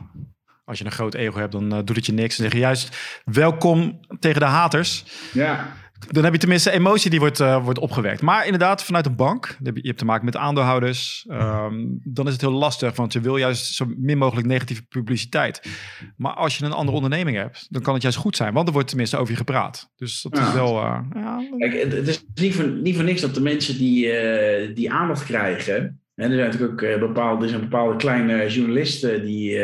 als 0.65 0.77
je 0.77 0.85
een 0.85 0.91
groot 0.91 1.13
ego 1.13 1.39
hebt, 1.39 1.51
dan 1.51 1.73
uh, 1.73 1.79
doet 1.83 1.95
het 1.95 2.05
je 2.05 2.13
niks. 2.13 2.35
Dan 2.37 2.45
zeg 2.45 2.53
je 2.53 2.59
juist 2.59 2.97
welkom 3.25 3.99
tegen 4.19 4.39
de 4.39 4.47
haters. 4.47 5.05
Ja. 5.33 5.73
Dan 6.07 6.23
heb 6.23 6.33
je 6.33 6.39
tenminste 6.39 6.71
emotie 6.71 7.09
die 7.09 7.19
wordt, 7.19 7.39
uh, 7.39 7.63
wordt 7.63 7.79
opgewekt. 7.79 8.21
Maar 8.21 8.45
inderdaad, 8.45 8.83
vanuit 8.83 9.05
een 9.05 9.15
bank, 9.15 9.57
je 9.63 9.71
hebt 9.73 9.97
te 9.97 10.05
maken 10.05 10.25
met 10.25 10.35
aandeelhouders, 10.35 11.25
um, 11.29 11.99
dan 12.03 12.27
is 12.27 12.31
het 12.31 12.41
heel 12.41 12.51
lastig, 12.51 12.95
want 12.95 13.13
je 13.13 13.19
wil 13.19 13.37
juist 13.37 13.73
zo 13.73 13.85
min 13.97 14.17
mogelijk 14.17 14.47
negatieve 14.47 14.83
publiciteit. 14.83 15.69
Maar 16.17 16.33
als 16.33 16.57
je 16.57 16.65
een 16.65 16.71
andere 16.71 16.95
onderneming 16.95 17.37
hebt, 17.37 17.67
dan 17.69 17.81
kan 17.81 17.93
het 17.93 18.03
juist 18.03 18.17
goed 18.17 18.35
zijn, 18.35 18.53
want 18.53 18.67
er 18.67 18.73
wordt 18.73 18.87
tenminste 18.87 19.17
over 19.17 19.31
je 19.31 19.37
gepraat. 19.37 19.91
Dus 19.95 20.21
dat 20.21 20.37
ja. 20.37 20.47
is 20.47 20.53
wel. 20.53 20.75
Uh, 20.77 20.99
ja. 21.13 21.43
Kijk, 21.57 21.93
het, 21.93 22.07
is 22.07 22.23
niet 22.33 22.55
voor, 22.55 22.67
niet 22.67 22.95
voor 22.95 23.03
niks 23.03 23.21
dat 23.21 23.35
de 23.35 23.41
mensen 23.41 23.77
die, 23.77 24.05
uh, 24.05 24.75
die 24.75 24.91
aandacht 24.91 25.23
krijgen. 25.23 26.01
En 26.15 26.31
er 26.31 26.37
zijn 26.37 26.49
natuurlijk 26.49 26.83
ook 26.83 26.99
bepaalde, 26.99 27.43
er 27.43 27.49
zijn 27.49 27.61
bepaalde 27.61 27.95
kleine 27.95 28.49
journalisten 28.49 29.25
die 29.25 29.59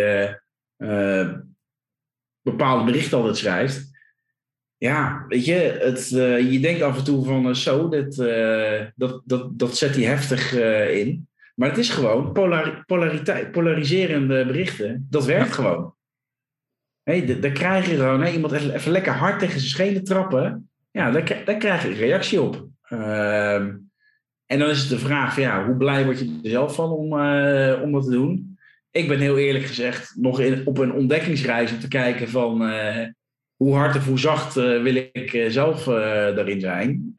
bepaalde 2.41 2.83
berichten 2.83 3.17
altijd 3.17 3.37
schrijft. 3.37 3.96
Ja, 4.79 5.25
weet 5.27 5.45
je, 5.45 5.77
het, 5.79 6.11
uh, 6.11 6.51
je 6.51 6.59
denkt 6.59 6.81
af 6.81 6.97
en 6.97 7.03
toe 7.03 7.25
van 7.25 7.47
uh, 7.47 7.53
zo, 7.53 7.89
dat, 7.89 8.17
uh, 8.17 8.81
dat, 8.95 9.21
dat, 9.25 9.59
dat 9.59 9.77
zet 9.77 9.95
hij 9.95 10.03
heftig 10.03 10.53
in. 10.91 11.27
Maar 11.55 11.69
het 11.69 11.77
is 11.77 11.89
gewoon 11.89 12.31
polar, 12.31 12.83
polariteit, 12.85 13.51
polariserende 13.51 14.45
berichten. 14.45 15.07
Dat 15.09 15.25
werkt 15.25 15.51
gewoon. 15.51 15.95
Hey, 17.03 17.39
daar 17.39 17.51
krijg 17.51 17.89
je 17.89 17.95
gewoon 17.95 18.21
hey, 18.21 18.33
iemand 18.33 18.53
even, 18.53 18.73
even, 18.73 18.91
lekker 18.91 19.13
hard 19.13 19.39
tegen 19.39 19.59
zijn 19.59 19.71
schenen 19.71 20.03
trappen. 20.03 20.69
Ja, 20.91 21.11
daar, 21.11 21.41
daar 21.45 21.57
krijg 21.57 21.83
je 21.83 21.89
een 21.89 21.95
reactie 21.95 22.41
op. 22.41 22.67
Ehm, 22.81 23.75
en 24.45 24.59
dan 24.59 24.69
is 24.69 24.79
het 24.79 24.89
de 24.89 24.99
vraag 24.99 25.33
van 25.33 25.43
ja, 25.43 25.65
hoe 25.65 25.75
blij 25.75 26.05
word 26.05 26.19
je 26.19 26.39
er 26.43 26.49
zelf 26.49 26.75
van 26.75 26.91
om, 26.91 27.11
om 27.81 27.91
dat 27.91 28.03
te 28.03 28.11
doen? 28.11 28.57
Ik 28.91 29.07
ben 29.07 29.19
heel 29.19 29.37
eerlijk 29.37 29.65
gezegd 29.65 30.15
nog 30.15 30.39
in, 30.39 30.67
op 30.67 30.77
een 30.77 30.93
ontdekkingsreis 30.93 31.71
om 31.71 31.79
te 31.79 31.87
kijken 31.87 32.29
van 32.29 32.61
hoe 33.57 33.75
hard 33.75 33.95
of 33.95 34.05
hoe 34.05 34.19
zacht 34.19 34.57
uh, 34.57 34.81
wil 34.81 34.95
ik 34.95 35.33
uh, 35.33 35.49
zelf 35.49 35.87
uh, 35.87 35.95
daarin 36.35 36.59
zijn. 36.59 37.13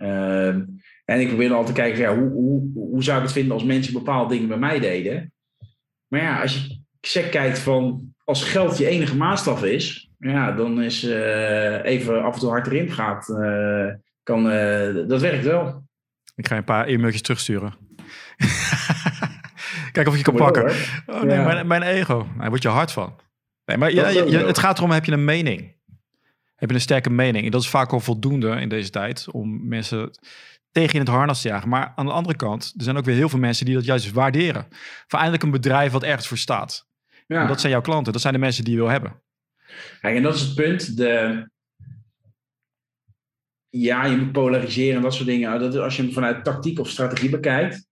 En 1.05 1.21
ik 1.21 1.29
probeer 1.29 1.51
altijd 1.51 1.77
te 1.77 1.81
kijken, 1.81 2.01
ja, 2.01 2.17
hoe, 2.17 2.31
hoe, 2.31 2.71
hoe 2.75 3.03
zou 3.03 3.17
ik 3.17 3.23
het 3.23 3.33
vinden 3.33 3.53
als 3.53 3.65
mensen 3.65 3.93
bepaalde 3.93 4.35
dingen 4.35 4.49
bij 4.49 4.59
mij 4.59 4.81
deden. 4.81 5.33
Maar 6.09 6.23
ja, 6.23 6.41
als 6.41 6.55
je 6.55 6.81
sec 7.01 7.31
kijkt 7.31 7.59
van 7.59 8.15
als 8.25 8.45
geld 8.45 8.79
je 8.79 8.87
enige 8.87 9.17
maatstaf 9.17 9.65
is, 9.65 10.11
ja, 10.19 10.53
dan 10.53 10.83
is 10.83 11.03
even 11.83 12.23
af 12.23 12.35
en 12.35 12.41
toe 12.41 12.49
hard 12.49 12.67
erin 12.67 12.91
gaat, 12.91 13.27
kan, 14.23 14.45
dat 15.09 15.21
werkt 15.21 15.45
wel. 15.45 15.87
Ik 16.35 16.47
ga 16.47 16.55
je 16.55 16.61
een 16.61 16.65
paar 16.65 16.87
e-mailtjes 16.87 17.23
terugsturen. 17.23 17.75
Kijk 19.93 20.09
of 20.09 20.17
je 20.17 20.23
kan 20.23 20.35
pakken. 20.35 20.73
oh 21.07 21.23
nee, 21.23 21.37
ja. 21.37 21.45
mijn, 21.45 21.67
mijn 21.67 21.83
ego. 21.83 22.27
Daar 22.39 22.49
word 22.49 22.63
je 22.63 22.69
hard 22.69 22.93
van. 22.93 23.17
Nee, 23.65 23.77
maar 23.77 23.93
ja, 23.93 24.09
je, 24.09 24.39
het 24.47 24.59
gaat 24.59 24.79
erom, 24.79 24.91
heb 24.91 25.05
je 25.05 25.13
een 25.13 25.25
mening? 25.25 25.77
Heb 26.59 26.69
je 26.69 26.75
een 26.75 26.81
sterke 26.81 27.11
mening. 27.11 27.45
En 27.45 27.51
dat 27.51 27.63
is 27.63 27.69
vaak 27.69 27.93
al 27.93 28.01
voldoende 28.01 28.51
in 28.51 28.69
deze 28.69 28.91
tijd 28.91 29.31
om 29.31 29.69
mensen 29.69 30.11
tegen 30.71 30.95
in 30.95 31.01
het 31.01 31.09
harnas 31.09 31.41
te 31.41 31.49
jagen. 31.49 31.69
Maar 31.69 31.93
aan 31.97 32.07
de 32.07 32.13
andere 32.13 32.37
kant, 32.37 32.75
er 32.77 32.85
zijn 32.85 32.97
ook 32.97 33.05
weer 33.05 33.15
heel 33.15 33.29
veel 33.29 33.39
mensen 33.39 33.67
die 33.67 33.75
dat 33.75 33.85
juist 33.85 34.13
waarderen. 34.13 34.67
Voor 35.07 35.19
eindelijk 35.19 35.43
een 35.43 35.51
bedrijf 35.51 35.93
wat 35.93 36.03
ergens 36.03 36.27
voor 36.27 36.39
staat. 36.39 36.87
Ja. 37.27 37.41
En 37.43 37.49
dat 37.49 37.61
zijn 37.61 37.73
jouw 37.73 37.81
klanten. 37.81 38.13
Dat 38.13 38.23
zijn 38.23 38.35
de 38.35 38.39
mensen 38.39 38.65
die 38.65 38.73
je 38.73 38.81
wil 38.81 38.89
hebben. 38.89 39.23
Kijk, 40.01 40.17
en 40.17 40.23
dat 40.23 40.35
is 40.35 40.41
het 40.41 40.55
punt. 40.55 40.97
De... 40.97 41.51
Ja, 43.69 44.05
je 44.05 44.17
moet 44.17 44.33
polariseren 44.33 44.97
en 44.97 45.03
dat 45.03 45.15
soort 45.15 45.27
dingen. 45.27 45.61
Dat, 45.61 45.77
als 45.77 45.97
je 45.97 46.03
hem 46.03 46.13
vanuit 46.13 46.45
tactiek 46.45 46.79
of 46.79 46.89
strategie 46.89 47.31
bekijkt. 47.31 47.87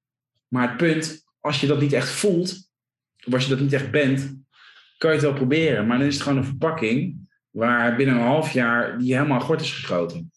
Maar 0.49 0.69
het 0.69 0.77
punt, 0.77 1.25
als 1.41 1.61
je 1.61 1.67
dat 1.67 1.81
niet 1.81 1.93
echt 1.93 2.09
voelt, 2.09 2.71
of 3.27 3.33
als 3.33 3.45
je 3.45 3.51
dat 3.51 3.61
niet 3.61 3.73
echt 3.73 3.91
bent, 3.91 4.21
kan 4.99 5.11
je 5.11 5.17
het 5.17 5.25
wel 5.25 5.35
proberen. 5.35 5.87
Maar 5.87 5.99
dan 5.99 6.07
is 6.07 6.15
het 6.15 6.23
gewoon 6.23 6.39
een 6.39 6.45
verpakking 6.45 7.26
waar 7.57 7.97
binnen 7.97 8.14
een 8.14 8.23
half 8.23 8.51
jaar 8.51 8.99
die 8.99 9.14
helemaal 9.14 9.40
gort 9.40 9.61
is 9.61 9.73
geschoten. 9.73 10.31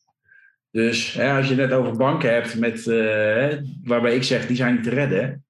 Dus 0.71 1.13
hè, 1.13 1.31
als 1.37 1.47
je 1.47 1.55
het 1.55 1.69
net 1.69 1.79
over 1.79 1.97
banken 1.97 2.33
hebt, 2.33 2.59
met, 2.59 2.85
uh, 2.85 3.47
waarbij 3.83 4.15
ik 4.15 4.23
zeg 4.23 4.47
die 4.47 4.55
zijn 4.55 4.73
niet 4.73 4.83
te 4.83 4.89
redden. 4.89 5.43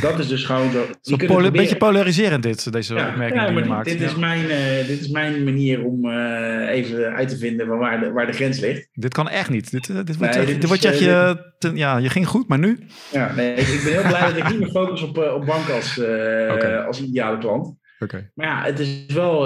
Dat 0.00 0.18
is 0.18 0.28
dus 0.28 0.44
gewoon 0.44 0.70
zo. 0.70 0.86
Een 1.02 1.52
beetje 1.52 1.76
polariserend 1.76 2.42
dit, 2.42 2.72
deze 2.72 2.94
ja, 2.94 3.08
opmerking 3.08 3.40
ja, 3.40 3.48
die 3.48 3.58
je 3.58 3.64
maakt. 3.64 3.88
Dit, 3.88 4.00
is 4.00 4.14
mijn, 4.14 4.44
uh, 4.44 4.86
dit 4.86 5.00
is 5.00 5.08
mijn 5.08 5.44
manier 5.44 5.84
om 5.84 6.06
uh, 6.06 6.68
even 6.68 7.14
uit 7.14 7.28
te 7.28 7.36
vinden 7.36 7.66
van 7.66 7.78
waar 7.78 8.00
de, 8.00 8.10
waar 8.12 8.26
de 8.26 8.32
grens 8.32 8.60
ligt. 8.60 8.88
Dit 8.92 9.14
kan 9.14 9.28
echt 9.28 9.50
niet. 9.50 9.70
Dit, 9.70 9.86
dit, 9.86 10.06
dit, 10.06 10.18
nee, 10.18 10.30
dit, 10.30 10.46
dit 10.46 10.66
wordt 10.66 10.82
je, 10.82 11.04
je 11.04 11.52
ten, 11.58 11.76
ja, 11.76 11.96
je 11.96 12.08
ging 12.08 12.26
goed, 12.26 12.48
maar 12.48 12.58
nu? 12.58 12.78
Ja, 13.12 13.34
nee, 13.34 13.54
ik, 13.54 13.66
ik 13.66 13.80
ben 13.84 13.92
heel 13.92 14.08
blij 14.08 14.20
dat 14.20 14.36
ik 14.36 14.48
niet 14.48 14.58
meer 14.58 14.70
focus 14.70 15.02
op, 15.02 15.18
op 15.18 15.46
bank 15.46 15.68
als, 15.68 15.98
okay. 15.98 16.76
als 16.76 17.02
ideale 17.02 17.38
klant. 17.38 17.74
Okay. 17.98 18.30
Maar 18.34 18.46
ja, 18.46 18.62
het 18.62 18.78
is 18.78 19.06
wel, 19.06 19.44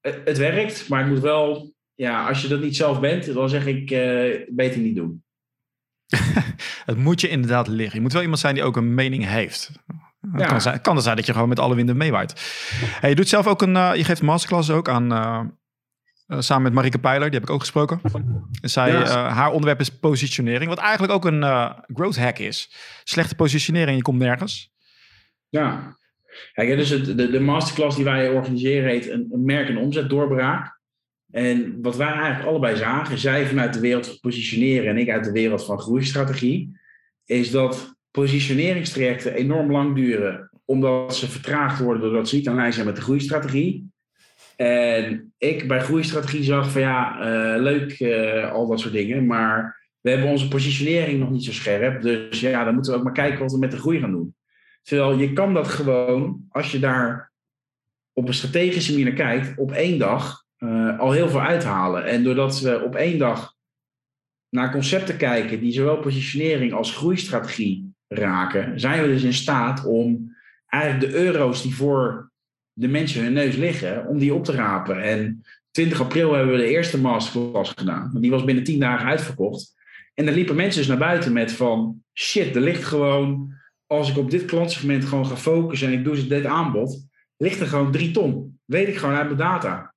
het, 0.00 0.20
het 0.24 0.38
werkt, 0.38 0.88
maar 0.88 1.00
ik 1.00 1.06
moet 1.06 1.20
wel 1.20 1.72
ja, 2.00 2.28
als 2.28 2.42
je 2.42 2.48
dat 2.48 2.60
niet 2.60 2.76
zelf 2.76 3.00
bent, 3.00 3.34
dan 3.34 3.48
zeg 3.48 3.66
ik 3.66 3.90
uh, 3.90 4.46
beter 4.48 4.80
niet 4.80 4.96
doen. 4.96 5.24
het 6.90 6.96
moet 6.96 7.20
je 7.20 7.28
inderdaad 7.28 7.68
liggen. 7.68 7.94
Je 7.94 8.00
moet 8.00 8.12
wel 8.12 8.22
iemand 8.22 8.40
zijn 8.40 8.54
die 8.54 8.64
ook 8.64 8.76
een 8.76 8.94
mening 8.94 9.24
heeft. 9.24 9.70
Kan, 10.36 10.60
zijn, 10.60 10.80
kan 10.80 10.96
er 10.96 11.02
zijn 11.02 11.16
dat 11.16 11.26
je 11.26 11.32
gewoon 11.32 11.48
met 11.48 11.58
alle 11.58 11.74
winden 11.74 11.96
meewaait. 11.96 12.32
Hey, 13.00 13.10
je 13.10 13.16
doet 13.16 13.28
zelf 13.28 13.46
ook 13.46 13.62
een, 13.62 13.74
uh, 13.74 13.92
je 13.94 14.04
geeft 14.04 14.22
masterclass 14.22 14.70
ook 14.70 14.88
aan, 14.88 15.08
samen 16.26 16.62
met 16.62 16.72
Marike 16.72 16.98
Pijler, 16.98 17.30
die 17.30 17.38
heb 17.38 17.48
ik 17.48 17.54
ook 17.54 17.60
gesproken. 17.60 18.00
Zij, 18.60 18.92
haar 19.08 19.50
onderwerp 19.50 19.80
is 19.80 19.98
positionering, 19.98 20.68
wat 20.68 20.78
eigenlijk 20.78 21.12
ook 21.12 21.24
een 21.24 21.42
growth 21.94 22.18
hack 22.18 22.38
is. 22.38 22.74
Slechte 23.04 23.34
positionering, 23.34 23.96
je 23.96 24.02
komt 24.02 24.18
nergens. 24.18 24.72
Ja, 25.48 25.98
Kijk, 26.52 26.76
dus 26.76 26.90
het, 26.90 27.04
de, 27.04 27.30
de 27.30 27.40
masterclass 27.40 27.96
die 27.96 28.04
wij 28.04 28.30
organiseren 28.30 28.90
heet 28.90 29.10
een, 29.10 29.30
merk- 29.30 29.68
en 29.68 29.78
omzetdoorbraak. 29.78 30.78
En 31.30 31.78
wat 31.82 31.96
wij 31.96 32.12
eigenlijk 32.12 32.48
allebei 32.48 32.76
zagen, 32.76 33.18
zij 33.18 33.46
vanuit 33.46 33.74
de 33.74 33.80
wereld 33.80 34.06
van 34.06 34.18
positioneren 34.20 34.88
en 34.88 34.98
ik 34.98 35.10
uit 35.10 35.24
de 35.24 35.32
wereld 35.32 35.64
van 35.64 35.78
groeistrategie, 35.78 36.78
is 37.24 37.50
dat 37.50 37.94
positioneringstrajecten 38.10 39.34
enorm 39.34 39.70
lang 39.70 39.94
duren, 39.94 40.50
omdat 40.64 41.16
ze 41.16 41.30
vertraagd 41.30 41.80
worden 41.80 42.02
doordat 42.02 42.28
ze 42.28 42.36
niet 42.36 42.48
aan 42.48 42.54
lijn 42.54 42.72
zijn 42.72 42.86
met 42.86 42.96
de 42.96 43.02
groeistrategie. 43.02 43.88
En 44.56 45.32
ik 45.38 45.68
bij 45.68 45.80
groeistrategie 45.80 46.42
zag 46.42 46.70
van 46.70 46.80
ja, 46.80 47.18
uh, 47.18 47.62
leuk 47.62 48.00
uh, 48.00 48.52
al 48.52 48.66
dat 48.68 48.80
soort 48.80 48.92
dingen, 48.92 49.26
maar 49.26 49.80
we 50.00 50.10
hebben 50.10 50.28
onze 50.28 50.48
positionering 50.48 51.20
nog 51.20 51.30
niet 51.30 51.44
zo 51.44 51.52
scherp. 51.52 52.02
Dus 52.02 52.40
ja, 52.40 52.64
dan 52.64 52.74
moeten 52.74 52.92
we 52.92 52.98
ook 52.98 53.04
maar 53.04 53.12
kijken 53.12 53.38
wat 53.38 53.52
we 53.52 53.58
met 53.58 53.70
de 53.70 53.76
groei 53.76 54.00
gaan 54.00 54.10
doen. 54.10 54.34
Terwijl 54.90 55.18
je 55.18 55.32
kan 55.32 55.54
dat 55.54 55.68
gewoon, 55.68 56.46
als 56.48 56.72
je 56.72 56.78
daar 56.78 57.32
op 58.12 58.28
een 58.28 58.34
strategische 58.34 58.90
manier 58.90 59.06
naar 59.06 59.14
kijkt, 59.14 59.58
op 59.58 59.72
één 59.72 59.98
dag 59.98 60.44
uh, 60.58 60.98
al 60.98 61.12
heel 61.12 61.28
veel 61.28 61.40
uithalen. 61.40 62.04
En 62.04 62.22
doordat 62.22 62.60
we 62.60 62.82
op 62.84 62.94
één 62.94 63.18
dag 63.18 63.54
naar 64.48 64.70
concepten 64.70 65.16
kijken 65.16 65.60
die 65.60 65.72
zowel 65.72 65.98
positionering 65.98 66.72
als 66.72 66.96
groeistrategie 66.96 67.92
raken, 68.08 68.80
zijn 68.80 69.02
we 69.02 69.08
dus 69.08 69.22
in 69.22 69.32
staat 69.32 69.84
om 69.84 70.36
eigenlijk 70.66 71.12
de 71.12 71.18
euro's 71.18 71.62
die 71.62 71.74
voor 71.74 72.30
de 72.72 72.88
mensen 72.88 73.22
hun 73.22 73.32
neus 73.32 73.56
liggen, 73.56 74.06
om 74.06 74.18
die 74.18 74.34
op 74.34 74.44
te 74.44 74.52
rapen. 74.52 75.02
En 75.02 75.42
20 75.70 76.00
april 76.00 76.32
hebben 76.32 76.54
we 76.54 76.60
de 76.60 76.70
eerste 76.70 77.00
masterclass 77.00 77.72
gedaan. 77.76 78.10
Die 78.20 78.30
was 78.30 78.44
binnen 78.44 78.64
10 78.64 78.80
dagen 78.80 79.06
uitverkocht. 79.06 79.74
En 80.14 80.24
dan 80.24 80.34
liepen 80.34 80.56
mensen 80.56 80.80
dus 80.80 80.88
naar 80.88 80.98
buiten 80.98 81.32
met 81.32 81.52
van 81.52 82.02
shit, 82.14 82.56
er 82.56 82.62
ligt 82.62 82.84
gewoon, 82.84 83.58
als 83.90 84.10
ik 84.10 84.16
op 84.16 84.30
dit 84.30 84.44
klantsegment 84.44 85.04
gewoon 85.04 85.26
ga 85.26 85.36
focussen 85.36 85.88
en 85.88 85.94
ik 85.94 86.04
doe 86.04 86.16
ze 86.16 86.26
dit 86.26 86.44
aanbod, 86.44 87.06
ligt 87.36 87.60
er 87.60 87.66
gewoon 87.66 87.92
3 87.92 88.10
ton. 88.10 88.58
Weet 88.64 88.88
ik 88.88 88.96
gewoon 88.96 89.14
uit 89.14 89.26
mijn 89.26 89.38
data. 89.38 89.94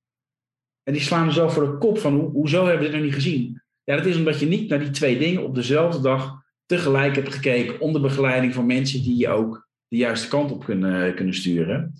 En 0.83 0.93
die 0.93 1.01
slaan 1.01 1.31
zo 1.31 1.49
voor 1.49 1.65
de 1.65 1.77
kop 1.77 1.99
van, 1.99 2.19
hoezo 2.19 2.65
hebben 2.65 2.77
we 2.77 2.83
dit 2.83 2.95
nog 2.95 3.03
niet 3.03 3.13
gezien? 3.13 3.61
Ja, 3.83 3.95
dat 3.95 4.05
is 4.05 4.17
omdat 4.17 4.39
je 4.39 4.45
niet 4.45 4.69
naar 4.69 4.79
die 4.79 4.89
twee 4.89 5.17
dingen 5.17 5.43
op 5.43 5.55
dezelfde 5.55 6.01
dag 6.01 6.41
tegelijk 6.65 7.15
hebt 7.15 7.33
gekeken 7.33 7.79
onder 7.79 8.01
begeleiding 8.01 8.53
van 8.53 8.65
mensen 8.65 9.03
die 9.03 9.17
je 9.17 9.29
ook 9.29 9.67
de 9.87 9.97
juiste 9.97 10.27
kant 10.27 10.51
op 10.51 10.63
kunnen, 10.63 11.15
kunnen 11.15 11.33
sturen. 11.33 11.93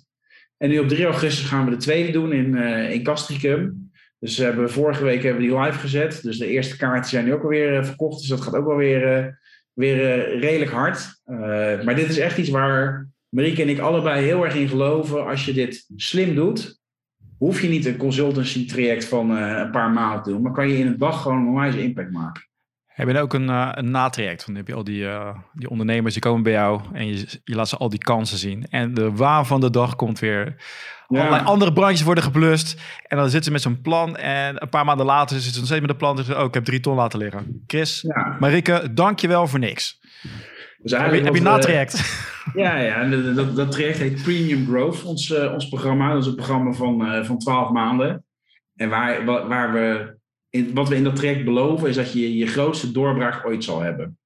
En 0.56 0.68
nu 0.68 0.78
op 0.78 0.88
3 0.88 1.04
augustus 1.04 1.46
gaan 1.46 1.64
we 1.64 1.70
de 1.70 1.76
tweede 1.76 2.12
doen 2.12 2.32
in, 2.32 2.54
uh, 2.54 2.92
in 2.92 3.02
Castricum. 3.02 3.92
Dus 4.18 4.38
we 4.38 4.44
hebben, 4.44 4.70
vorige 4.70 5.04
week 5.04 5.22
hebben 5.22 5.42
we 5.42 5.48
die 5.48 5.58
live 5.58 5.78
gezet. 5.78 6.22
Dus 6.22 6.38
de 6.38 6.46
eerste 6.46 6.76
kaarten 6.76 7.10
zijn 7.10 7.24
nu 7.24 7.34
ook 7.34 7.42
alweer 7.42 7.78
uh, 7.78 7.84
verkocht. 7.84 8.18
Dus 8.18 8.28
dat 8.28 8.40
gaat 8.40 8.54
ook 8.54 8.66
wel 8.66 8.76
weer, 9.74 9.96
weer 9.96 10.38
redelijk 10.38 10.70
hard. 10.70 11.20
maar 11.84 11.94
dit 11.94 12.08
is 12.08 12.18
echt 12.18 12.38
iets 12.38 12.48
waar 12.48 13.08
Marieke 13.28 13.62
en 13.62 13.68
ik 13.68 13.78
allebei 13.78 14.24
heel 14.24 14.44
erg 14.44 14.54
in 14.54 14.68
geloven. 14.68 15.26
Als 15.26 15.44
je 15.44 15.52
dit 15.52 15.84
slim 15.96 16.34
doet, 16.34 16.80
hoef 17.38 17.60
je 17.60 17.68
niet 17.68 17.86
een 17.86 17.96
consultancy 17.96 18.66
traject 18.66 19.04
van 19.04 19.30
uh, 19.30 19.58
een 19.58 19.70
paar 19.70 19.90
maanden 19.90 20.22
te 20.22 20.30
doen, 20.30 20.42
maar 20.42 20.52
kan 20.52 20.68
je 20.68 20.78
in 20.78 20.86
een 20.86 20.98
dag 20.98 21.22
gewoon 21.22 21.38
een 21.38 21.46
onwijs 21.46 21.74
impact 21.74 22.12
maken. 22.12 22.42
Heb 22.86 23.08
je 23.08 23.18
ook 23.18 23.34
een, 23.34 23.48
een 23.48 23.90
natraject? 23.90 24.46
Dan 24.46 24.54
heb 24.54 24.68
je 24.68 24.74
al 24.74 24.84
die, 24.84 25.06
die 25.52 25.70
ondernemers 25.70 26.14
die 26.14 26.22
komen 26.22 26.42
bij 26.42 26.52
jou 26.52 26.80
en 26.92 27.06
je, 27.06 27.40
je 27.44 27.54
laat 27.54 27.68
ze 27.68 27.76
al 27.76 27.88
die 27.88 27.98
kansen 27.98 28.38
zien. 28.38 28.66
En 28.68 28.94
de 28.94 29.12
waar 29.12 29.46
van 29.46 29.60
de 29.60 29.70
dag 29.70 29.96
komt 29.96 30.18
weer. 30.18 30.56
Ja. 31.08 31.18
Allerlei 31.18 31.44
andere 31.44 31.72
brandjes 31.72 32.02
worden 32.02 32.24
geblust. 32.24 32.80
En 33.06 33.16
dan 33.16 33.28
zitten 33.28 33.44
ze 33.44 33.50
met 33.50 33.62
zo'n 33.62 33.80
plan. 33.80 34.16
En 34.16 34.62
een 34.62 34.68
paar 34.68 34.84
maanden 34.84 35.06
later 35.06 35.36
zitten 35.36 35.52
ze 35.52 35.58
nog 35.58 35.66
steeds 35.66 35.80
met 35.80 35.90
de 35.90 35.96
plan. 35.96 36.16
Dus, 36.16 36.30
oh, 36.30 36.44
ik 36.44 36.54
heb 36.54 36.64
drie 36.64 36.80
ton 36.80 36.96
laten 36.96 37.18
liggen. 37.18 37.62
Chris, 37.66 38.00
ja. 38.00 38.36
Marike, 38.40 38.88
dank 38.92 39.18
je 39.18 39.28
wel 39.28 39.46
voor 39.46 39.58
niks. 39.58 40.00
Dus 40.78 40.92
heb 40.92 41.14
je, 41.14 41.20
heb 41.20 41.34
je 41.34 41.42
natraject? 41.42 42.02
Ja, 42.54 42.76
ja 42.76 43.04
dat, 43.34 43.56
dat, 43.56 43.70
traject 43.70 43.98
heet 43.98 44.22
Premium 44.22 44.66
Growth, 44.66 45.04
ons, 45.04 45.30
uh, 45.30 45.52
ons 45.52 45.68
programma. 45.68 46.12
Dat 46.12 46.22
is 46.22 46.28
een 46.28 46.34
programma 46.34 46.72
van, 46.72 47.14
uh, 47.14 47.24
van 47.24 47.38
12 47.38 47.70
maanden. 47.70 48.24
En 48.76 48.88
waar, 48.88 49.24
waar 49.24 49.72
we, 49.72 50.16
in, 50.50 50.74
wat 50.74 50.88
we 50.88 50.96
in 50.96 51.04
dat 51.04 51.16
traject 51.16 51.44
beloven, 51.44 51.88
is 51.88 51.96
dat 51.96 52.12
je 52.12 52.36
je 52.36 52.46
grootste 52.46 52.92
doorbraak 52.92 53.46
ooit 53.46 53.64
zal 53.64 53.80
hebben. 53.80 54.18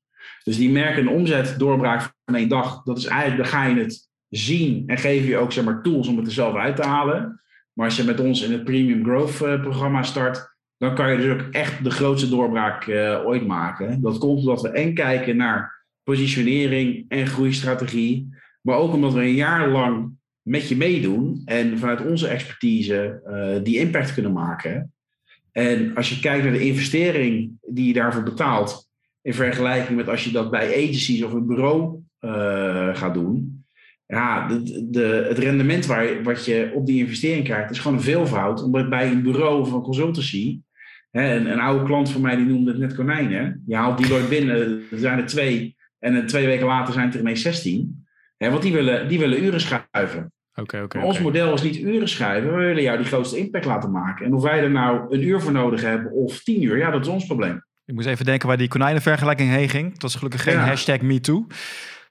Dus 0.45 0.57
die 0.57 0.71
merk- 0.71 0.97
en 0.97 1.09
omzet 1.09 1.59
doorbraak 1.59 2.13
van 2.25 2.35
één 2.35 2.49
dag, 2.49 2.83
dat 2.83 2.99
is 2.99 3.05
eigenlijk, 3.05 3.43
dan 3.43 3.61
ga 3.61 3.67
je 3.67 3.81
het 3.81 4.08
zien 4.31 4.83
en 4.87 4.99
geef 4.99 5.27
je 5.27 5.37
ook 5.37 5.53
zeg 5.53 5.65
maar, 5.65 5.83
tools 5.83 6.09
om 6.09 6.17
het 6.17 6.27
er 6.27 6.33
zelf 6.33 6.55
uit 6.55 6.77
te 6.77 6.87
halen. 6.87 7.41
Maar 7.73 7.87
als 7.87 7.97
je 7.97 8.05
met 8.05 8.21
ons 8.21 8.43
in 8.43 8.53
het 8.53 8.65
Premium 8.65 9.05
Growth 9.05 9.41
uh, 9.43 9.61
programma 9.61 10.03
start, 10.03 10.57
dan 10.77 10.95
kan 10.95 11.11
je 11.11 11.17
dus 11.17 11.33
ook 11.33 11.55
echt 11.55 11.85
de 11.85 11.91
grootste 11.91 12.29
doorbraak 12.29 12.89
ooit 13.25 13.47
maken. 13.47 14.01
Dat 14.01 14.19
komt 14.19 14.39
omdat 14.39 14.63
we 14.63 14.69
en 14.69 14.95
kijken 14.95 15.37
naar 15.37 15.87
positionering 16.03 17.05
en 17.09 17.27
groeistrategie. 17.27 18.29
Maar 18.61 18.77
ook 18.77 18.93
omdat 18.93 19.13
we 19.13 19.21
een 19.21 19.35
jaar 19.35 19.69
lang 19.69 20.11
met 20.43 20.69
je 20.69 20.77
meedoen 20.77 21.43
en 21.45 21.79
vanuit 21.79 22.07
onze 22.07 22.29
expertise 22.29 23.21
uh, 23.27 23.65
die 23.65 23.79
impact 23.79 24.15
kunnen 24.15 24.33
maken. 24.33 24.93
En 25.53 25.95
als 25.95 26.09
je 26.09 26.21
kijkt 26.21 26.45
naar 26.45 26.53
de 26.53 26.67
investering 26.67 27.51
die 27.61 27.87
je 27.87 27.93
daarvoor 27.93 28.23
betaalt, 28.23 28.89
in 29.23 29.35
vergelijking 29.35 29.97
met 29.97 30.09
als 30.09 30.25
je 30.25 30.31
dat 30.31 30.51
bij 30.51 30.85
agencies 30.85 31.23
of 31.23 31.33
een 31.33 31.47
bureau 31.47 32.03
gaat 32.93 33.15
doen, 33.15 33.58
ja, 34.17 34.47
de, 34.47 34.87
de, 34.91 35.25
het 35.29 35.39
rendement 35.39 35.87
waar, 35.87 36.23
wat 36.23 36.45
je 36.45 36.71
op 36.75 36.87
die 36.87 36.99
investering 36.99 37.45
krijgt, 37.45 37.71
is 37.71 37.79
gewoon 37.79 37.97
een 37.97 38.03
veelvoud. 38.03 38.63
Omdat 38.63 38.89
bij 38.89 39.11
een 39.11 39.23
bureau 39.23 39.61
of 39.61 39.73
een 39.73 39.83
consultancy, 39.83 40.61
hè, 41.11 41.37
een, 41.37 41.51
een, 41.51 41.61
oude 41.61 41.85
klant 41.85 42.11
van 42.11 42.21
mij 42.21 42.37
die 42.37 42.47
noemde 42.47 42.71
het 42.71 42.81
net 42.81 42.95
konijnen, 42.95 43.63
je 43.67 43.77
haalt 43.77 43.99
die 43.99 44.09
nooit 44.09 44.29
binnen, 44.29 44.83
er 44.91 44.99
zijn 44.99 45.19
er 45.19 45.27
twee 45.27 45.77
en 45.99 46.27
twee 46.27 46.47
weken 46.47 46.67
later 46.67 46.93
zijn 46.93 47.07
het 47.07 47.15
er 47.15 47.21
ineens 47.21 47.43
16. 47.43 48.07
Hè, 48.37 48.51
want 48.51 48.63
die 48.63 48.73
willen, 48.73 49.09
die 49.09 49.19
willen 49.19 49.45
uren 49.45 49.61
schuiven. 49.61 50.33
Okay, 50.55 50.83
okay, 50.83 51.03
ons 51.03 51.21
model 51.21 51.55
is 51.55 51.63
niet 51.63 51.79
uren 51.79 52.09
schuiven. 52.09 52.57
We 52.57 52.65
willen 52.65 52.83
jou 52.83 52.97
die 52.97 53.07
grootste 53.07 53.39
impact 53.39 53.65
laten 53.65 53.91
maken. 53.91 54.27
En 54.27 54.35
of 54.35 54.43
wij 54.43 54.63
er 54.63 54.71
nou 54.71 55.15
een 55.15 55.23
uur 55.23 55.41
voor 55.41 55.53
nodig 55.53 55.83
hebben 55.83 56.13
of 56.13 56.43
tien 56.43 56.63
uur, 56.63 56.79
ja, 56.79 56.91
dat 56.91 57.01
is 57.01 57.09
ons 57.09 57.27
probleem. 57.27 57.65
Ik 57.85 57.95
moest 57.95 58.07
even 58.07 58.25
denken 58.25 58.49
waar 58.49 58.57
die 58.57 58.69
konijnenvergelijking 58.69 59.51
heen 59.51 59.69
ging. 59.69 59.93
Het 59.93 60.03
was 60.03 60.15
gelukkig 60.15 60.43
geen 60.43 60.57
hashtag 60.57 61.01
MeToo. 61.01 61.47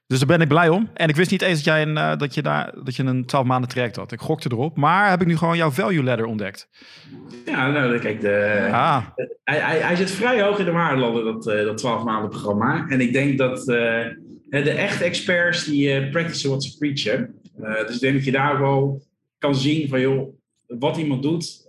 Dus 0.08 0.18
daar 0.18 0.26
ben 0.26 0.40
ik 0.40 0.48
blij 0.48 0.68
om. 0.68 0.90
En 0.94 1.08
ik 1.08 1.16
wist 1.16 1.30
niet 1.30 1.42
eens 1.42 1.54
dat, 1.62 1.64
jij 1.64 1.82
een, 1.82 1.96
uh, 1.96 2.16
dat, 2.16 2.34
je, 2.34 2.42
daar, 2.42 2.74
dat 2.84 2.96
je 2.96 3.04
een 3.04 3.24
12 3.24 3.46
maanden 3.46 3.70
traject 3.70 3.96
had. 3.96 4.12
Ik 4.12 4.20
gokte 4.20 4.48
erop. 4.52 4.76
Maar 4.76 5.10
heb 5.10 5.20
ik 5.20 5.26
nu 5.26 5.36
gewoon 5.36 5.56
jouw 5.56 5.70
value 5.70 6.02
ladder 6.02 6.26
ontdekt? 6.26 6.68
Ja, 7.44 7.70
nou, 7.70 7.98
kijk, 7.98 8.20
de, 8.20 8.68
ah. 8.72 9.06
hij, 9.44 9.58
hij, 9.58 9.78
hij, 9.78 9.96
zit 9.96 10.10
vrij 10.10 10.42
hoog 10.42 10.58
in 10.58 10.64
de 10.64 10.70
waardelanden, 10.70 11.24
dat, 11.24 11.46
uh, 11.46 11.64
dat 11.64 11.76
12 11.76 12.04
maanden 12.04 12.30
programma. 12.30 12.88
En 12.88 13.00
ik 13.00 13.12
denk 13.12 13.38
dat 13.38 13.58
uh, 13.58 13.66
de 14.48 14.70
echte 14.70 15.04
experts 15.04 15.64
die 15.64 16.08
practicen 16.08 16.50
wat 16.50 16.64
ze 16.64 16.78
preachen. 16.78 17.34
dus 17.86 17.94
ik 17.94 18.00
denk 18.00 18.14
dat 18.14 18.24
je 18.24 18.32
daar 18.32 18.60
wel 18.60 19.02
kan 19.38 19.54
zien 19.54 19.88
van, 19.88 20.00
joh, 20.00 20.28
wat 20.66 20.96
iemand 20.96 21.22
doet, 21.22 21.66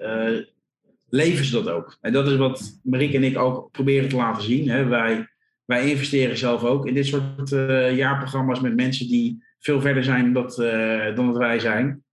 leven 1.10 1.46
ze 1.46 1.52
dat 1.52 1.70
ook. 1.70 1.98
En 2.02 2.14
dat 2.14 2.28
is 2.28 2.36
wat 2.36 2.80
Marieke 2.84 3.18
en 3.18 3.24
ik 3.24 3.38
ook 3.38 3.72
proberen 3.72 4.10
te 4.10 4.16
laten 4.16 4.44
zien. 4.44 4.70
Hè. 4.70 4.86
Wij 4.86 5.28
wij 5.70 5.90
investeren 5.90 6.38
zelf 6.38 6.64
ook 6.64 6.88
in 6.88 6.94
dit 6.94 7.06
soort 7.06 7.52
uh, 7.52 7.96
jaarprogramma's 7.96 8.60
met 8.60 8.76
mensen 8.76 9.08
die 9.08 9.44
veel 9.60 9.82
verder 9.82 10.04
zijn 10.04 10.28
uh, 10.28 11.16
dan 11.16 11.26
dat 11.26 11.38
wij 11.38 11.60
zijn. 11.60 12.04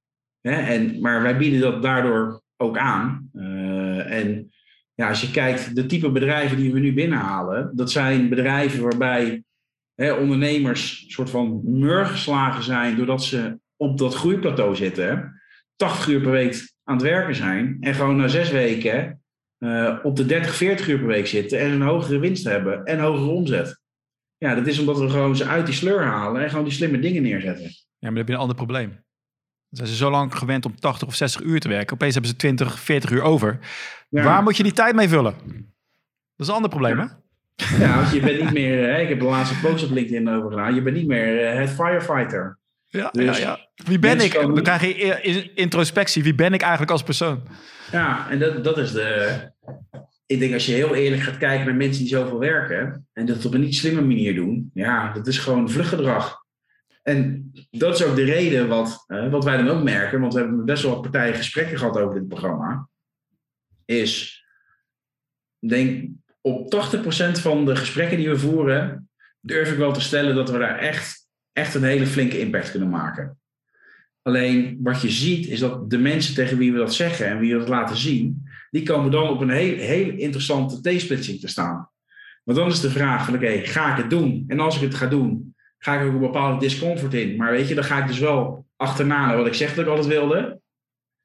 Hè? 0.41 0.53
En, 0.53 1.01
maar 1.01 1.23
wij 1.23 1.37
bieden 1.37 1.61
dat 1.61 1.83
daardoor 1.83 2.43
ook 2.57 2.79
aan. 2.79 3.31
Uh, 3.33 4.13
en 4.13 4.51
ja, 4.95 5.09
als 5.09 5.21
je 5.21 5.31
kijkt, 5.31 5.77
de 5.77 5.87
type 5.87 6.11
bedrijven 6.11 6.57
die 6.57 6.73
we 6.73 6.79
nu 6.79 6.95
binnenhalen, 6.95 7.71
dat 7.75 7.91
zijn 7.91 8.29
bedrijven 8.29 8.83
waarbij 8.83 9.45
hè, 9.95 10.13
ondernemers 10.13 11.05
soort 11.09 11.31
van 11.31 11.61
murgeslagen 11.65 12.63
zijn 12.63 12.97
doordat 12.97 13.25
ze 13.25 13.59
op 13.77 13.99
dat 13.99 14.15
groeiplateau 14.15 14.77
zitten, 14.77 15.41
80 15.77 16.09
uur 16.09 16.21
per 16.21 16.31
week 16.31 16.75
aan 16.85 16.97
het 16.97 17.05
werken 17.05 17.35
zijn 17.35 17.77
en 17.81 17.95
gewoon 17.95 18.17
na 18.17 18.29
zes 18.29 18.51
weken 18.51 19.21
uh, 19.59 19.99
op 20.03 20.17
de 20.17 20.27
30, 20.27 20.55
40 20.55 20.89
uur 20.89 20.99
per 20.99 21.07
week 21.07 21.27
zitten 21.27 21.59
en 21.59 21.71
een 21.71 21.83
hogere 21.83 22.19
winst 22.19 22.45
hebben 22.45 22.85
en 22.85 22.99
hogere 22.99 23.31
omzet. 23.31 23.81
Ja, 24.39 24.55
dat 24.55 24.67
is 24.67 24.79
omdat 24.79 24.99
we 24.99 25.09
gewoon 25.09 25.37
ze 25.37 25.45
uit 25.45 25.67
die 25.67 25.75
sleur 25.75 26.05
halen 26.05 26.43
en 26.43 26.49
gewoon 26.49 26.65
die 26.65 26.73
slimme 26.73 26.99
dingen 26.99 27.23
neerzetten. 27.23 27.65
Ja, 27.65 27.73
maar 27.99 28.11
dan 28.11 28.17
heb 28.17 28.27
je 28.27 28.33
een 28.33 28.41
ander 28.41 28.57
probleem. 28.57 28.89
Dan 28.89 29.87
zijn 29.87 29.89
ze 29.89 29.97
zo 29.97 30.11
lang 30.11 30.35
gewend 30.35 30.65
om 30.65 30.81
80 30.81 31.09
of 31.09 31.15
60 31.15 31.43
uur 31.43 31.61
te 31.61 31.69
werken. 31.69 31.95
Opeens 31.95 32.13
hebben 32.13 32.31
ze 32.31 32.37
20, 32.37 32.79
40 32.79 33.11
uur 33.11 33.23
over. 33.23 33.59
Waar 34.09 34.43
moet 34.43 34.57
je 34.57 34.63
die 34.63 34.73
tijd 34.73 34.95
mee 34.95 35.09
vullen? 35.09 35.35
Dat 36.37 36.47
is 36.47 36.49
een 36.49 36.55
ander 36.55 36.71
probleem, 36.71 36.99
hè? 36.99 37.07
Ja, 37.79 37.97
want 37.97 38.13
je 38.13 38.21
bent 38.21 38.41
niet 38.41 38.53
meer... 38.53 38.89
Hè, 38.93 39.01
ik 39.01 39.09
heb 39.09 39.19
de 39.19 39.25
laatste 39.25 39.61
post 39.61 39.85
op 39.85 39.91
LinkedIn 39.91 40.29
over 40.29 40.51
gedaan. 40.51 40.75
Je 40.75 40.83
bent 40.83 40.97
niet 40.97 41.07
meer 41.07 41.53
uh, 41.53 41.59
het 41.59 41.71
firefighter. 41.71 42.59
Ja, 42.89 43.11
dus 43.11 43.39
ja, 43.39 43.43
ja. 43.43 43.69
Wie 43.75 43.99
ben 43.99 44.21
ik? 44.21 44.33
Dan 44.33 44.63
krijg 44.63 44.83
je 44.83 45.53
introspectie. 45.55 46.23
Wie 46.23 46.35
ben 46.35 46.53
ik 46.53 46.61
eigenlijk 46.61 46.91
als 46.91 47.03
persoon? 47.03 47.43
Ja, 47.93 48.31
en 48.31 48.39
dat, 48.39 48.65
dat 48.65 48.79
is 48.79 48.93
de. 48.93 49.39
Ik 50.27 50.39
denk 50.39 50.53
als 50.53 50.67
je 50.67 50.73
heel 50.73 50.95
eerlijk 50.95 51.23
gaat 51.23 51.39
kijken 51.39 51.67
naar 51.67 51.75
mensen 51.75 52.03
die 52.03 52.13
zoveel 52.13 52.39
werken. 52.39 53.07
en 53.13 53.27
dat 53.27 53.45
op 53.45 53.55
een 53.55 53.61
niet 53.61 53.75
slimme 53.75 54.01
manier 54.01 54.35
doen. 54.35 54.71
ja, 54.75 55.13
dat 55.13 55.27
is 55.27 55.39
gewoon 55.39 55.71
vluchtgedrag. 55.71 56.45
En 57.03 57.51
dat 57.71 57.95
is 57.95 58.05
ook 58.05 58.17
de 58.17 58.25
reden 58.25 58.69
wat, 58.69 59.05
wat 59.31 59.45
wij 59.45 59.57
dan 59.57 59.69
ook 59.69 59.83
merken. 59.83 60.21
want 60.21 60.35
we 60.35 60.39
hebben 60.39 60.65
best 60.65 60.83
wel 60.83 60.93
wat 60.93 61.03
partijen 61.03 61.35
gesprekken 61.35 61.79
gehad 61.79 61.99
over 61.99 62.15
dit 62.15 62.29
programma. 62.29 62.89
Is. 63.85 64.45
denk 65.59 66.09
op 66.41 66.75
80% 66.97 67.41
van 67.41 67.65
de 67.65 67.77
gesprekken 67.77 68.17
die 68.17 68.29
we 68.29 68.39
voeren. 68.39 69.09
durf 69.41 69.73
ik 69.73 69.79
wel 69.79 69.93
te 69.93 70.01
stellen 70.01 70.35
dat 70.35 70.51
we 70.51 70.59
daar 70.59 70.79
echt 70.79 71.26
echt 71.57 71.75
een 71.75 71.85
hele 71.85 72.07
flinke 72.07 72.41
impact 72.41 72.71
kunnen 72.71 72.91
maken. 72.91 73.39
Alleen 74.23 74.79
wat 74.83 75.03
je 75.03 75.11
ziet 75.11 75.47
is 75.47 75.61
dat 75.61 75.91
de 75.91 75.99
mensen 75.99 76.35
tegen 76.35 76.59
wie 76.59 76.73
we 76.73 76.79
dat 76.79 76.95
zeggen 76.95 77.27
en 77.27 77.39
wie 77.39 77.53
we 77.53 77.59
dat 77.59 77.69
laten 77.69 77.97
zien, 77.97 78.49
die 78.71 78.83
komen 78.83 79.11
dan 79.11 79.29
op 79.29 79.41
een 79.41 79.51
heel, 79.51 79.77
heel 79.77 80.11
interessante 80.11 80.97
T-splitsing 80.97 81.41
te 81.41 81.49
staan. 81.49 81.91
Want 82.45 82.59
dan 82.59 82.69
is 82.69 82.81
de 82.81 82.91
vraag 82.91 83.25
van 83.25 83.35
oké, 83.35 83.49
ga 83.49 83.91
ik 83.91 83.97
het 83.97 84.11
doen? 84.11 84.45
En 84.47 84.61
als 84.61 84.77
ik 84.77 84.83
het 84.83 84.95
ga 84.95 85.07
doen, 85.07 85.55
ga 85.79 86.01
ik 86.01 86.07
ook 86.07 86.13
een 86.13 86.21
bepaalde 86.21 86.61
discomfort 86.61 87.15
in. 87.15 87.37
Maar 87.37 87.51
weet 87.51 87.69
je, 87.69 87.75
dan 87.75 87.85
ga 87.85 87.99
ik 87.99 88.07
dus 88.07 88.19
wel 88.19 88.67
achterna 88.77 89.37
wat 89.37 89.47
ik 89.47 89.55
zeg 89.55 89.75
dat 89.75 89.85
ik 89.85 89.91
altijd 89.91 90.07
wilde. 90.07 90.61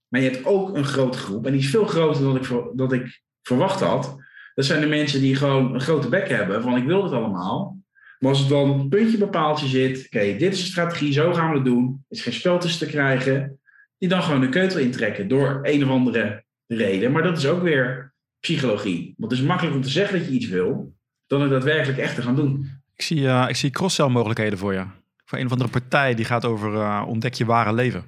Maar 0.07 0.21
je 0.21 0.29
hebt 0.29 0.45
ook 0.45 0.75
een 0.75 0.85
grote 0.85 1.17
groep 1.17 1.45
en 1.45 1.51
die 1.51 1.61
is 1.61 1.69
veel 1.69 1.85
groter 1.85 2.23
dan 2.23 2.35
ik, 2.35 2.77
dat 2.77 2.93
ik 2.93 3.21
verwacht 3.41 3.79
had. 3.79 4.15
Dat 4.53 4.65
zijn 4.65 4.81
de 4.81 4.87
mensen 4.87 5.21
die 5.21 5.35
gewoon 5.35 5.73
een 5.73 5.81
grote 5.81 6.09
bek 6.09 6.29
hebben 6.29 6.61
van 6.61 6.77
ik 6.77 6.85
wil 6.85 7.03
het 7.03 7.13
allemaal. 7.13 7.80
Maar 8.21 8.29
als 8.29 8.39
het 8.39 8.49
dan 8.49 8.89
puntje 8.89 9.17
bepaaltje 9.17 9.67
zit, 9.67 10.05
oké, 10.05 10.35
dit 10.37 10.53
is 10.53 10.59
de 10.59 10.65
strategie, 10.65 11.13
zo 11.13 11.33
gaan 11.33 11.49
we 11.49 11.55
het 11.55 11.65
doen. 11.65 12.05
Is 12.09 12.21
geen 12.21 12.33
spel 12.33 12.59
tussen 12.59 12.87
te 12.87 12.93
krijgen. 12.93 13.59
Die 13.97 14.09
dan 14.09 14.23
gewoon 14.23 14.41
de 14.41 14.49
keutel 14.49 14.79
intrekken 14.79 15.27
door 15.27 15.59
een 15.61 15.83
of 15.83 15.89
andere 15.89 16.43
reden. 16.67 17.11
Maar 17.11 17.23
dat 17.23 17.37
is 17.37 17.47
ook 17.47 17.61
weer 17.61 18.13
psychologie. 18.39 19.13
Want 19.17 19.31
het 19.31 19.41
is 19.41 19.47
makkelijk 19.47 19.75
om 19.75 19.81
te 19.81 19.89
zeggen 19.89 20.17
dat 20.17 20.27
je 20.27 20.33
iets 20.33 20.47
wil, 20.47 20.93
dan 21.27 21.41
het 21.41 21.49
daadwerkelijk 21.49 21.97
echt 21.97 22.15
te 22.15 22.21
gaan 22.21 22.35
doen. 22.35 22.69
Ik 22.95 23.01
zie, 23.01 23.21
uh, 23.21 23.45
ik 23.47 23.55
zie 23.55 23.69
cross-sell 23.69 24.07
mogelijkheden 24.07 24.57
voor 24.57 24.73
je. 24.73 24.85
Voor 25.25 25.37
een 25.37 25.45
of 25.45 25.51
andere 25.51 25.69
partij 25.69 26.13
die 26.15 26.25
gaat 26.25 26.45
over 26.45 26.73
uh, 26.73 27.03
ontdek 27.07 27.33
je 27.33 27.45
ware 27.45 27.73
leven. 27.73 28.03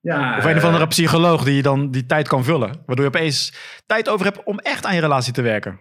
Ja, 0.00 0.38
of 0.38 0.44
een 0.44 0.56
of 0.56 0.62
eh, 0.62 0.64
andere 0.64 0.86
psycholoog 0.86 1.44
die 1.44 1.54
je 1.54 1.62
dan 1.62 1.90
die 1.90 2.06
tijd 2.06 2.28
kan 2.28 2.44
vullen. 2.44 2.82
Waardoor 2.86 3.04
je 3.04 3.10
opeens 3.10 3.52
tijd 3.86 4.08
over 4.08 4.26
hebt 4.26 4.44
om 4.44 4.58
echt 4.58 4.86
aan 4.86 4.94
je 4.94 5.00
relatie 5.00 5.32
te 5.32 5.42
werken. 5.42 5.80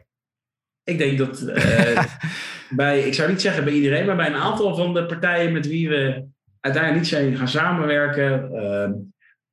Ik 0.84 0.97
denk 0.97 1.17
dat 1.17 1.41
uh, 1.41 2.03
bij, 2.69 2.99
ik 2.99 3.13
zou 3.13 3.29
niet 3.29 3.41
zeggen 3.41 3.63
bij 3.63 3.73
iedereen, 3.73 4.05
maar 4.05 4.15
bij 4.15 4.27
een 4.27 4.36
aantal 4.36 4.75
van 4.75 4.93
de 4.93 5.05
partijen 5.05 5.53
met 5.53 5.67
wie 5.67 5.89
we 5.89 6.25
uiteindelijk 6.59 7.03
niet 7.03 7.11
zijn 7.11 7.38
gaan 7.38 7.47
samenwerken, 7.47 8.49
uh, 8.53 8.89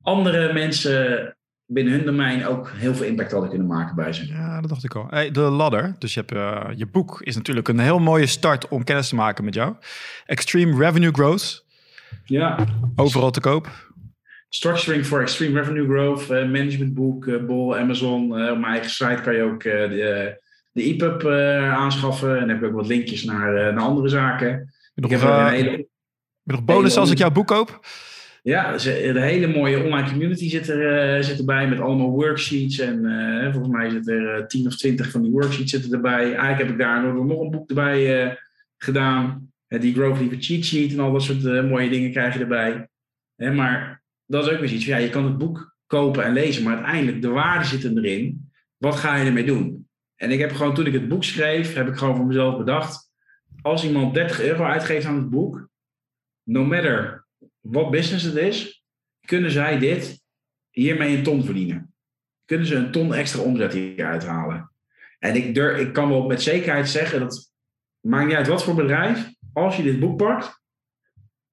andere 0.01 0.53
mensen 0.53 1.35
binnen 1.65 1.93
hun 1.93 2.05
domein 2.05 2.45
ook 2.45 2.71
heel 2.75 2.95
veel 2.95 3.05
impact 3.05 3.31
hadden 3.31 3.49
kunnen 3.49 3.67
maken 3.67 3.95
bij 3.95 4.13
ze. 4.13 4.27
Ja, 4.27 4.61
dat 4.61 4.69
dacht 4.69 4.83
ik 4.83 4.95
al. 4.95 5.07
Hey, 5.09 5.31
de 5.31 5.41
ladder, 5.41 5.95
dus 5.99 6.13
je, 6.13 6.19
hebt, 6.19 6.33
uh, 6.33 6.77
je 6.77 6.85
boek 6.85 7.21
is 7.21 7.35
natuurlijk 7.35 7.67
een 7.67 7.79
heel 7.79 7.99
mooie 7.99 8.25
start 8.25 8.67
om 8.67 8.83
kennis 8.83 9.09
te 9.09 9.15
maken 9.15 9.43
met 9.43 9.53
jou. 9.53 9.75
Extreme 10.25 10.77
Revenue 10.77 11.11
Growth. 11.11 11.65
Ja. 12.25 12.67
Overal 12.95 13.31
te 13.31 13.39
koop. 13.39 13.69
Structuring 14.49 15.05
for 15.05 15.21
Extreme 15.21 15.59
Revenue 15.59 15.85
Growth, 15.85 16.21
uh, 16.21 16.27
managementboek, 16.29 17.25
uh, 17.25 17.45
Bol, 17.45 17.77
Amazon. 17.77 18.23
op 18.23 18.57
mijn 18.57 18.63
eigen 18.63 18.89
site 18.89 19.21
kan 19.23 19.35
je 19.35 19.41
ook 19.41 19.63
de 19.63 20.39
de 20.71 20.83
EPUB 20.83 21.23
uh, 21.23 21.73
aanschaffen. 21.73 22.33
En 22.33 22.39
dan 22.39 22.49
heb 22.49 22.57
ik 22.57 22.63
ook 22.63 22.75
wat 22.75 22.87
linkjes 22.87 23.23
naar, 23.23 23.55
uh, 23.55 23.73
naar 23.73 23.83
andere 23.83 24.07
zaken. 24.07 24.73
Ik 24.95 25.09
heb 25.09 25.21
een 25.21 25.47
hele, 25.47 25.87
nog 26.43 26.63
bonus 26.63 26.97
als 26.97 27.11
ik 27.11 27.17
jouw 27.17 27.31
boek 27.31 27.47
koop? 27.47 27.79
Ja, 28.43 28.77
de 28.77 29.21
hele 29.21 29.47
mooie 29.47 29.83
online 29.83 30.09
community 30.09 30.49
zit, 30.49 30.69
er, 30.69 31.23
zit 31.23 31.37
erbij 31.39 31.67
met 31.67 31.79
allemaal 31.79 32.09
worksheets. 32.09 32.79
En 32.79 32.99
volgens 33.53 33.73
mij 33.73 33.89
zit 33.89 34.07
er 34.07 34.47
tien 34.47 34.67
of 34.67 34.75
twintig 34.75 35.11
van 35.11 35.21
die 35.21 35.31
worksheets 35.31 35.71
zitten 35.71 35.93
erbij. 35.93 36.23
Eigenlijk 36.23 36.57
heb 36.57 36.69
ik 36.69 36.77
daar 36.77 37.03
nog 37.03 37.39
een 37.41 37.51
boek 37.51 37.69
erbij 37.69 38.37
gedaan. 38.77 39.51
die 39.67 39.93
Growth 39.93 40.19
Lever 40.19 40.37
Cheat 40.39 40.63
Sheet 40.63 40.91
en 40.91 40.99
al 40.99 41.11
dat 41.11 41.23
soort 41.23 41.69
mooie 41.69 41.89
dingen 41.89 42.11
krijg 42.11 42.33
je 42.33 42.39
erbij. 42.39 42.89
maar 43.35 44.03
dat 44.25 44.45
is 44.45 44.53
ook 44.53 44.59
weer 44.59 44.71
iets. 44.71 44.85
Ja, 44.85 44.97
je 44.97 45.09
kan 45.09 45.25
het 45.25 45.37
boek 45.37 45.75
kopen 45.85 46.23
en 46.23 46.33
lezen, 46.33 46.63
maar 46.63 46.75
uiteindelijk 46.75 47.21
de 47.21 47.29
waarde 47.29 47.65
zit 47.65 47.83
erin. 47.83 48.51
Wat 48.77 48.95
ga 48.95 49.15
je 49.15 49.25
ermee 49.25 49.45
doen? 49.45 49.89
En 50.21 50.31
ik 50.31 50.39
heb 50.39 50.51
gewoon, 50.51 50.73
toen 50.73 50.85
ik 50.85 50.93
het 50.93 51.07
boek 51.07 51.23
schreef, 51.23 51.73
heb 51.73 51.87
ik 51.87 51.97
gewoon 51.97 52.15
voor 52.15 52.25
mezelf 52.25 52.57
bedacht. 52.57 53.11
Als 53.61 53.83
iemand 53.83 54.13
30 54.13 54.41
euro 54.41 54.63
uitgeeft 54.63 55.05
aan 55.05 55.15
het 55.15 55.29
boek, 55.29 55.69
no 56.43 56.65
matter 56.65 57.25
wat 57.59 57.91
business 57.91 58.23
het 58.23 58.35
is, 58.35 58.85
kunnen 59.25 59.51
zij 59.51 59.79
dit 59.79 60.21
hiermee 60.69 61.17
een 61.17 61.23
ton 61.23 61.43
verdienen. 61.43 61.93
Kunnen 62.45 62.67
ze 62.67 62.75
een 62.75 62.91
ton 62.91 63.13
extra 63.13 63.41
omzet 63.41 63.73
hier 63.73 64.05
uithalen. 64.05 64.71
En 65.19 65.35
ik, 65.35 65.55
durf, 65.55 65.79
ik 65.79 65.93
kan 65.93 66.09
wel 66.09 66.27
met 66.27 66.41
zekerheid 66.41 66.89
zeggen 66.89 67.19
dat, 67.19 67.51
maakt 67.99 68.27
niet 68.27 68.35
uit 68.35 68.47
wat 68.47 68.63
voor 68.63 68.75
bedrijf, 68.75 69.33
als 69.53 69.77
je 69.77 69.83
dit 69.83 69.99
boek 69.99 70.17
pakt, 70.17 70.61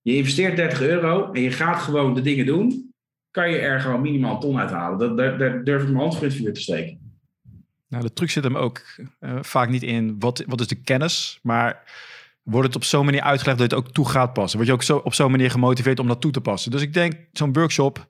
je 0.00 0.16
investeert 0.16 0.56
30 0.56 0.82
euro 0.82 1.32
en 1.32 1.40
je 1.40 1.50
gaat 1.50 1.78
gewoon 1.78 2.14
de 2.14 2.20
dingen 2.20 2.46
doen, 2.46 2.94
kan 3.30 3.50
je 3.50 3.58
er 3.58 3.80
gewoon 3.80 4.00
minimaal 4.00 4.34
een 4.34 4.40
ton 4.40 4.58
uithalen. 4.58 5.16
Daar, 5.16 5.38
daar 5.38 5.64
durf 5.64 5.82
ik 5.82 5.88
mijn 5.88 6.00
hand 6.00 6.14
voor 6.14 6.24
het 6.24 6.34
vuur 6.34 6.52
te 6.52 6.60
steken. 6.60 7.07
Nou, 7.88 8.02
de 8.02 8.12
truc 8.12 8.30
zit 8.30 8.44
hem 8.44 8.56
ook 8.56 8.82
uh, 9.20 9.38
vaak 9.40 9.68
niet 9.68 9.82
in 9.82 10.16
wat, 10.18 10.42
wat 10.46 10.60
is 10.60 10.66
de 10.66 10.82
kennis, 10.82 11.38
maar 11.42 11.82
wordt 12.42 12.66
het 12.66 12.76
op 12.76 12.84
zo'n 12.84 13.04
manier 13.04 13.22
uitgelegd 13.22 13.58
dat 13.58 13.70
je 13.70 13.76
het 13.76 13.86
ook 13.86 13.94
toe 13.94 14.08
gaat 14.08 14.32
passen. 14.32 14.56
Word 14.56 14.68
je 14.68 14.74
ook 14.74 14.82
zo, 14.82 14.96
op 14.96 15.14
zo'n 15.14 15.30
manier 15.30 15.50
gemotiveerd 15.50 15.98
om 15.98 16.08
dat 16.08 16.20
toe 16.20 16.30
te 16.30 16.40
passen. 16.40 16.70
Dus 16.70 16.82
ik 16.82 16.92
denk 16.92 17.14
zo'n 17.32 17.52
workshop, 17.52 18.06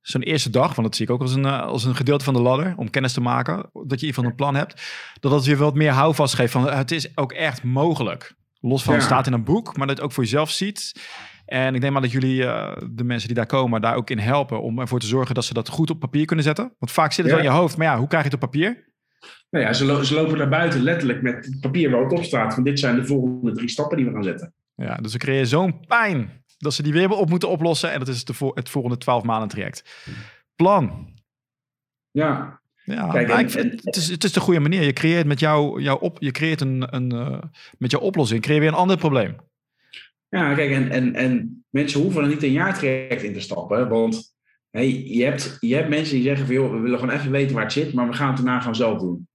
zo'n 0.00 0.22
eerste 0.22 0.50
dag, 0.50 0.74
want 0.74 0.88
dat 0.88 0.96
zie 0.96 1.06
ik 1.06 1.12
ook 1.12 1.20
als 1.20 1.34
een, 1.34 1.44
uh, 1.44 1.62
als 1.62 1.84
een 1.84 1.96
gedeelte 1.96 2.24
van 2.24 2.34
de 2.34 2.40
ladder, 2.40 2.74
om 2.76 2.90
kennis 2.90 3.12
te 3.12 3.20
maken, 3.20 3.70
dat 3.72 4.00
je 4.00 4.06
in 4.06 4.24
een 4.24 4.34
plan 4.34 4.54
hebt, 4.54 4.82
dat 5.20 5.30
dat 5.30 5.44
je 5.44 5.56
wat 5.56 5.74
meer 5.74 5.92
houvast 5.92 6.34
geeft 6.34 6.52
van 6.52 6.68
het 6.68 6.90
is 6.90 7.16
ook 7.16 7.32
echt 7.32 7.62
mogelijk. 7.62 8.34
Los 8.60 8.82
van 8.82 8.94
het 8.94 9.02
staat 9.02 9.26
in 9.26 9.32
een 9.32 9.44
boek, 9.44 9.76
maar 9.76 9.86
dat 9.86 9.96
je 9.96 10.02
het 10.02 10.02
ook 10.02 10.12
voor 10.12 10.24
jezelf 10.24 10.50
ziet. 10.50 10.92
En 11.44 11.74
ik 11.74 11.80
denk 11.80 11.92
maar 11.92 12.02
dat 12.02 12.10
jullie, 12.10 12.42
uh, 12.42 12.76
de 12.90 13.04
mensen 13.04 13.28
die 13.28 13.36
daar 13.36 13.46
komen, 13.46 13.80
daar 13.80 13.94
ook 13.94 14.10
in 14.10 14.18
helpen 14.18 14.62
om 14.62 14.78
ervoor 14.78 15.00
te 15.00 15.06
zorgen 15.06 15.34
dat 15.34 15.44
ze 15.44 15.54
dat 15.54 15.68
goed 15.68 15.90
op 15.90 16.00
papier 16.00 16.24
kunnen 16.24 16.44
zetten. 16.44 16.74
Want 16.78 16.92
vaak 16.92 17.12
zit 17.12 17.24
het 17.24 17.34
wel 17.34 17.44
in 17.44 17.50
je 17.50 17.58
hoofd, 17.58 17.76
maar 17.76 17.86
ja, 17.86 17.98
hoe 17.98 18.08
krijg 18.08 18.24
je 18.24 18.30
het 18.30 18.42
op 18.42 18.50
papier? 18.50 18.94
Nou 19.50 19.64
ja, 19.64 19.72
ze, 19.72 20.06
ze, 20.06 20.14
lopen 20.14 20.38
naar 20.38 20.48
buiten 20.48 20.82
letterlijk 20.82 21.22
met 21.22 21.44
het 21.44 21.60
papier 21.60 21.90
waar 21.90 22.02
het 22.02 22.12
op 22.12 22.24
staat. 22.24 22.54
Van 22.54 22.62
dit 22.62 22.78
zijn 22.78 22.96
de 22.96 23.06
volgende 23.06 23.52
drie 23.52 23.68
stappen 23.68 23.96
die 23.96 24.06
we 24.06 24.12
gaan 24.12 24.24
zetten. 24.24 24.54
Ja, 24.74 24.96
dus 24.96 25.12
ze 25.12 25.18
creëren 25.18 25.46
zo'n 25.46 25.86
pijn 25.86 26.44
dat 26.58 26.74
ze 26.74 26.82
die 26.82 26.92
weer 26.92 27.10
op 27.10 27.28
moeten 27.28 27.48
oplossen. 27.48 27.92
En 27.92 27.98
dat 27.98 28.08
is 28.08 28.24
de, 28.24 28.50
het 28.54 28.68
volgende 28.68 28.98
twaalf 28.98 29.22
maanden 29.22 29.48
traject. 29.48 30.04
Plan. 30.54 31.14
Ja. 32.10 32.60
Ja, 32.84 33.10
Kijk, 33.10 33.52
het, 33.52 33.96
is, 33.96 34.08
het 34.08 34.24
is 34.24 34.32
de 34.32 34.40
goede 34.40 34.60
manier. 34.60 34.82
Je 34.82 34.92
creëert 34.92 35.26
met 35.26 35.40
jou, 35.40 35.82
jou 35.82 36.00
op, 36.00 36.16
je 36.20 36.30
creëert 36.30 36.60
een, 36.60 36.94
een 36.94 37.14
uh, 37.14 37.38
met 37.78 37.90
jouw 37.90 38.00
oplossing, 38.00 38.42
creëer 38.42 38.60
weer 38.60 38.68
een 38.68 38.74
ander 38.74 38.96
probleem. 38.96 39.36
Ja, 40.28 40.54
kijk, 40.54 40.70
en, 40.70 40.90
en, 40.90 41.14
en 41.14 41.64
mensen 41.70 42.00
hoeven 42.00 42.22
er 42.22 42.28
niet 42.28 42.42
een 42.42 42.52
jaartraject 42.52 43.22
in 43.22 43.32
te 43.32 43.40
stappen. 43.40 43.88
Want 43.88 44.34
hey, 44.70 45.02
je, 45.04 45.24
hebt, 45.24 45.56
je 45.60 45.74
hebt 45.74 45.88
mensen 45.88 46.14
die 46.14 46.24
zeggen 46.24 46.46
van 46.46 46.54
joh, 46.54 46.72
we 46.72 46.78
willen 46.78 46.98
gewoon 46.98 47.14
even 47.14 47.30
weten 47.30 47.54
waar 47.54 47.64
het 47.64 47.72
zit, 47.72 47.92
maar 47.92 48.08
we 48.08 48.14
gaan 48.14 48.28
het 48.28 48.36
daarna 48.36 48.58
gewoon 48.58 48.74
zelf 48.74 49.00
doen. 49.00 49.28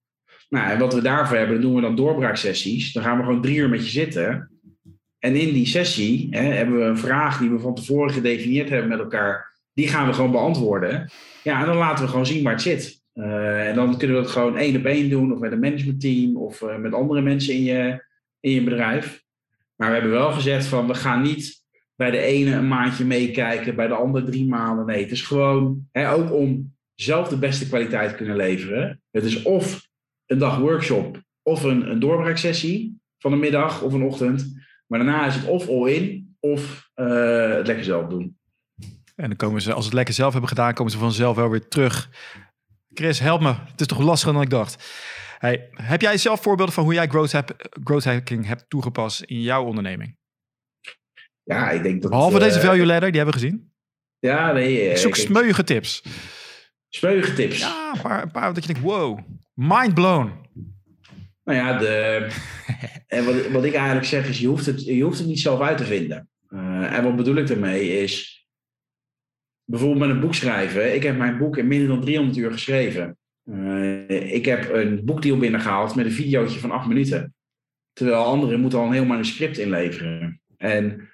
Nou, 0.53 0.71
en 0.71 0.79
wat 0.79 0.93
we 0.93 1.01
daarvoor 1.01 1.37
hebben, 1.37 1.55
dat 1.55 1.63
doen 1.63 1.75
we 1.75 1.81
dan 1.81 1.95
doorbraaksessies. 1.95 2.93
Dan 2.93 3.03
gaan 3.03 3.17
we 3.17 3.23
gewoon 3.23 3.41
drie 3.41 3.57
uur 3.57 3.69
met 3.69 3.83
je 3.83 3.89
zitten. 3.89 4.51
En 5.19 5.35
in 5.35 5.53
die 5.53 5.65
sessie 5.65 6.27
hè, 6.29 6.41
hebben 6.41 6.77
we 6.77 6.83
een 6.83 6.97
vraag 6.97 7.39
die 7.39 7.49
we 7.49 7.59
van 7.59 7.75
tevoren 7.75 8.13
gedefinieerd 8.13 8.69
hebben 8.69 8.89
met 8.89 8.99
elkaar. 8.99 9.59
Die 9.73 9.87
gaan 9.87 10.07
we 10.07 10.13
gewoon 10.13 10.31
beantwoorden. 10.31 11.11
Ja, 11.43 11.59
en 11.59 11.65
dan 11.65 11.77
laten 11.77 12.03
we 12.03 12.09
gewoon 12.09 12.25
zien 12.25 12.43
waar 12.43 12.53
het 12.53 12.61
zit. 12.61 13.01
Uh, 13.13 13.67
en 13.67 13.75
dan 13.75 13.97
kunnen 13.97 14.17
we 14.17 14.21
dat 14.21 14.31
gewoon 14.31 14.57
één 14.57 14.75
op 14.77 14.85
één 14.85 15.09
doen, 15.09 15.33
of 15.33 15.39
met 15.39 15.51
een 15.51 15.59
managementteam, 15.59 16.37
of 16.37 16.61
uh, 16.61 16.77
met 16.77 16.93
andere 16.93 17.21
mensen 17.21 17.53
in 17.53 17.63
je, 17.63 18.03
in 18.39 18.51
je 18.51 18.63
bedrijf. 18.63 19.23
Maar 19.75 19.87
we 19.87 19.93
hebben 19.93 20.11
wel 20.11 20.31
gezegd 20.31 20.65
van, 20.65 20.87
we 20.87 20.93
gaan 20.93 21.21
niet 21.21 21.63
bij 21.95 22.11
de 22.11 22.19
ene 22.19 22.51
een 22.51 22.67
maandje 22.67 23.05
meekijken, 23.05 23.75
bij 23.75 23.87
de 23.87 23.93
andere 23.93 24.25
drie 24.25 24.47
maanden. 24.47 24.85
Nee, 24.85 25.01
het 25.01 25.11
is 25.11 25.21
gewoon 25.21 25.87
hè, 25.91 26.11
ook 26.11 26.33
om 26.33 26.75
zelf 26.95 27.27
de 27.27 27.37
beste 27.37 27.67
kwaliteit 27.67 28.09
te 28.09 28.15
kunnen 28.15 28.35
leveren. 28.35 29.01
Het 29.11 29.23
is 29.23 29.43
of 29.43 29.89
een 30.31 30.37
dag 30.37 30.57
workshop 30.57 31.23
of 31.41 31.63
een, 31.63 31.89
een 31.89 31.99
doorbraaksessie 31.99 33.01
van 33.17 33.31
een 33.31 33.39
middag 33.39 33.81
of 33.81 33.93
een 33.93 34.03
ochtend. 34.03 34.65
Maar 34.87 34.99
daarna 34.99 35.25
is 35.25 35.35
het 35.35 35.45
of 35.45 35.67
all-in 35.67 36.35
of 36.39 36.89
het 36.93 37.67
lekker 37.67 37.83
zelf 37.83 38.09
doen. 38.09 38.39
En 39.15 39.27
dan 39.27 39.35
komen 39.35 39.61
ze, 39.61 39.69
als 39.69 39.79
ze 39.79 39.85
het 39.85 39.93
lekker 39.93 40.13
zelf 40.13 40.31
hebben 40.31 40.49
gedaan, 40.49 40.73
komen 40.73 40.91
ze 40.91 40.97
vanzelf 40.97 41.35
wel 41.35 41.49
weer 41.49 41.67
terug. 41.67 42.09
Chris, 42.93 43.19
help 43.19 43.41
me. 43.41 43.53
Het 43.71 43.81
is 43.81 43.87
toch 43.87 43.99
lastiger 43.99 44.33
dan 44.33 44.41
ik 44.41 44.49
dacht. 44.49 44.91
Hey, 45.37 45.69
heb 45.71 46.01
jij 46.01 46.17
zelf 46.17 46.41
voorbeelden 46.41 46.73
van 46.73 46.83
hoe 46.83 46.93
jij 46.93 47.07
growth, 47.07 47.31
heb, 47.31 47.69
growth 47.83 48.03
hacking 48.03 48.45
hebt 48.45 48.65
toegepast 48.69 49.21
in 49.21 49.41
jouw 49.41 49.65
onderneming? 49.65 50.17
Ja, 51.43 51.69
ik 51.69 51.83
denk 51.83 52.01
dat... 52.01 52.11
Behalve 52.11 52.39
deze 52.39 52.59
value 52.59 52.85
ladder, 52.85 53.11
die 53.11 53.21
hebben 53.21 53.39
we 53.39 53.47
gezien. 53.47 53.73
Ja, 54.19 54.51
nee. 54.51 54.89
Ik 54.89 54.97
zoek 54.97 55.15
smeuïge 55.15 55.63
tips. 55.63 56.03
Smeuïge 56.89 57.33
tips. 57.33 57.59
Ja, 57.59 57.91
een 57.93 58.01
paar, 58.01 58.21
een 58.21 58.31
paar 58.31 58.53
dat 58.53 58.65
je 58.65 58.73
denkt, 58.73 58.87
wow, 58.87 59.19
mind 59.61 59.93
blown. 59.93 60.31
Nou 61.43 61.57
ja, 61.57 61.77
de, 61.77 62.27
en 63.07 63.25
wat, 63.25 63.47
wat 63.47 63.63
ik 63.63 63.73
eigenlijk 63.73 64.05
zeg 64.05 64.27
is, 64.27 64.39
je 64.39 64.47
hoeft 64.47 64.65
het, 64.65 64.85
je 64.85 65.03
hoeft 65.03 65.17
het 65.17 65.27
niet 65.27 65.39
zelf 65.39 65.59
uit 65.59 65.77
te 65.77 65.85
vinden. 65.85 66.29
Uh, 66.49 66.97
en 66.97 67.03
wat 67.03 67.15
bedoel 67.15 67.35
ik 67.35 67.47
daarmee 67.47 68.01
is, 68.01 68.45
bijvoorbeeld 69.63 69.99
met 69.99 70.09
een 70.09 70.21
boek 70.21 70.35
schrijven. 70.35 70.95
Ik 70.95 71.03
heb 71.03 71.17
mijn 71.17 71.37
boek 71.37 71.57
in 71.57 71.67
minder 71.67 71.87
dan 71.87 72.01
300 72.01 72.37
uur 72.37 72.51
geschreven. 72.51 73.17
Uh, 73.45 74.33
ik 74.33 74.45
heb 74.45 74.73
een 74.73 75.05
boekdeal 75.05 75.37
binnengehaald 75.37 75.95
met 75.95 76.05
een 76.05 76.11
videootje 76.11 76.59
van 76.59 76.71
8 76.71 76.87
minuten. 76.87 77.33
Terwijl 77.93 78.23
anderen 78.23 78.59
moeten 78.59 78.79
al 78.79 78.85
een 78.85 78.91
heel 78.91 79.05
manuscript 79.05 79.57
inleveren. 79.57 80.41
En 80.57 81.09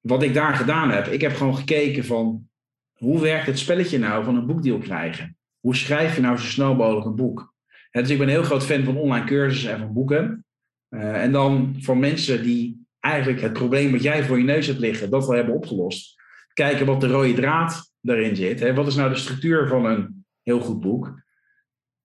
wat 0.00 0.22
ik 0.22 0.34
daar 0.34 0.54
gedaan 0.54 0.90
heb, 0.90 1.06
ik 1.06 1.20
heb 1.20 1.32
gewoon 1.36 1.56
gekeken 1.56 2.04
van 2.04 2.48
hoe 2.92 3.20
werkt 3.20 3.46
het 3.46 3.58
spelletje 3.58 3.98
nou 3.98 4.24
van 4.24 4.36
een 4.36 4.46
boekdeal 4.46 4.78
krijgen? 4.78 5.38
Hoe 5.60 5.76
schrijf 5.76 6.14
je 6.14 6.20
nou 6.20 6.36
zo 6.36 6.44
snel 6.44 6.74
mogelijk 6.74 7.06
een 7.06 7.14
boek? 7.14 7.54
Dus 7.90 8.10
ik 8.10 8.18
ben 8.18 8.26
een 8.26 8.32
heel 8.32 8.42
groot 8.42 8.64
fan 8.64 8.84
van 8.84 8.96
online 8.96 9.26
cursussen 9.26 9.72
en 9.72 9.78
van 9.78 9.92
boeken. 9.92 10.44
Uh, 10.90 11.22
en 11.22 11.32
dan 11.32 11.76
voor 11.80 11.96
mensen 11.96 12.42
die 12.42 12.86
eigenlijk 13.00 13.40
het 13.40 13.52
probleem 13.52 13.92
wat 13.92 14.02
jij 14.02 14.24
voor 14.24 14.38
je 14.38 14.44
neus 14.44 14.66
hebt 14.66 14.78
liggen, 14.78 15.10
dat 15.10 15.26
wel 15.26 15.36
hebben 15.36 15.54
opgelost. 15.54 16.20
Kijken 16.54 16.86
wat 16.86 17.00
de 17.00 17.06
rode 17.06 17.32
draad 17.32 17.92
daarin 18.00 18.36
zit. 18.36 18.60
Hè? 18.60 18.74
Wat 18.74 18.86
is 18.86 18.94
nou 18.94 19.08
de 19.08 19.16
structuur 19.16 19.68
van 19.68 19.84
een 19.84 20.24
heel 20.42 20.60
goed 20.60 20.80
boek? 20.80 21.22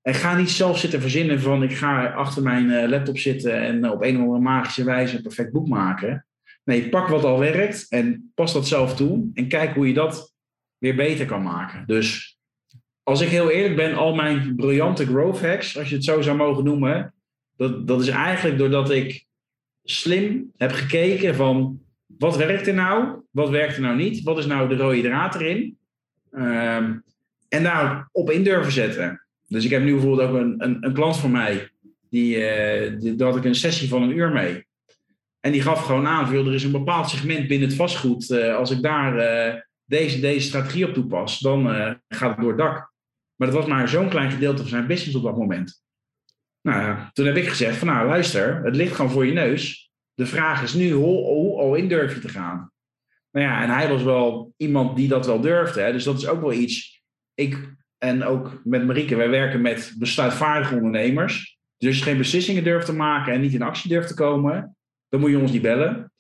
En 0.01 0.14
ga 0.14 0.36
niet 0.36 0.49
zelf 0.49 0.80
zitten 0.80 1.01
verzinnen 1.01 1.41
van 1.41 1.64
ik 1.64 1.76
ga 1.76 2.06
achter 2.06 2.43
mijn 2.43 2.66
uh, 2.70 2.89
laptop 2.89 3.18
zitten 3.18 3.62
en 3.62 3.89
op 3.91 4.03
een 4.03 4.16
of 4.16 4.22
andere 4.22 4.39
magische 4.39 4.84
wijze 4.84 5.16
een 5.16 5.22
perfect 5.22 5.51
boek 5.51 5.68
maken. 5.68 6.26
Nee, 6.64 6.89
pak 6.89 7.08
wat 7.08 7.24
al 7.24 7.39
werkt 7.39 7.86
en 7.89 8.32
pas 8.36 8.53
dat 8.53 8.68
zelf 8.68 8.95
toe 8.95 9.30
en 9.34 9.47
kijk 9.47 9.74
hoe 9.74 9.88
je 9.88 9.93
dat 9.93 10.34
weer 10.78 10.95
beter 10.95 11.26
kan 11.26 11.41
maken. 11.41 11.84
Dus 11.88 12.35
als 13.06 13.22
ik 13.22 13.30
heel 13.30 13.49
eerlijk 13.49 13.76
ben, 13.76 13.93
al 13.93 14.16
mijn 14.16 14.56
briljante 14.56 15.06
growth 15.06 15.41
hacks, 15.41 15.78
als 15.78 15.89
je 15.89 15.95
het 15.95 16.03
zo 16.03 16.22
zou 16.22 16.38
mogen 16.38 16.64
noemen, 16.64 17.14
dat, 17.58 17.88
dat 17.88 18.01
is 18.01 18.08
eigenlijk 18.08 18.58
doordat 18.58 18.91
ik 18.91 19.26
slim 19.84 20.51
heb 20.58 20.72
gekeken 20.72 21.36
van 21.36 21.80
wat 22.06 22.38
werkt 22.38 22.68
er 22.68 22.74
nou, 22.74 23.22
wat 23.32 23.49
werkt 23.49 23.76
er 23.76 23.82
nou 23.82 23.95
niet, 23.95 24.24
wat 24.24 24.38
is 24.38 24.45
nou 24.45 24.70
de 24.70 24.76
rode 24.76 25.01
draad 25.01 25.36
erin. 25.36 25.78
Um, 26.32 27.03
en 27.49 27.64
daar 27.64 28.10
op 28.12 28.32
in 28.32 28.43
durven 28.43 28.72
zetten. 28.72 29.26
Dus 29.47 29.66
ik 29.66 29.72
heb 29.72 29.84
nu 29.84 29.91
bijvoorbeeld 29.91 30.30
ook 30.30 30.36
een, 30.36 30.56
een, 30.58 30.78
een 30.86 30.93
klant 30.93 31.18
van 31.18 31.32
mij, 31.32 31.70
die, 32.10 32.38
uh, 32.38 32.99
die, 32.99 33.16
daar 33.16 33.28
had 33.28 33.38
ik 33.38 33.45
een 33.45 33.56
sessie 33.56 33.89
van 33.89 34.01
een 34.01 34.18
uur 34.18 34.32
mee. 34.32 34.66
En 35.39 35.51
die 35.51 35.62
gaf 35.62 35.82
gewoon 35.82 36.08
aan, 36.08 36.34
er 36.34 36.53
is 36.53 36.64
een 36.64 36.72
bepaald 36.72 37.10
segment 37.10 37.47
binnen 37.47 37.68
het 37.68 37.78
vastgoed. 37.78 38.30
Uh, 38.30 38.56
als 38.56 38.72
ik 38.72 38.82
daar 38.82 39.16
uh, 39.16 39.62
deze, 39.86 40.20
deze 40.20 40.47
strategie 40.47 40.88
op 40.88 40.93
toepas, 40.93 41.39
dan 41.39 41.68
gaat 42.08 42.30
het 42.30 42.39
door 42.39 42.49
het 42.49 42.58
dak. 42.58 42.93
Maar 43.36 43.48
dat 43.48 43.58
was 43.58 43.66
maar 43.66 43.90
zo'n 43.90 44.10
klein 44.10 44.32
gedeelte 44.32 44.62
van 44.62 44.70
zijn 44.70 44.88
business 44.88 45.18
op 45.18 45.24
dat 45.24 45.38
moment. 45.38 45.84
Nou 46.62 46.82
ja, 46.82 47.10
toen 47.14 47.26
heb 47.26 47.36
ik 47.36 47.48
gezegd 47.48 47.78
van 47.78 47.88
nou 47.88 48.08
luister, 48.08 48.64
het 48.64 48.76
ligt 48.76 48.96
gewoon 48.96 49.12
voor 49.12 49.26
je 49.26 49.34
neus. 49.34 49.92
De 50.14 50.26
vraag 50.26 50.64
is 50.64 50.74
nu, 50.74 50.92
hoe, 50.92 51.26
hoe 51.26 51.60
al 51.60 51.76
in 51.76 51.88
durf 51.88 52.14
je 52.14 52.20
te 52.20 52.30
gaan? 52.30 52.72
Nou 53.32 53.46
ja, 53.46 53.64
en 53.64 53.70
hij 53.70 53.90
was 53.90 54.04
wel 54.04 54.54
iemand 54.58 54.96
die 54.96 55.08
dat 55.08 55.26
wel 55.26 55.42
durfde. 55.42 55.82
Hè? 55.82 55.92
Dus 55.92 56.04
dat 56.04 56.18
is 56.18 56.28
ook 56.28 56.42
wel 56.42 56.54
iets. 56.54 57.04
Ik 57.34 57.76
en 57.98 58.24
ook 58.24 58.62
met 58.64 58.86
Marieke, 58.86 59.16
wij 59.16 59.30
werken 59.30 59.62
met 59.62 59.96
besluitvaardige 59.98 60.76
ondernemers. 60.76 61.58
Dus 61.78 61.88
als 61.88 61.98
je 61.98 62.04
geen 62.04 62.18
beslissingen 62.18 62.64
durft 62.64 62.86
te 62.86 62.94
maken 62.94 63.34
en 63.34 63.42
niet 63.42 63.54
in 63.54 63.62
actie 63.62 63.90
durft 63.90 64.08
te 64.08 64.14
komen, 64.14 64.78
dan 65.10 65.20
moet 65.20 65.30
je 65.30 65.40
ons 65.40 65.52
niet 65.52 65.62
bellen. 65.62 66.12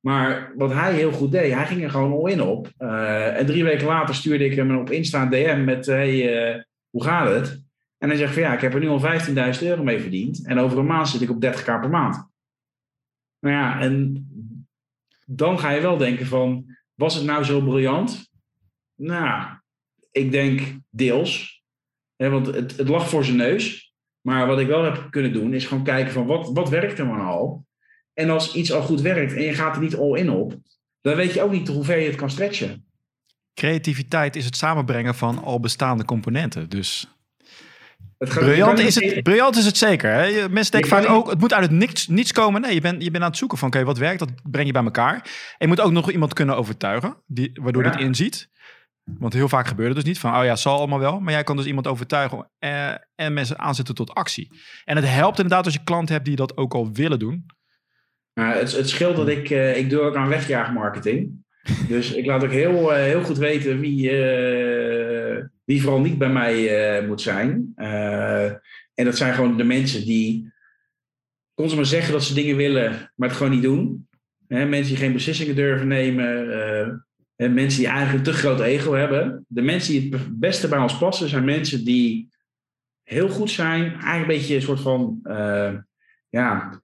Maar 0.00 0.52
wat 0.56 0.72
hij 0.72 0.94
heel 0.94 1.12
goed 1.12 1.30
deed, 1.30 1.52
hij 1.52 1.66
ging 1.66 1.82
er 1.82 1.90
gewoon 1.90 2.12
al 2.12 2.26
in 2.26 2.40
op. 2.40 2.70
Uh, 2.78 3.38
en 3.38 3.46
drie 3.46 3.64
weken 3.64 3.86
later 3.86 4.14
stuurde 4.14 4.44
ik 4.44 4.56
hem 4.56 4.78
op 4.78 4.90
Insta 4.90 5.26
DM 5.26 5.62
met: 5.64 5.86
hey, 5.86 6.54
uh, 6.56 6.62
hoe 6.90 7.04
gaat 7.04 7.28
het? 7.28 7.62
En 7.98 8.08
hij 8.08 8.18
zegt 8.18 8.32
van 8.32 8.42
ja, 8.42 8.52
ik 8.52 8.60
heb 8.60 8.74
er 8.74 8.80
nu 8.80 8.88
al 8.88 9.00
15.000 9.00 9.62
euro 9.62 9.82
mee 9.82 10.00
verdiend. 10.00 10.46
En 10.46 10.58
over 10.58 10.78
een 10.78 10.86
maand 10.86 11.08
zit 11.08 11.20
ik 11.20 11.30
op 11.30 11.44
30k 11.44 11.64
per 11.64 11.90
maand. 11.90 12.28
Nou 13.40 13.54
ja, 13.54 13.80
en 13.80 14.26
dan 15.26 15.58
ga 15.58 15.70
je 15.70 15.80
wel 15.80 15.96
denken 15.96 16.26
van, 16.26 16.76
was 16.94 17.14
het 17.14 17.24
nou 17.24 17.44
zo 17.44 17.60
briljant? 17.60 18.30
Nou, 18.94 19.58
ik 20.10 20.32
denk 20.32 20.60
deels. 20.90 21.62
Hè, 22.16 22.30
want 22.30 22.46
het, 22.46 22.88
lag 22.88 23.08
voor 23.08 23.24
zijn 23.24 23.36
neus. 23.36 23.94
Maar 24.20 24.46
wat 24.46 24.58
ik 24.58 24.66
wel 24.66 24.84
heb 24.84 25.06
kunnen 25.10 25.32
doen, 25.32 25.54
is 25.54 25.66
gewoon 25.66 25.84
kijken 25.84 26.12
van 26.12 26.26
wat, 26.26 26.52
wat 26.52 26.68
werkt 26.68 26.98
er 26.98 27.06
maar 27.06 27.26
al? 27.26 27.66
En 28.18 28.30
als 28.30 28.54
iets 28.54 28.72
al 28.72 28.82
goed 28.82 29.00
werkt 29.00 29.34
en 29.34 29.42
je 29.42 29.54
gaat 29.54 29.76
er 29.76 29.82
niet 29.82 29.96
all 29.96 30.18
in 30.18 30.30
op, 30.30 30.54
dan 31.00 31.16
weet 31.16 31.34
je 31.34 31.42
ook 31.42 31.50
niet 31.50 31.68
hoe 31.68 31.84
ver 31.84 31.98
je 31.98 32.06
het 32.06 32.16
kan 32.16 32.30
stretchen. 32.30 32.84
Creativiteit 33.54 34.36
is 34.36 34.44
het 34.44 34.56
samenbrengen 34.56 35.14
van 35.14 35.44
al 35.44 35.60
bestaande 35.60 36.04
componenten. 36.04 36.68
Dus 36.68 37.08
het 38.18 38.28
briljant, 38.28 38.78
is 38.78 38.94
het, 38.94 39.22
briljant 39.22 39.56
is 39.56 39.64
het 39.64 39.76
zeker. 39.76 40.12
Hè? 40.12 40.48
Mensen 40.48 40.72
denken 40.72 40.90
vaak 40.90 41.08
ook, 41.08 41.30
het 41.30 41.40
moet 41.40 41.52
uit 41.52 41.62
het 41.62 41.70
niets, 41.70 42.08
niets 42.08 42.32
komen. 42.32 42.60
Nee, 42.60 42.74
je 42.74 42.80
bent, 42.80 43.02
je 43.02 43.10
bent 43.10 43.22
aan 43.22 43.28
het 43.30 43.38
zoeken 43.38 43.58
van, 43.58 43.68
oké, 43.68 43.84
wat 43.84 43.98
werkt? 43.98 44.18
Dat 44.18 44.30
breng 44.42 44.66
je 44.66 44.72
bij 44.72 44.84
elkaar. 44.84 45.14
En 45.14 45.56
je 45.58 45.66
moet 45.66 45.80
ook 45.80 45.92
nog 45.92 46.10
iemand 46.10 46.32
kunnen 46.32 46.56
overtuigen, 46.56 47.16
die, 47.26 47.50
waardoor 47.62 47.84
ja. 47.84 47.90
dit 47.90 48.00
inziet. 48.00 48.48
Want 49.04 49.32
heel 49.32 49.48
vaak 49.48 49.66
gebeurt 49.66 49.88
het 49.88 49.96
dus 49.96 50.06
niet 50.06 50.18
van, 50.18 50.36
oh 50.36 50.44
ja, 50.44 50.56
zal 50.56 50.76
allemaal 50.76 50.98
wel. 50.98 51.20
Maar 51.20 51.32
jij 51.32 51.44
kan 51.44 51.56
dus 51.56 51.66
iemand 51.66 51.86
overtuigen 51.86 52.50
eh, 52.58 52.88
en 53.14 53.32
mensen 53.32 53.58
aanzetten 53.58 53.94
tot 53.94 54.14
actie. 54.14 54.52
En 54.84 54.96
het 54.96 55.08
helpt 55.08 55.36
inderdaad 55.36 55.64
als 55.64 55.74
je 55.74 55.84
klanten 55.84 56.14
hebt 56.14 56.26
die 56.26 56.36
dat 56.36 56.56
ook 56.56 56.74
al 56.74 56.92
willen 56.92 57.18
doen. 57.18 57.56
Het, 58.46 58.72
het 58.72 58.88
scheelt 58.88 59.16
dat 59.16 59.28
ik, 59.28 59.50
uh, 59.50 59.76
ik 59.76 59.90
doe 59.90 60.00
ook 60.00 60.16
aan 60.16 60.28
wegjaagmarketing. 60.28 61.46
Dus 61.88 62.12
ik 62.12 62.26
laat 62.26 62.44
ook 62.44 62.50
heel, 62.50 62.92
uh, 62.92 62.96
heel 62.96 63.22
goed 63.22 63.38
weten 63.38 63.80
wie, 63.80 64.10
uh, 64.10 65.44
wie 65.64 65.82
vooral 65.82 66.00
niet 66.00 66.18
bij 66.18 66.28
mij 66.28 67.06
moet 67.06 67.20
zijn. 67.20 67.72
en 68.94 69.04
dat 69.04 69.16
zijn 69.16 69.34
gewoon 69.34 69.56
de 69.56 69.64
mensen 69.64 70.04
die, 70.04 70.52
ze 71.66 71.76
maar 71.76 71.86
zeggen 71.86 72.12
dat 72.12 72.24
ze 72.24 72.34
dingen 72.34 72.56
willen, 72.56 73.12
maar 73.14 73.28
het 73.28 73.36
gewoon 73.36 73.52
niet 73.52 73.62
doen. 73.62 74.08
Mensen 74.46 74.86
die 74.86 74.96
geen 74.96 75.12
beslissingen 75.12 75.56
durven 75.56 75.88
nemen. 75.88 77.06
En 77.36 77.54
mensen 77.54 77.78
die 77.78 77.88
eigenlijk 77.88 78.26
een 78.26 78.32
te 78.32 78.38
groot 78.38 78.60
ego 78.60 78.92
hebben. 78.92 79.44
De 79.48 79.62
mensen 79.62 79.92
die 79.92 80.12
het 80.12 80.38
beste 80.38 80.68
bij 80.68 80.78
ons 80.78 80.98
passen 80.98 81.28
zijn 81.28 81.44
mensen 81.44 81.84
die 81.84 82.28
heel 83.02 83.28
goed 83.28 83.50
zijn. 83.50 83.82
Eigenlijk 83.82 84.20
een 84.20 84.26
beetje 84.26 84.54
een 84.54 84.62
soort 84.62 84.80
van, 84.80 85.20
uh, 85.24 85.72
ja, 86.28 86.80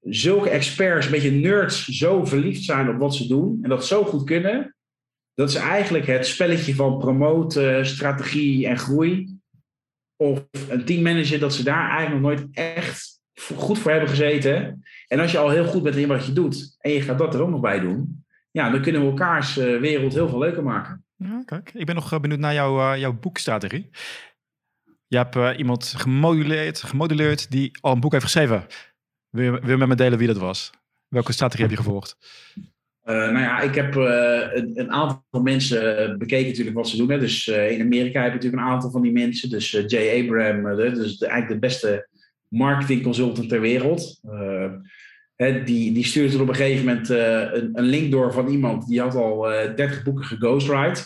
zulke 0.00 0.50
experts, 0.50 1.06
een 1.06 1.12
beetje 1.12 1.30
nerds, 1.30 1.84
zo 1.84 2.24
verliefd 2.24 2.62
zijn 2.62 2.88
op 2.88 2.98
wat 2.98 3.14
ze 3.14 3.26
doen. 3.26 3.58
En 3.62 3.68
dat 3.68 3.86
zo 3.86 4.04
goed 4.04 4.24
kunnen. 4.24 4.74
Dat 5.34 5.52
ze 5.52 5.58
eigenlijk 5.58 6.06
het 6.06 6.26
spelletje 6.26 6.74
van 6.74 6.98
promoten, 6.98 7.86
strategie 7.86 8.66
en 8.66 8.78
groei. 8.78 9.38
Of 10.16 10.44
een 10.68 10.84
teammanager, 10.84 11.38
dat 11.38 11.54
ze 11.54 11.62
daar 11.62 11.90
eigenlijk 11.90 12.22
nog 12.22 12.30
nooit 12.30 12.48
echt 12.52 13.20
goed 13.56 13.78
voor 13.78 13.90
hebben 13.90 14.08
gezeten. 14.08 14.82
En 15.06 15.20
als 15.20 15.32
je 15.32 15.38
al 15.38 15.50
heel 15.50 15.66
goed 15.66 15.82
bent 15.82 15.96
in 15.96 16.08
wat 16.08 16.26
je 16.26 16.32
doet. 16.32 16.76
En 16.78 16.90
je 16.90 17.02
gaat 17.02 17.18
dat 17.18 17.34
er 17.34 17.40
ook 17.42 17.50
nog 17.50 17.60
bij 17.60 17.80
doen 17.80 18.20
ja, 18.50 18.70
dan 18.70 18.82
kunnen 18.82 19.00
we 19.00 19.08
elkaars 19.08 19.58
uh, 19.58 19.80
wereld 19.80 20.14
heel 20.14 20.28
veel 20.28 20.38
leuker 20.38 20.62
maken. 20.62 21.04
Ja, 21.16 21.42
kijk. 21.44 21.70
Ik 21.74 21.86
ben 21.86 21.94
nog 21.94 22.12
uh, 22.12 22.20
benieuwd 22.20 22.38
naar 22.38 22.54
jouw, 22.54 22.92
uh, 22.92 23.00
jouw 23.00 23.12
boekstrategie. 23.12 23.90
Je 25.06 25.16
hebt 25.16 25.58
iemand 25.58 25.94
gemoduleerd, 25.96 26.82
gemoduleerd 26.82 27.50
die 27.50 27.78
al 27.80 27.92
een 27.92 28.00
boek 28.00 28.12
heeft 28.12 28.24
geschreven. 28.24 28.66
Wil 29.30 29.60
je, 29.66 29.76
met 29.76 29.88
me 29.88 29.94
delen 29.94 30.18
wie 30.18 30.26
dat 30.26 30.38
was? 30.38 30.70
Welke 31.08 31.32
strategie 31.32 31.62
heb 31.62 31.70
je 31.70 31.82
gevolgd? 31.82 32.16
nou 33.04 33.38
ja, 33.38 33.60
ik 33.60 33.74
heb 33.74 33.94
een, 33.94 34.70
een, 34.80 34.90
aantal 34.90 35.42
mensen 35.42 36.18
bekeken 36.18 36.48
natuurlijk 36.48 36.76
wat 36.76 36.88
ze 36.88 36.96
doen. 36.96 37.10
Hè. 37.10 37.18
Dus 37.18 37.48
in 37.48 37.80
Amerika 37.80 38.22
heb 38.22 38.28
je 38.28 38.34
natuurlijk 38.34 38.62
een 38.62 38.68
aantal 38.68 38.90
van 38.90 39.02
die 39.02 39.12
mensen. 39.12 39.50
Dus 39.50 39.70
Jay 39.86 40.22
Abraham, 40.22 40.76
dus 40.76 41.18
de, 41.18 41.26
eigenlijk 41.26 41.60
de 41.60 41.66
beste 41.66 42.08
marketing 42.48 43.02
consultant 43.02 43.48
ter 43.48 43.60
wereld 43.60 44.20
die, 45.46 45.92
die 45.92 46.04
stuurde 46.04 46.42
op 46.42 46.48
een 46.48 46.54
gegeven 46.54 46.84
moment 46.84 47.08
een, 47.08 47.70
een, 47.72 47.84
link 47.84 48.10
door 48.10 48.32
van 48.32 48.48
iemand 48.48 48.86
die 48.86 49.00
had 49.00 49.14
al 49.14 49.50
uh, 49.50 49.64
eh, 49.64 49.76
30 49.76 50.02
boeken 50.02 50.24
geghostwrite. 50.24 51.02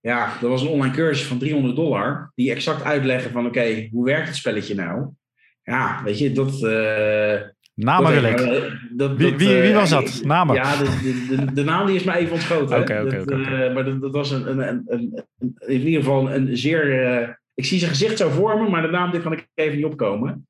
Ja, 0.00 0.38
dat 0.40 0.50
was 0.50 0.62
een 0.62 0.68
online 0.68 0.94
cursus 0.94 1.26
van 1.26 1.38
300 1.38 1.76
dollar. 1.76 2.32
Die 2.34 2.50
exact 2.50 2.82
uitleggen 2.82 3.30
van 3.30 3.46
oké, 3.46 3.88
hoe 3.90 4.04
werkt 4.04 4.26
het 4.26 4.36
spelletje 4.36 4.74
nou? 4.74 5.08
Ja, 5.62 6.00
weet 6.04 6.18
je, 6.18 6.32
dat... 6.32 6.62
Uh, 6.62 7.48
Namen 7.74 8.12
wil 8.12 8.24
ik. 8.24 8.72
Dat, 8.90 9.16
wie, 9.16 9.36
wie, 9.36 9.60
wie, 9.60 9.74
was 9.74 9.90
dat? 9.90 10.20
Namen? 10.24 10.54
Ja, 10.54 10.76
de, 10.76 11.26
de, 11.28 11.52
de, 11.52 11.64
naam 11.64 11.86
die 11.86 11.96
is 11.96 12.04
me 12.04 12.16
even 12.16 12.32
ontschoten. 12.32 12.78
Oké, 12.78 13.02
oké, 13.04 13.20
oké. 13.20 13.70
Maar 13.74 13.84
dat, 13.84 14.00
dat 14.00 14.12
was 14.12 14.30
een, 14.30 14.50
een, 14.50 14.82
een, 14.86 15.24
een, 15.38 15.54
in 15.66 15.80
ieder 15.80 16.02
geval 16.02 16.32
een 16.32 16.56
zeer... 16.56 17.38
ik 17.54 17.64
zie 17.64 17.78
zijn 17.78 17.90
gezicht 17.90 18.18
zo 18.18 18.28
voor 18.28 18.62
me, 18.62 18.68
maar 18.68 18.82
de 18.82 18.88
naam 18.88 19.10
die 19.10 19.20
kan 19.20 19.32
ik 19.32 19.48
even 19.54 19.76
niet 19.76 19.84
opkomen. 19.84 20.46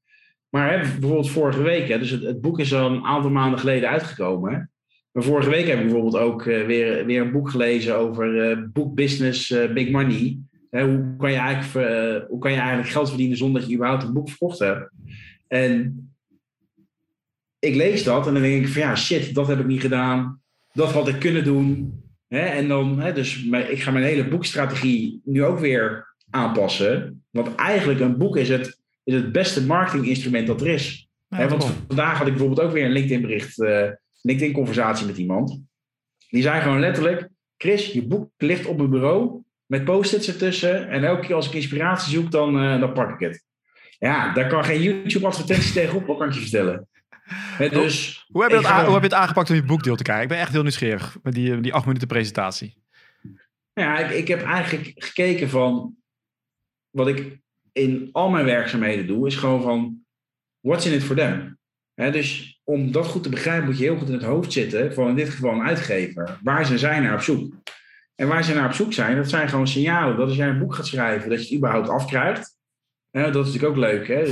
Maar 0.48 0.70
hè, 0.72 0.78
bijvoorbeeld 0.78 1.30
vorige 1.30 1.62
week, 1.62 1.88
hè, 1.88 1.98
dus 1.98 2.10
het, 2.10 2.22
het, 2.22 2.40
boek 2.40 2.58
is 2.58 2.74
al 2.74 2.90
een 2.90 3.04
aantal 3.04 3.30
maanden 3.30 3.58
geleden 3.58 3.88
uitgekomen. 3.88 4.70
Maar 5.12 5.22
vorige 5.22 5.50
week 5.50 5.66
heb 5.66 5.78
ik 5.78 5.84
bijvoorbeeld 5.84 6.16
ook 6.16 6.44
uh, 6.44 6.66
weer, 6.66 7.06
weer 7.06 7.20
een 7.20 7.32
boek 7.32 7.50
gelezen 7.50 7.96
over 7.96 8.50
uh, 8.50 8.64
boekbusiness, 8.72 9.48
big 9.74 9.90
money. 9.90 10.38
Hè, 10.70 10.84
hoe, 10.84 11.14
kan 11.18 11.30
je 11.30 11.36
eigenlijk, 11.36 12.26
hoe 12.28 12.38
kan 12.38 12.52
je 12.52 12.58
eigenlijk 12.58 12.88
geld 12.88 13.08
verdienen 13.08 13.36
zonder 13.36 13.60
dat 13.60 13.70
je 13.70 13.76
überhaupt 13.76 14.02
een 14.02 14.12
boek 14.12 14.28
verkocht 14.28 14.58
hebt? 14.58 14.90
En 15.48 16.10
ik 17.58 17.74
lees 17.74 18.04
dat 18.04 18.26
en 18.26 18.32
dan 18.32 18.42
denk 18.42 18.66
ik 18.66 18.72
van 18.72 18.82
ja, 18.82 18.96
shit, 18.96 19.34
dat 19.34 19.46
heb 19.46 19.58
ik 19.58 19.66
niet 19.66 19.80
gedaan. 19.80 20.40
Dat 20.72 20.92
had 20.92 21.08
ik 21.08 21.18
kunnen 21.18 21.44
doen. 21.44 22.00
Hè? 22.28 22.40
En 22.40 22.68
dan, 22.68 23.00
hè, 23.00 23.12
dus 23.12 23.44
ik 23.68 23.82
ga 23.82 23.90
mijn 23.90 24.04
hele 24.04 24.28
boekstrategie 24.28 25.20
nu 25.24 25.44
ook 25.44 25.58
weer 25.58 26.14
aanpassen. 26.30 27.24
Want 27.30 27.54
eigenlijk 27.54 28.00
een 28.00 28.18
boek 28.18 28.36
is 28.36 28.48
het, 28.48 28.78
is 29.04 29.14
het 29.14 29.32
beste 29.32 29.66
marketinginstrument 29.66 30.46
dat 30.46 30.60
er 30.60 30.68
is. 30.68 31.08
hè? 31.28 31.48
Want 31.48 31.64
vandaag 31.86 32.18
had 32.18 32.26
ik 32.26 32.32
bijvoorbeeld 32.32 32.66
ook 32.66 32.72
weer 32.72 32.84
een 32.84 32.92
LinkedIn 32.92 33.20
bericht, 33.20 33.58
uh, 33.58 33.88
LinkedIn 34.22 34.52
conversatie 34.52 35.06
met 35.06 35.16
iemand. 35.16 35.60
Die 36.30 36.42
zei 36.42 36.60
gewoon 36.60 36.80
letterlijk, 36.80 37.28
Chris, 37.56 37.92
je 37.92 38.06
boek 38.06 38.30
ligt 38.36 38.66
op 38.66 38.76
mijn 38.76 38.90
bureau 38.90 39.42
met 39.70 39.84
post-its 39.84 40.28
ertussen. 40.28 40.88
En 40.88 41.04
elke 41.04 41.26
keer 41.26 41.34
als 41.34 41.46
ik 41.46 41.54
inspiratie 41.54 42.12
zoek, 42.12 42.30
dan, 42.30 42.64
uh, 42.64 42.80
dan 42.80 42.92
pak 42.92 43.10
ik 43.10 43.28
het. 43.28 43.44
Ja, 43.98 44.32
daar 44.32 44.48
kan 44.48 44.64
geen 44.64 44.82
YouTube-advertentie 44.82 45.72
tegenop, 45.72 46.06
wat 46.06 46.18
kan 46.18 46.28
ik 46.28 46.34
je 46.34 46.40
vertellen. 46.40 46.88
dus, 47.58 48.24
hoe, 48.28 48.42
heb 48.42 48.50
je 48.50 48.56
hoe 48.56 48.92
heb 48.92 49.02
je 49.02 49.08
het 49.08 49.12
aangepakt 49.12 49.50
om 49.50 49.56
je 49.56 49.62
boekdeel 49.62 49.96
te 49.96 50.02
krijgen? 50.02 50.24
Ik 50.24 50.30
ben 50.30 50.38
echt 50.38 50.52
heel 50.52 50.62
nieuwsgierig 50.62 51.18
met 51.22 51.34
die, 51.34 51.60
die 51.60 51.74
acht 51.74 51.86
minuten 51.86 52.08
presentatie. 52.08 52.76
Ja, 53.72 53.98
ik, 53.98 54.10
ik 54.10 54.28
heb 54.28 54.42
eigenlijk 54.42 54.92
gekeken 54.94 55.48
van 55.48 55.96
wat 56.90 57.08
ik 57.08 57.38
in 57.72 58.08
al 58.12 58.30
mijn 58.30 58.44
werkzaamheden 58.44 59.06
doe, 59.06 59.26
is 59.26 59.36
gewoon 59.36 59.62
van 59.62 60.04
what's 60.60 60.86
in 60.86 60.92
it 60.92 61.02
for 61.02 61.16
them? 61.16 61.58
dus 61.94 62.60
om 62.64 62.92
dat 62.92 63.06
goed 63.06 63.22
te 63.22 63.28
begrijpen, 63.28 63.66
moet 63.66 63.78
je 63.78 63.84
heel 63.84 63.96
goed 63.96 64.08
in 64.08 64.14
het 64.14 64.22
hoofd 64.22 64.52
zitten 64.52 64.94
van 64.94 65.08
in 65.08 65.14
dit 65.14 65.28
geval 65.28 65.52
een 65.52 65.66
uitgever. 65.66 66.38
Waar 66.42 66.66
zijn 66.66 66.78
zij 66.78 67.00
naar 67.00 67.14
op 67.14 67.20
zoek? 67.20 67.54
En 68.20 68.28
waar 68.28 68.44
ze 68.44 68.54
naar 68.54 68.66
op 68.66 68.72
zoek 68.72 68.92
zijn, 68.92 69.16
dat 69.16 69.28
zijn 69.28 69.48
gewoon 69.48 69.68
signalen 69.68 70.16
dat 70.16 70.28
als 70.28 70.36
jij 70.36 70.48
een 70.48 70.58
boek 70.58 70.74
gaat 70.74 70.86
schrijven, 70.86 71.30
dat 71.30 71.38
je 71.38 71.44
het 71.44 71.54
überhaupt 71.54 71.88
afkrijgt. 71.88 72.58
Ja, 73.10 73.30
dat 73.30 73.46
is 73.46 73.52
natuurlijk 73.52 73.72
ook 73.72 73.90
leuk. 73.90 74.08
Hè? 74.08 74.24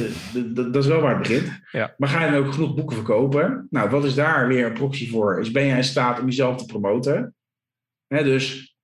Dat, 0.55 0.73
dat, 0.73 0.83
is 0.85 0.91
wel 0.91 1.01
waar 1.01 1.19
het 1.19 1.29
begint. 1.29 1.61
Ja. 1.71 1.95
Maar 1.97 2.09
ga 2.09 2.25
je 2.25 2.31
dan 2.31 2.45
ook 2.45 2.53
genoeg 2.53 2.75
boeken 2.75 2.97
verkopen? 2.97 3.67
Nou, 3.71 3.91
wat 3.91 4.05
is 4.05 4.15
daar 4.15 4.49
weer 4.49 4.67
een 4.67 4.73
proxy 4.73 5.11
voor? 5.11 5.41
Is 5.41 5.51
ben 5.51 5.67
jij 5.67 5.77
in 5.77 5.85
staat 5.85 6.21
om 6.21 6.25
jezelf 6.25 6.57
te 6.57 6.67
promoten? 6.67 7.35
Hè, 8.07 8.25
dus 8.25 8.77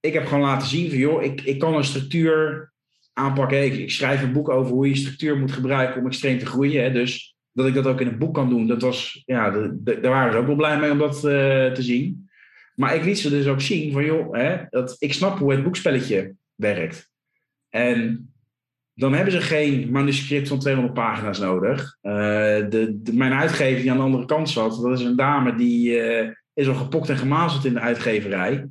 ik 0.00 0.12
heb 0.12 0.26
gewoon 0.26 0.44
laten 0.44 0.68
zien 0.68 0.88
van, 0.88 0.98
joh, 0.98 1.22
ik, 1.22 1.40
ik 1.40 1.58
kan 1.58 1.74
een 1.74 1.84
structuur 1.84 2.72
aanpakken. 3.12 3.64
Ik, 3.64 3.74
ik, 3.74 3.90
schrijf 3.90 4.22
een 4.22 4.32
boek 4.32 4.48
over 4.48 4.72
hoe 4.72 4.88
je 4.88 4.96
structuur 4.96 5.38
moet 5.38 5.52
gebruiken 5.52 6.00
om 6.00 6.06
extreem 6.06 6.38
te 6.38 6.46
groeien. 6.46 6.82
Hè? 6.82 6.92
Dus 6.92 7.36
dat 7.52 7.66
ik 7.66 7.74
dat 7.74 7.86
ook 7.86 8.00
in 8.00 8.06
een 8.06 8.18
boek 8.18 8.34
kan 8.34 8.48
doen, 8.48 8.66
dat 8.66 8.82
was, 8.82 9.22
ja, 9.26 9.50
daar 9.50 10.00
waren 10.00 10.32
ze 10.32 10.38
ook 10.38 10.46
wel 10.46 10.56
blij 10.56 10.78
mee 10.78 10.90
om 10.90 10.98
dat 10.98 11.16
uh, 11.16 11.22
te 11.72 11.82
zien. 11.82 12.25
Maar 12.76 12.94
ik 12.94 13.04
liet 13.04 13.18
ze 13.18 13.30
dus 13.30 13.46
ook 13.46 13.60
zien 13.60 13.92
van, 13.92 14.04
joh, 14.04 14.34
hè, 14.34 14.56
dat 14.70 14.96
ik 14.98 15.12
snap 15.12 15.38
hoe 15.38 15.52
het 15.52 15.62
boekspelletje 15.62 16.34
werkt. 16.54 17.10
En 17.68 18.30
dan 18.94 19.12
hebben 19.14 19.32
ze 19.32 19.40
geen 19.40 19.90
manuscript 19.90 20.48
van 20.48 20.58
200 20.58 20.94
pagina's 20.94 21.38
nodig. 21.38 21.96
Uh, 22.02 22.12
de, 22.12 23.00
mijn 23.12 23.32
uitgever 23.32 23.80
die 23.80 23.90
aan 23.90 23.96
de 23.96 24.02
andere 24.02 24.24
kant 24.24 24.50
zat, 24.50 24.82
dat 24.82 24.98
is 24.98 25.04
een 25.04 25.16
dame 25.16 25.54
die 25.54 25.90
uh, 25.90 26.30
is 26.54 26.68
al 26.68 26.74
gepokt 26.74 27.08
en 27.08 27.16
gemazeld 27.16 27.64
in 27.64 27.74
de 27.74 27.80
uitgeverij. 27.80 28.68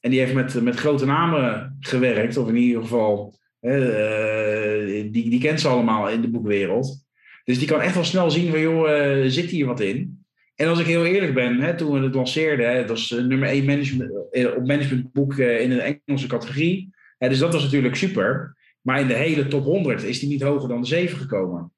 En 0.00 0.10
die 0.10 0.20
heeft 0.20 0.34
met, 0.34 0.62
met 0.62 0.76
grote 0.76 1.06
namen 1.06 1.76
gewerkt, 1.80 2.36
of 2.36 2.48
in 2.48 2.56
ieder 2.56 2.82
geval, 2.82 3.38
uh, 3.60 5.12
die, 5.12 5.30
die 5.30 5.40
kent 5.40 5.60
ze 5.60 5.68
allemaal 5.68 6.08
in 6.08 6.20
de 6.20 6.28
boekwereld. 6.28 7.04
Dus 7.44 7.58
die 7.58 7.68
kan 7.68 7.80
echt 7.80 7.94
wel 7.94 8.04
snel 8.04 8.30
zien 8.30 8.50
van, 8.50 8.60
joh, 8.60 9.24
zit 9.26 9.50
hier 9.50 9.66
wat 9.66 9.80
in? 9.80 10.23
En 10.54 10.68
als 10.68 10.78
ik 10.78 10.86
heel 10.86 11.04
eerlijk 11.04 11.34
ben, 11.34 11.60
hè, 11.60 11.76
toen 11.76 11.92
we 11.92 12.06
het 12.06 12.14
lanceerden, 12.14 12.70
hè, 12.70 12.78
dat 12.78 12.88
was 12.88 13.10
nummer 13.10 13.48
1 13.48 13.64
management, 13.64 14.10
op 14.56 14.66
managementboek 14.66 15.36
in 15.38 15.70
de 15.70 16.00
Engelse 16.06 16.26
categorie. 16.26 16.94
Hè, 17.18 17.28
dus 17.28 17.38
dat 17.38 17.52
was 17.52 17.62
natuurlijk 17.62 17.96
super. 17.96 18.56
Maar 18.80 19.00
in 19.00 19.06
de 19.06 19.14
hele 19.14 19.46
top 19.46 19.64
100 19.64 20.02
is 20.02 20.20
hij 20.20 20.28
niet 20.28 20.42
hoger 20.42 20.68
dan 20.68 20.80
de 20.80 20.86
7 20.86 21.18
gekomen. 21.18 21.72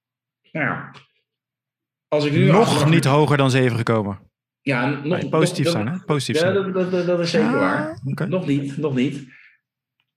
Nou 0.52 0.66
ja, 0.66 0.90
als 2.08 2.24
ik 2.24 2.32
nu 2.32 2.50
nog 2.50 2.90
niet 2.90 3.04
hoger 3.04 3.36
dan 3.36 3.50
7 3.50 3.76
gekomen. 3.76 4.20
Ja, 4.60 4.88
nog, 5.04 5.28
positief 5.28 5.64
nog, 5.64 5.72
zijn, 5.72 5.88
hè? 5.88 5.98
Positief 6.04 6.42
ja, 6.42 6.52
zijn. 6.52 6.72
Dat, 6.72 6.90
dat, 6.90 7.06
dat, 7.06 7.20
is 7.20 7.30
zeker 7.30 7.46
ah, 7.46 7.58
waar. 7.58 8.00
Nog 8.28 8.46
niet, 8.46 8.76
nog 8.76 8.94
niet. 8.94 9.26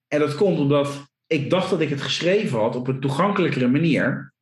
En 0.07 0.20
dat 0.20 0.36
komt 0.36 0.60
omdat 0.60 1.07
ik 1.28 1.49
dacht 1.49 1.70
dat 1.70 1.82
ik 1.82 1.89
het 1.89 2.01
geschreven 2.01 2.60
had 2.60 2.76
op 2.76 2.88
een 2.88 2.99
toegankelijkere 2.99 3.68
manier, 3.68 4.34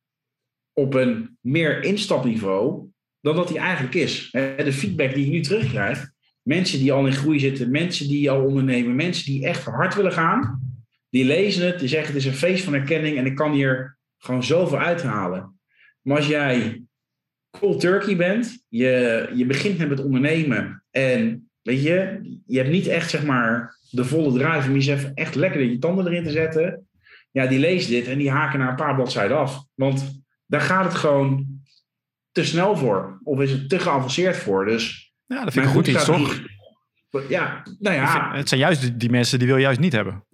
op 0.72 0.94
een 0.94 1.38
meer 1.40 1.82
instapniveau, 1.84 2.90
dan 3.28 3.36
dat 3.36 3.48
hij 3.48 3.58
eigenlijk 3.58 3.94
is. 3.94 4.28
De 4.30 4.72
feedback 4.72 5.14
die 5.14 5.24
ik 5.24 5.30
nu 5.30 5.40
terugkrijg, 5.40 6.10
mensen 6.42 6.78
die 6.78 6.92
al 6.92 7.06
in 7.06 7.12
groei 7.12 7.38
zitten, 7.38 7.70
mensen 7.70 8.08
die 8.08 8.30
al 8.30 8.44
ondernemen, 8.44 8.96
mensen 8.96 9.24
die 9.24 9.46
echt 9.46 9.64
hard 9.64 9.94
willen 9.94 10.12
gaan, 10.12 10.62
die 11.10 11.24
lezen 11.24 11.66
het, 11.66 11.78
die 11.78 11.88
zeggen 11.88 12.14
het 12.14 12.16
is 12.16 12.26
een 12.26 12.38
feest 12.38 12.64
van 12.64 12.74
erkenning 12.74 13.16
en 13.16 13.26
ik 13.26 13.34
kan 13.34 13.52
hier 13.52 13.98
gewoon 14.18 14.44
zoveel 14.44 14.78
uithalen. 14.78 15.58
Maar 16.02 16.16
als 16.16 16.26
jij 16.26 16.82
cold 17.50 17.80
turkey 17.80 18.16
bent, 18.16 18.64
je, 18.68 19.28
je 19.34 19.46
begint 19.46 19.78
met 19.78 19.90
het 19.90 20.04
ondernemen 20.04 20.84
en 20.90 21.50
weet 21.62 21.82
je, 21.82 22.20
je 22.46 22.58
hebt 22.58 22.70
niet 22.70 22.86
echt 22.86 23.10
zeg 23.10 23.24
maar 23.24 23.76
de 23.90 24.04
volle 24.04 24.38
drive 24.38 24.68
om 24.68 24.74
jezelf 24.74 25.10
echt 25.14 25.34
lekker 25.34 25.62
je 25.62 25.78
tanden 25.78 26.06
erin 26.06 26.24
te 26.24 26.30
zetten. 26.30 26.86
Ja, 27.30 27.46
die 27.46 27.58
lezen 27.58 27.90
dit 27.90 28.06
en 28.06 28.18
die 28.18 28.30
haken 28.30 28.58
na 28.58 28.68
een 28.68 28.76
paar 28.76 28.94
bladzijden 28.94 29.38
af. 29.38 29.64
Want 29.74 30.22
daar 30.46 30.60
gaat 30.60 30.84
het 30.84 30.94
gewoon 30.94 31.57
te 32.38 32.44
snel 32.44 32.76
voor. 32.76 33.20
Of 33.22 33.40
is 33.40 33.50
het 33.50 33.68
te 33.68 33.78
geavanceerd 33.78 34.36
voor. 34.36 34.64
Dus 34.66 35.12
ja, 35.26 35.44
dat 35.44 35.52
vind 35.52 35.66
ik 35.66 35.72
goed 35.72 35.86
iets, 35.86 36.04
toch? 36.04 36.40
Ja, 37.28 37.62
nou 37.78 37.96
ja. 37.96 38.36
het 38.36 38.48
zijn 38.48 38.60
juist 38.60 39.00
die 39.00 39.10
mensen 39.10 39.38
die 39.38 39.48
wil 39.48 39.56
je 39.56 39.62
juist 39.62 39.80
niet 39.80 39.92
hebben 39.92 40.26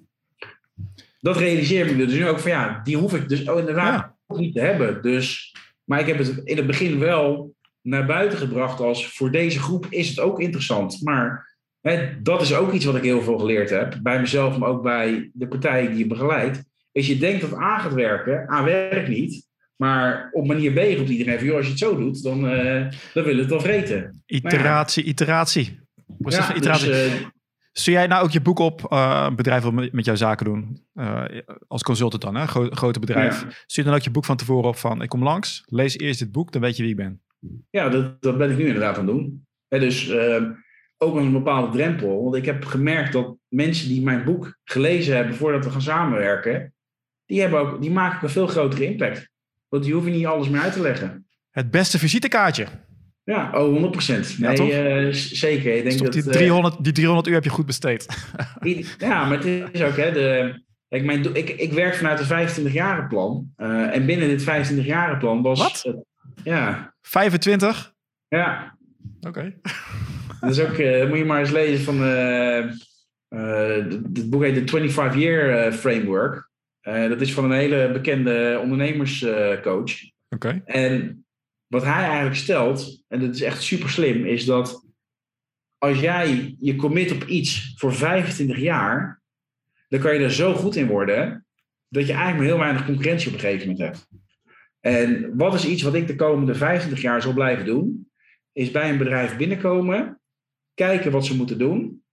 dat 1.25 1.37
realiseer 1.37 1.87
ik 1.87 1.97
me 1.97 2.07
dus 2.07 2.15
nu 2.15 2.29
ook 2.29 2.39
van 2.39 2.51
ja, 2.51 2.81
die 2.83 2.97
hoef 2.97 3.15
ik 3.15 3.29
dus 3.29 3.49
oh, 3.49 3.59
inderdaad 3.59 4.13
niet 4.27 4.55
te 4.55 4.61
hebben. 4.61 5.03
Dus, 5.03 5.55
maar 5.85 6.01
ik 6.01 6.07
heb 6.07 6.19
het 6.19 6.41
in 6.45 6.57
het 6.57 6.67
begin 6.67 6.99
wel 6.99 7.55
naar 7.81 8.07
buiten 8.07 8.39
gebracht 8.39 8.81
als 8.81 9.17
voor 9.17 9.31
deze 9.31 9.61
groep 9.61 9.87
is 9.91 10.09
het 10.09 10.21
ook 10.21 10.41
interessant. 10.41 11.03
Maar 11.03 11.57
hè, 11.81 12.23
dat 12.23 12.41
is 12.41 12.55
ook 12.55 12.73
iets 12.73 12.85
wat 12.85 12.95
ik 12.95 13.03
heel 13.03 13.23
veel 13.23 13.39
geleerd 13.39 13.71
heb. 13.71 13.99
Bij 14.03 14.21
mezelf, 14.21 14.59
maar 14.59 14.69
ook 14.69 14.83
bij 14.83 15.31
de 15.33 15.49
partijen 15.49 15.91
die 15.91 15.99
je 15.99 16.07
begeleidt. 16.07 16.65
Is 16.93 17.07
je 17.07 17.19
denkt 17.19 17.41
dat 17.41 17.59
A 17.59 17.79
gaat 17.79 17.95
werken, 17.95 18.51
A 18.51 18.65
werkt 18.65 19.09
niet. 19.09 19.47
Maar 19.77 20.29
op 20.33 20.47
manier 20.47 20.73
B 20.73 20.97
roept 20.97 21.11
iedereen 21.11 21.39
van, 21.39 21.47
joh, 21.47 21.57
als 21.57 21.65
je 21.65 21.71
het 21.71 21.81
zo 21.81 21.97
doet, 21.97 22.23
dan, 22.23 22.45
uh, 22.45 22.91
dan 23.15 23.25
wil 23.25 23.37
het 23.37 23.51
wel 23.51 23.61
vreten. 23.61 24.23
Iteratie, 24.27 25.05
iteratie. 25.05 25.81
Proces 26.19 26.47
ja, 26.47 26.55
iteratie. 26.55 26.89
Dus, 26.89 27.21
uh, 27.21 27.27
Stuur 27.77 27.95
jij 27.95 28.07
nou 28.07 28.25
ook 28.25 28.31
je 28.31 28.41
boek 28.41 28.59
op, 28.59 28.87
uh, 28.93 29.31
bedrijf 29.35 29.63
wil 29.63 29.73
met 29.73 30.05
jouw 30.05 30.15
zaken 30.15 30.45
doen, 30.45 30.87
uh, 30.95 31.25
als 31.69 31.83
consultant 31.83 32.23
dan, 32.23 32.35
hè? 32.35 32.47
grote 32.47 33.01
bedrijf. 33.01 33.43
Ja. 33.43 33.49
Stuur 33.67 33.85
dan 33.85 33.95
ook 33.95 34.01
je 34.01 34.11
boek 34.11 34.25
van 34.25 34.37
tevoren 34.37 34.69
op 34.69 34.77
van, 34.77 35.03
ik 35.03 35.09
kom 35.09 35.23
langs, 35.23 35.63
lees 35.67 35.99
eerst 35.99 36.19
dit 36.19 36.33
boek, 36.33 36.53
dan 36.53 36.61
weet 36.61 36.77
je 36.77 36.83
wie 36.83 36.91
ik 36.91 36.97
ben. 36.97 37.23
Ja, 37.71 37.89
dat, 37.89 38.23
dat 38.23 38.39
ben 38.39 38.51
ik 38.51 38.57
nu 38.57 38.67
inderdaad 38.67 38.99
aan 38.99 39.07
het 39.07 39.17
doen. 39.17 39.47
Dus 39.69 40.09
uh, 40.09 40.43
ook 40.99 41.17
een 41.17 41.33
bepaalde 41.33 41.77
drempel, 41.77 42.23
want 42.23 42.35
ik 42.35 42.45
heb 42.45 42.65
gemerkt 42.65 43.13
dat 43.13 43.37
mensen 43.49 43.89
die 43.89 44.03
mijn 44.03 44.25
boek 44.25 44.59
gelezen 44.65 45.17
hebben 45.17 45.35
voordat 45.35 45.65
we 45.65 45.71
gaan 45.71 45.83
samenwerken, 45.83 46.75
die, 47.27 47.41
hebben 47.41 47.61
ook, 47.61 47.81
die 47.81 47.91
maken 47.91 48.17
ook 48.17 48.23
een 48.23 48.29
veel 48.29 48.47
grotere 48.47 48.85
impact. 48.85 49.33
Want 49.75 49.87
die 49.87 49.95
hoef 49.95 50.05
je 50.05 50.11
niet 50.11 50.27
alles 50.27 50.49
meer 50.49 50.61
uit 50.61 50.73
te 50.73 50.81
leggen. 50.81 51.27
Het 51.51 51.71
beste 51.71 51.99
visitekaartje. 51.99 52.67
Ja, 53.25 53.51
oh, 53.55 53.95
100%. 54.35 54.39
Nee, 54.39 54.63
ja, 54.63 55.01
uh, 55.01 55.13
zeker. 55.13 55.77
Ik 55.77 55.85
denk 55.85 55.99
dat, 55.99 56.13
die, 56.13 56.23
300, 56.23 56.75
uh, 56.75 56.81
die 56.83 56.93
300 56.93 57.27
uur 57.27 57.35
heb 57.35 57.45
je 57.45 57.51
goed 57.51 57.67
besteed. 57.67 58.07
ja, 58.99 59.25
maar 59.25 59.39
het 59.39 59.75
is 59.75 59.83
ook, 59.83 59.97
hè, 59.97 60.13
de, 60.13 60.61
ik, 60.89 61.05
mijn, 61.05 61.35
ik, 61.35 61.49
ik 61.49 61.73
werk 61.73 61.95
vanuit 61.95 62.31
een 62.31 62.49
25-jaren 62.49 63.09
plan. 63.09 63.53
Uh, 63.57 63.95
en 63.97 64.07
binnen 64.07 64.29
dit 64.29 64.43
25-jaren 64.43 65.19
plan 65.19 65.43
was... 65.43 65.59
Wat? 65.59 65.95
ja. 66.45 66.95
25? 67.03 67.95
Ja. 68.29 68.79
Oké. 69.21 69.29
Okay. 69.29 69.61
Dat 70.41 70.51
is 70.51 70.61
ook, 70.61 71.09
moet 71.09 71.19
je 71.19 71.25
maar 71.25 71.41
eens 71.41 71.51
lezen 71.51 71.85
van... 71.85 72.01
het 73.29 74.31
boek 74.31 74.43
heet 74.43 74.69
de 74.69 74.93
25-year 74.93 75.73
Framework. 75.73 76.53
Dat 76.85 77.21
is 77.21 77.35
van 77.35 77.45
een 77.45 77.59
hele 77.59 77.91
bekende 77.93 78.59
ondernemerscoach. 78.63 79.93
Oké. 80.29 80.63
En 80.65 81.27
wat 81.67 81.83
hij 81.83 82.05
eigenlijk 82.05 82.37
stelt, 82.37 83.03
en 83.09 83.21
dat 83.21 83.35
is 83.35 83.43
echt 83.43 83.63
super 83.63 83.91
slim, 83.91 84.27
is 84.27 84.45
dat 84.45 84.85
als 85.79 86.01
jij 86.01 86.55
je 86.59 86.77
commit 86.77 87.13
op 87.13 87.25
iets 87.25 87.73
voor 87.77 87.95
25 87.95 88.59
jaar, 88.59 89.23
dan 89.89 90.01
kan 90.01 90.15
je 90.15 90.25
er 90.25 90.33
zo 90.33 90.55
goed 90.55 90.77
in 90.77 90.87
worden 90.87 91.47
dat 91.89 92.07
je 92.07 92.13
eigenlijk 92.13 92.39
maar 92.39 92.47
heel 92.47 92.65
weinig 92.65 92.87
concurrentie 92.87 93.29
op 93.29 93.35
een 93.35 93.41
gegeven 93.41 93.69
moment 93.69 93.85
hebt. 93.85 94.09
En 94.81 95.37
wat 95.37 95.55
is 95.55 95.67
iets 95.67 95.83
wat 95.83 95.95
ik 95.95 96.07
de 96.07 96.15
komende 96.15 96.55
25 96.55 97.03
jaar 97.03 97.23
zal 97.23 97.33
blijven 97.33 97.65
doen? 97.65 98.11
Is 98.53 98.71
bij 98.71 98.91
een 98.91 98.99
bedrijf 98.99 99.37
binnenkomen, 99.37 100.21
kijken 100.75 101.13
wat 101.13 101.27
ze 101.27 101.37
moeten 101.37 101.59
doen. 101.59 102.05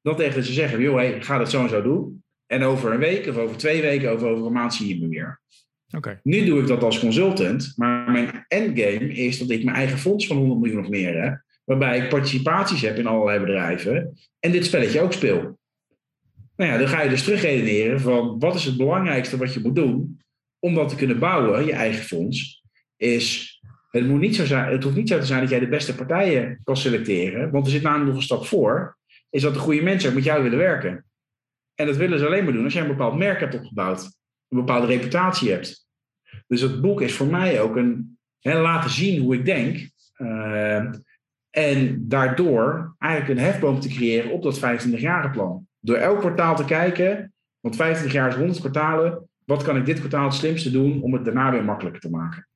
Dan 0.00 0.16
tegen 0.16 0.44
ze 0.44 0.52
zeggen, 0.52 0.80
joh, 0.80 0.94
hey, 0.94 1.22
ga 1.22 1.38
dat 1.38 1.50
zo 1.50 1.62
en 1.62 1.68
zo 1.68 1.82
doen. 1.82 2.21
En 2.52 2.62
over 2.62 2.92
een 2.92 2.98
week 2.98 3.26
of 3.26 3.36
over 3.36 3.56
twee 3.56 3.80
weken 3.80 4.12
of 4.12 4.22
over 4.22 4.46
een 4.46 4.52
maand 4.52 4.74
zie 4.74 4.88
je 4.88 5.00
me 5.00 5.08
weer. 5.08 5.40
Nu 6.22 6.44
doe 6.44 6.60
ik 6.60 6.66
dat 6.66 6.82
als 6.82 7.00
consultant, 7.00 7.72
maar 7.76 8.10
mijn 8.10 8.44
endgame 8.48 9.12
is 9.12 9.38
dat 9.38 9.50
ik 9.50 9.64
mijn 9.64 9.76
eigen 9.76 9.98
fonds 9.98 10.26
van 10.26 10.36
100 10.36 10.60
miljoen 10.60 10.84
of 10.84 10.88
meer 10.88 11.22
heb, 11.22 11.42
waarbij 11.64 11.98
ik 11.98 12.08
participaties 12.08 12.82
heb 12.82 12.96
in 12.96 13.06
allerlei 13.06 13.38
bedrijven 13.38 14.18
en 14.38 14.52
dit 14.52 14.64
spelletje 14.64 15.00
ook 15.00 15.12
speel. 15.12 15.58
Nou 16.56 16.70
ja, 16.70 16.78
dan 16.78 16.88
ga 16.88 17.02
je 17.02 17.08
dus 17.08 17.24
terugredeneren 17.24 18.00
van 18.00 18.38
wat 18.38 18.54
is 18.54 18.64
het 18.64 18.76
belangrijkste 18.76 19.36
wat 19.36 19.54
je 19.54 19.60
moet 19.60 19.76
doen 19.76 20.20
om 20.58 20.74
dat 20.74 20.88
te 20.88 20.96
kunnen 20.96 21.18
bouwen, 21.18 21.66
je 21.66 21.72
eigen 21.72 22.04
fonds, 22.04 22.62
is 22.96 23.58
het, 23.90 24.06
moet 24.06 24.20
niet 24.20 24.36
zo 24.36 24.44
zijn, 24.44 24.72
het 24.72 24.82
hoeft 24.82 24.96
niet 24.96 25.08
zo 25.08 25.18
te 25.18 25.26
zijn 25.26 25.40
dat 25.40 25.50
jij 25.50 25.60
de 25.60 25.68
beste 25.68 25.94
partijen 25.94 26.60
kan 26.64 26.76
selecteren, 26.76 27.50
want 27.50 27.66
er 27.66 27.72
zit 27.72 27.82
namelijk 27.82 28.08
nog 28.08 28.16
een 28.16 28.22
stap 28.22 28.46
voor, 28.46 28.98
is 29.30 29.42
dat 29.42 29.54
de 29.54 29.60
goede 29.60 29.82
mensen 29.82 30.08
ook 30.08 30.14
met 30.14 30.24
jou 30.24 30.42
willen 30.42 30.58
werken. 30.58 31.04
En 31.82 31.88
dat 31.88 31.96
willen 31.96 32.18
ze 32.18 32.26
alleen 32.26 32.44
maar 32.44 32.52
doen 32.52 32.64
als 32.64 32.72
jij 32.72 32.82
een 32.82 32.88
bepaald 32.88 33.16
merk 33.16 33.40
hebt 33.40 33.54
opgebouwd, 33.54 34.02
een 34.48 34.58
bepaalde 34.58 34.86
reputatie 34.86 35.50
hebt. 35.50 35.86
Dus 36.46 36.60
het 36.60 36.80
boek 36.80 37.00
is 37.00 37.14
voor 37.14 37.26
mij 37.26 37.60
ook 37.60 37.76
een 37.76 38.18
laten 38.42 38.90
zien 38.90 39.22
hoe 39.22 39.34
ik 39.34 39.44
denk. 39.44 39.90
Uh, 40.16 40.84
en 41.50 42.08
daardoor 42.08 42.94
eigenlijk 42.98 43.38
een 43.38 43.44
hefboom 43.44 43.80
te 43.80 43.88
creëren 43.88 44.30
op 44.30 44.42
dat 44.42 44.58
25-jarige 44.58 45.30
plan. 45.30 45.66
Door 45.80 45.96
elk 45.96 46.18
kwartaal 46.18 46.56
te 46.56 46.64
kijken, 46.64 47.32
want 47.60 47.76
25 47.76 48.16
jaar 48.16 48.28
is 48.28 48.34
100 48.34 48.60
kwartalen. 48.60 49.28
Wat 49.44 49.62
kan 49.62 49.76
ik 49.76 49.86
dit 49.86 49.98
kwartaal 49.98 50.24
het 50.24 50.34
slimste 50.34 50.70
doen 50.70 51.02
om 51.02 51.12
het 51.12 51.24
daarna 51.24 51.50
weer 51.50 51.64
makkelijker 51.64 52.00
te 52.00 52.10
maken? 52.10 52.48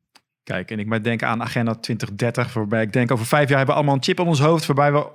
Kijk, 0.43 0.71
en 0.71 0.79
ik 0.79 0.87
maar 0.87 1.03
denk 1.03 1.23
aan 1.23 1.43
Agenda 1.43 1.75
2030, 1.75 2.53
waarbij 2.53 2.83
ik 2.83 2.93
denk 2.93 3.11
over 3.11 3.27
vijf 3.27 3.49
jaar 3.49 3.57
hebben 3.57 3.75
we 3.75 3.81
allemaal 3.81 3.95
een 3.97 4.05
chip 4.05 4.21
op 4.21 4.27
ons 4.27 4.41
hoofd, 4.41 4.67
waarbij 4.67 4.93
we 4.93 5.09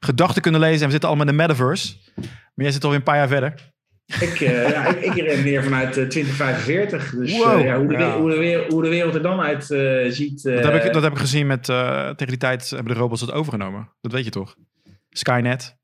gedachten 0.00 0.42
kunnen 0.42 0.60
lezen 0.60 0.80
en 0.80 0.84
we 0.84 0.90
zitten 0.90 1.08
allemaal 1.08 1.26
in 1.26 1.36
de 1.36 1.42
metaverse. 1.42 1.96
Maar 2.54 2.64
jij 2.66 2.70
zit 2.70 2.84
al 2.84 2.94
een 2.94 3.02
paar 3.02 3.16
jaar 3.16 3.28
verder. 3.28 3.54
Ik, 4.20 4.40
uh, 4.40 4.68
ja, 4.68 4.86
ik, 4.86 5.04
ik 5.04 5.14
ren 5.14 5.42
meer 5.42 5.62
vanuit 5.62 5.96
uh, 5.96 6.06
2045. 6.06 7.10
Dus 7.10 7.38
wow. 7.38 7.58
uh, 7.58 7.64
ja, 7.64 7.78
hoe, 7.78 7.88
de, 7.88 7.94
ja. 7.94 8.18
Hoe, 8.18 8.30
de 8.30 8.36
wereld, 8.36 8.72
hoe, 8.72 8.82
de, 8.82 8.88
wereld 8.88 9.14
er 9.14 9.22
dan 9.22 9.40
uit 9.40 9.64
ziet. 10.14 10.42
dat, 10.42 10.64
heb 10.64 10.84
ik, 10.84 10.92
dat 10.92 11.02
heb 11.02 11.12
ik 11.12 11.18
gezien 11.18 11.46
met, 11.46 11.64
tegen 11.64 12.26
die 12.26 12.36
tijd 12.36 12.70
hebben 12.70 12.94
de 12.94 13.00
robots 13.00 13.20
het 13.20 13.32
overgenomen. 13.32 13.92
Dat 14.00 14.12
weet 14.12 14.24
je 14.24 14.30
toch? 14.30 14.56
Skynet. 15.10 15.76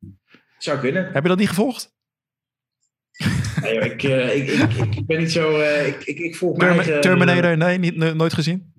Zou 0.59 0.79
kunnen. 0.79 1.11
Heb 1.13 1.23
je 1.23 1.29
dat 1.29 1.39
niet 1.39 1.49
gevolgd? 1.49 1.93
Nee, 3.63 3.79
ik, 3.79 4.03
ik, 4.03 4.49
ik, 4.49 4.95
ik, 4.97 5.07
ben 5.07 5.19
niet 5.19 5.33
zo. 5.33 5.61
ik, 5.61 6.03
ik, 6.05 6.19
ik 6.19 6.37
volg 6.37 6.59
Term 6.59 6.77
mij, 6.77 7.01
Terminator, 7.01 7.57
nee, 7.57 7.79
niet, 7.79 7.97
nooit 7.97 8.35
gezien? 8.35 8.74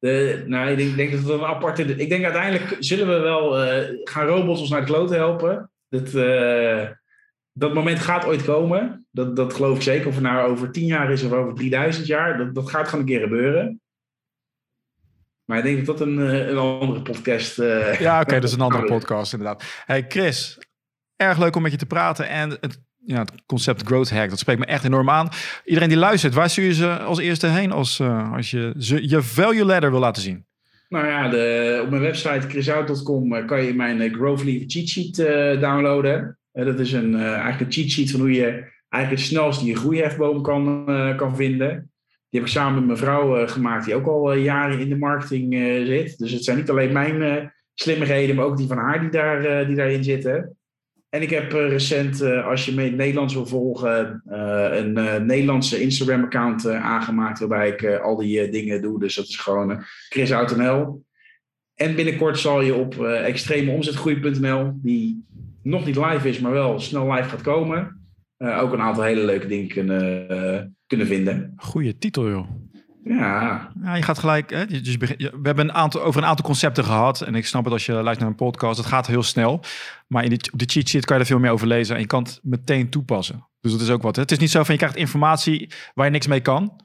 De, 0.00 0.44
nou, 0.46 0.70
ik 0.70 0.76
denk, 0.76 0.96
denk 0.96 1.10
dat 1.10 1.20
het 1.20 1.28
een 1.28 1.44
aparte. 1.44 1.82
Ik 1.82 2.08
denk 2.08 2.24
uiteindelijk 2.24 2.76
zullen 2.78 3.06
we 3.06 3.18
wel. 3.18 3.52
gaan 4.04 4.26
robots 4.26 4.60
ons 4.60 4.70
naar 4.70 4.80
de 4.80 4.86
klote 4.86 5.14
helpen. 5.14 5.70
Dat 5.88 6.12
dat 7.52 7.74
moment 7.74 7.98
gaat 7.98 8.24
ooit 8.24 8.44
komen. 8.44 9.06
Dat, 9.10 9.36
dat 9.36 9.54
geloof 9.54 9.76
ik 9.76 9.82
zeker. 9.82 10.06
Of 10.06 10.14
het 10.14 10.22
nou 10.22 10.50
over 10.50 10.70
tien 10.70 10.86
jaar 10.86 11.10
is 11.10 11.22
of 11.22 11.32
over 11.32 11.54
3000 11.54 12.06
jaar. 12.06 12.38
Dat, 12.38 12.54
dat 12.54 12.70
gaat 12.70 12.88
gewoon 12.88 13.00
een 13.00 13.10
keer 13.10 13.20
gebeuren. 13.20 13.80
Maar 15.44 15.58
ik 15.58 15.64
denk 15.64 15.86
dat 15.86 15.98
dat 15.98 16.06
een, 16.06 16.18
eh, 16.18 16.48
een 16.48 16.56
andere 16.56 17.02
podcast... 17.02 17.58
Uh, 17.58 18.00
ja, 18.00 18.14
oké. 18.14 18.22
Okay, 18.22 18.40
dat 18.40 18.48
is 18.48 18.54
een 18.54 18.60
andere 18.60 18.84
podcast 18.94 19.32
inderdaad. 19.32 19.64
Hey 19.84 20.04
Chris, 20.08 20.58
erg 21.16 21.38
leuk 21.38 21.56
om 21.56 21.62
met 21.62 21.72
je 21.72 21.78
te 21.78 21.86
praten. 21.86 22.28
En 22.28 22.50
het, 22.50 22.80
ja, 23.04 23.18
het 23.18 23.32
concept 23.46 23.86
Growth 23.86 24.10
Hack, 24.10 24.30
dat 24.30 24.38
spreekt 24.38 24.58
me 24.58 24.66
echt 24.66 24.84
enorm 24.84 25.10
aan. 25.10 25.28
Iedereen 25.64 25.88
die 25.88 25.98
luistert, 25.98 26.34
waar 26.34 26.50
stuur 26.50 26.64
je 26.64 26.74
ze 26.74 26.98
als 26.98 27.18
eerste 27.18 27.46
heen 27.46 27.72
als, 27.72 27.98
uh, 27.98 28.32
als 28.32 28.50
je 28.50 28.72
je 29.02 29.22
value 29.22 29.64
ladder 29.64 29.90
wil 29.90 30.00
laten 30.00 30.22
zien? 30.22 30.44
Nou 30.88 31.06
ja, 31.06 31.28
de, 31.28 31.80
op 31.84 31.90
mijn 31.90 32.02
website 32.02 32.48
chrisout.com 32.48 33.46
kan 33.46 33.62
je 33.62 33.74
mijn 33.74 34.14
Growth 34.14 34.44
Lever 34.44 34.70
cheat 34.70 34.88
sheet 34.88 35.16
downloaden 35.60 36.38
dat 36.52 36.78
is 36.78 36.92
een, 36.92 37.14
eigenlijk 37.14 37.60
een 37.60 37.72
cheat 37.72 37.90
sheet 37.90 38.10
van 38.10 38.20
hoe 38.20 38.32
je 38.32 38.44
eigenlijk 38.88 39.22
het 39.22 39.30
snelst 39.30 39.60
je 39.60 39.76
groeihefboom 39.76 40.42
kan, 40.42 40.84
kan 41.16 41.36
vinden. 41.36 41.90
Die 42.28 42.40
heb 42.40 42.48
ik 42.48 42.54
samen 42.54 42.74
met 42.74 42.86
mijn 42.86 42.98
vrouw 42.98 43.46
gemaakt, 43.46 43.84
die 43.84 43.94
ook 43.94 44.06
al 44.06 44.32
jaren 44.32 44.78
in 44.78 44.88
de 44.88 44.96
marketing 44.96 45.54
zit. 45.86 46.18
Dus 46.18 46.32
het 46.32 46.44
zijn 46.44 46.56
niet 46.56 46.70
alleen 46.70 46.92
mijn 46.92 47.52
slimmigheden, 47.74 48.36
maar 48.36 48.44
ook 48.44 48.56
die 48.56 48.66
van 48.66 48.78
haar 48.78 49.00
die, 49.00 49.10
daar, 49.10 49.66
die 49.66 49.76
daarin 49.76 50.04
zitten. 50.04 50.56
En 51.10 51.22
ik 51.22 51.30
heb 51.30 51.52
recent, 51.52 52.22
als 52.22 52.64
je 52.64 52.74
me 52.74 52.82
Nederlands 52.90 53.34
wil 53.34 53.46
volgen, 53.46 54.22
een 54.26 54.92
Nederlandse 55.26 55.80
Instagram-account 55.80 56.68
aangemaakt 56.68 57.38
waarbij 57.38 57.68
ik 57.68 57.98
al 57.98 58.16
die 58.16 58.48
dingen 58.48 58.82
doe. 58.82 59.00
Dus 59.00 59.14
dat 59.14 59.24
is 59.24 59.36
gewoon 59.36 59.82
Chris 60.08 60.30
Autonel. 60.30 61.04
En 61.74 61.94
binnenkort 61.94 62.38
zal 62.38 62.60
je 62.60 62.74
op 62.74 63.04
extremeomzetgroei.nl, 63.04 64.72
die 64.74 65.24
nog 65.62 65.86
niet 65.86 65.96
live 65.96 66.28
is, 66.28 66.38
maar 66.38 66.52
wel 66.52 66.80
snel 66.80 67.12
live 67.12 67.28
gaat 67.28 67.42
komen. 67.42 68.00
Ook 68.38 68.72
een 68.72 68.80
aantal 68.80 69.04
hele 69.04 69.24
leuke 69.24 69.46
dingen 69.46 69.68
kunnen, 69.68 70.76
kunnen 70.86 71.06
vinden. 71.06 71.52
Goeie 71.56 71.98
titel, 71.98 72.28
joh. 72.28 72.48
Ja. 73.04 73.70
ja. 73.82 73.94
Je 73.94 74.02
gaat 74.02 74.18
gelijk. 74.18 74.50
Hè? 74.50 74.66
Dus 74.66 74.96
we 74.96 75.28
hebben 75.42 75.68
een 75.68 75.72
aantal, 75.72 76.02
over 76.02 76.22
een 76.22 76.28
aantal 76.28 76.44
concepten 76.44 76.84
gehad. 76.84 77.20
En 77.20 77.34
ik 77.34 77.46
snap 77.46 77.64
het 77.64 77.72
als 77.72 77.86
je 77.86 77.92
luistert 77.92 78.18
naar 78.18 78.28
een 78.28 78.34
podcast. 78.34 78.78
Het 78.78 78.86
gaat 78.86 79.06
heel 79.06 79.22
snel. 79.22 79.60
Maar 80.06 80.24
in 80.24 80.30
de, 80.30 80.48
op 80.52 80.58
de 80.58 80.64
cheat 80.66 80.88
sheet 80.88 81.04
kan 81.04 81.16
je 81.16 81.22
er 81.22 81.28
veel 81.28 81.38
meer 81.38 81.50
over 81.50 81.66
lezen. 81.66 81.94
En 81.94 82.00
je 82.00 82.06
kan 82.06 82.22
het 82.22 82.40
meteen 82.42 82.88
toepassen. 82.88 83.48
Dus 83.60 83.72
dat 83.72 83.80
is 83.80 83.90
ook 83.90 84.02
wat. 84.02 84.16
Hè? 84.16 84.22
Het 84.22 84.30
is 84.30 84.38
niet 84.38 84.50
zo 84.50 84.62
van 84.62 84.74
je 84.74 84.80
krijgt 84.80 84.96
informatie 84.96 85.72
waar 85.94 86.04
je 86.04 86.12
niks 86.12 86.26
mee 86.26 86.40
kan. 86.40 86.80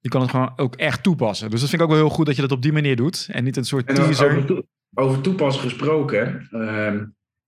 Je 0.00 0.08
kan 0.08 0.20
het 0.20 0.30
gewoon 0.30 0.52
ook 0.56 0.74
echt 0.74 1.02
toepassen. 1.02 1.50
Dus 1.50 1.60
dat 1.60 1.68
vind 1.68 1.82
ik 1.82 1.88
ook 1.88 1.94
wel 1.94 2.04
heel 2.04 2.14
goed 2.14 2.26
dat 2.26 2.36
je 2.36 2.42
dat 2.42 2.52
op 2.52 2.62
die 2.62 2.72
manier 2.72 2.96
doet. 2.96 3.28
En 3.30 3.44
niet 3.44 3.56
een 3.56 3.64
soort 3.64 3.94
teaser. 3.94 4.30
Over, 4.30 4.44
to 4.44 4.62
over 4.94 5.20
toepassen 5.20 5.62
gesproken. 5.62 6.48
Uh, 6.50 6.94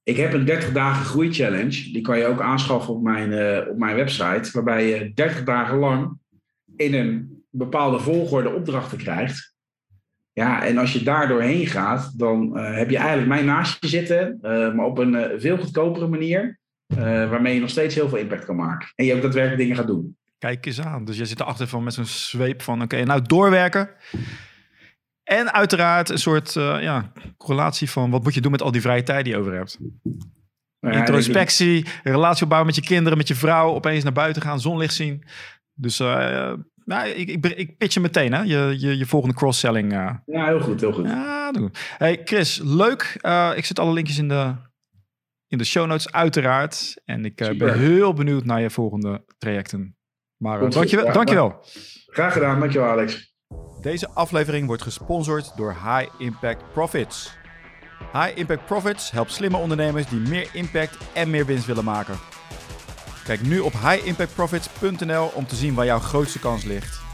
ik 0.02 0.16
heb 0.16 0.32
een 0.32 0.44
30 0.44 0.72
dagen 0.72 1.04
groei 1.04 1.32
challenge. 1.32 1.92
Die 1.92 2.00
kan 2.00 2.18
je 2.18 2.26
ook 2.26 2.40
aanschaffen 2.40 2.94
op 2.94 3.02
mijn, 3.02 3.30
uh, 3.30 3.70
op 3.70 3.78
mijn 3.78 3.96
website. 3.96 4.50
Waarbij 4.52 4.88
je 4.88 5.12
30 5.14 5.44
dagen 5.44 5.78
lang 5.78 6.18
in 6.76 6.94
een 6.94 7.39
bepaalde 7.50 7.98
volgorde 7.98 8.54
opdrachten 8.54 8.98
krijgt. 8.98 9.54
Ja, 10.32 10.64
en 10.64 10.78
als 10.78 10.92
je 10.92 11.02
daar 11.02 11.28
doorheen 11.28 11.66
gaat, 11.66 12.18
dan 12.18 12.58
uh, 12.58 12.76
heb 12.76 12.90
je 12.90 12.96
eigenlijk 12.96 13.28
mij 13.28 13.42
naast 13.42 13.76
je 13.80 13.88
zitten. 13.88 14.38
Uh, 14.42 14.74
maar 14.74 14.86
op 14.86 14.98
een 14.98 15.40
veel 15.40 15.58
goedkopere 15.58 16.06
manier. 16.06 16.58
waarmee 17.28 17.54
je 17.54 17.60
nog 17.60 17.70
steeds 17.70 17.94
heel 17.94 18.08
veel 18.08 18.18
impact 18.18 18.44
kan 18.44 18.56
maken. 18.56 18.92
En 18.94 19.04
je 19.04 19.14
ook 19.14 19.22
daadwerkelijk 19.22 19.60
dingen 19.60 19.76
gaat 19.76 19.86
doen. 19.86 20.16
Kijk 20.38 20.66
eens 20.66 20.80
aan. 20.80 21.04
Dus 21.04 21.16
je 21.16 21.24
zit 21.24 21.40
erachter 21.40 21.66
van 21.66 21.84
met 21.84 21.94
zo'n 21.94 22.04
zweep 22.04 22.62
van 22.62 22.74
oké, 22.74 22.84
okay, 22.84 23.02
nou 23.02 23.22
doorwerken. 23.22 23.90
En 25.22 25.52
uiteraard 25.52 26.08
een 26.08 26.18
soort 26.18 26.52
ja, 26.52 27.12
correlatie 27.36 27.90
van 27.90 28.10
wat 28.10 28.22
moet 28.22 28.34
je 28.34 28.40
doen 28.40 28.50
met 28.50 28.62
al 28.62 28.72
die 28.72 28.80
vrije 28.80 29.02
tijd 29.02 29.24
die 29.24 29.32
je 29.32 29.40
over 29.40 29.54
hebt. 29.54 29.78
Nou 30.80 30.94
ja, 30.94 31.00
Introspectie, 31.00 31.86
relatie 32.02 32.42
opbouwen 32.42 32.70
met 32.74 32.84
je 32.84 32.88
kinderen, 32.90 33.18
met 33.18 33.28
je 33.28 33.34
vrouw, 33.34 33.74
opeens 33.74 34.02
naar 34.02 34.12
buiten 34.12 34.42
gaan, 34.42 34.60
zonlicht 34.60 34.94
zien. 34.94 35.24
Dus 35.74 36.00
uh, 36.00 36.52
nou, 36.84 37.08
ik, 37.08 37.28
ik, 37.28 37.46
ik 37.46 37.78
pitch 37.78 37.94
je 37.94 38.00
meteen, 38.00 38.32
hè? 38.32 38.42
Je, 38.42 38.74
je, 38.78 38.98
je 38.98 39.06
volgende 39.06 39.34
cross-selling. 39.34 39.92
Uh. 39.92 40.10
Ja, 40.26 40.46
heel 40.46 40.60
goed, 40.60 40.80
heel 40.80 40.92
goed. 40.92 41.06
Ja, 41.06 41.52
doen. 41.52 41.72
Hey 41.98 42.20
Chris, 42.24 42.60
leuk. 42.64 43.18
ik 43.56 43.64
zet 43.64 43.78
alle 43.78 43.92
linkjes 43.92 44.18
in 44.18 44.28
de, 44.28 44.54
in 45.46 45.58
de 45.58 45.64
show 45.64 45.86
notes, 45.86 46.12
uiteraard. 46.12 47.00
En 47.04 47.24
ik 47.24 47.34
ben 47.58 47.78
heel 47.78 48.12
benieuwd 48.12 48.44
naar 48.44 48.60
je 48.60 48.70
volgende 48.70 49.24
trajecten. 49.38 49.96
Maar 50.36 50.70
dankjewel, 50.70 51.06
ja, 51.06 51.12
dankjewel. 51.12 51.64
Graag 52.06 52.32
gedaan, 52.32 52.60
dankjewel 52.60 52.88
Alex. 52.88 53.34
Deze 53.80 54.08
aflevering 54.08 54.66
wordt 54.66 54.82
gesponsord 54.82 55.56
door 55.56 55.72
High 55.72 56.08
Impact 56.18 56.72
Profits. 56.72 57.38
High 58.12 58.38
Impact 58.38 58.66
Profits 58.66 59.10
helpt 59.10 59.32
slimme 59.32 59.56
ondernemers 59.56 60.08
die 60.08 60.18
meer 60.18 60.48
impact 60.52 60.96
en 61.14 61.30
meer 61.30 61.46
winst 61.46 61.66
willen 61.66 61.84
maken. 61.84 62.18
Kijk 63.30 63.42
nu 63.42 63.58
op 63.58 63.72
highimpactprofits.nl 63.72 65.30
om 65.34 65.46
te 65.46 65.56
zien 65.56 65.74
waar 65.74 65.84
jouw 65.84 65.98
grootste 65.98 66.38
kans 66.38 66.64
ligt. 66.64 67.09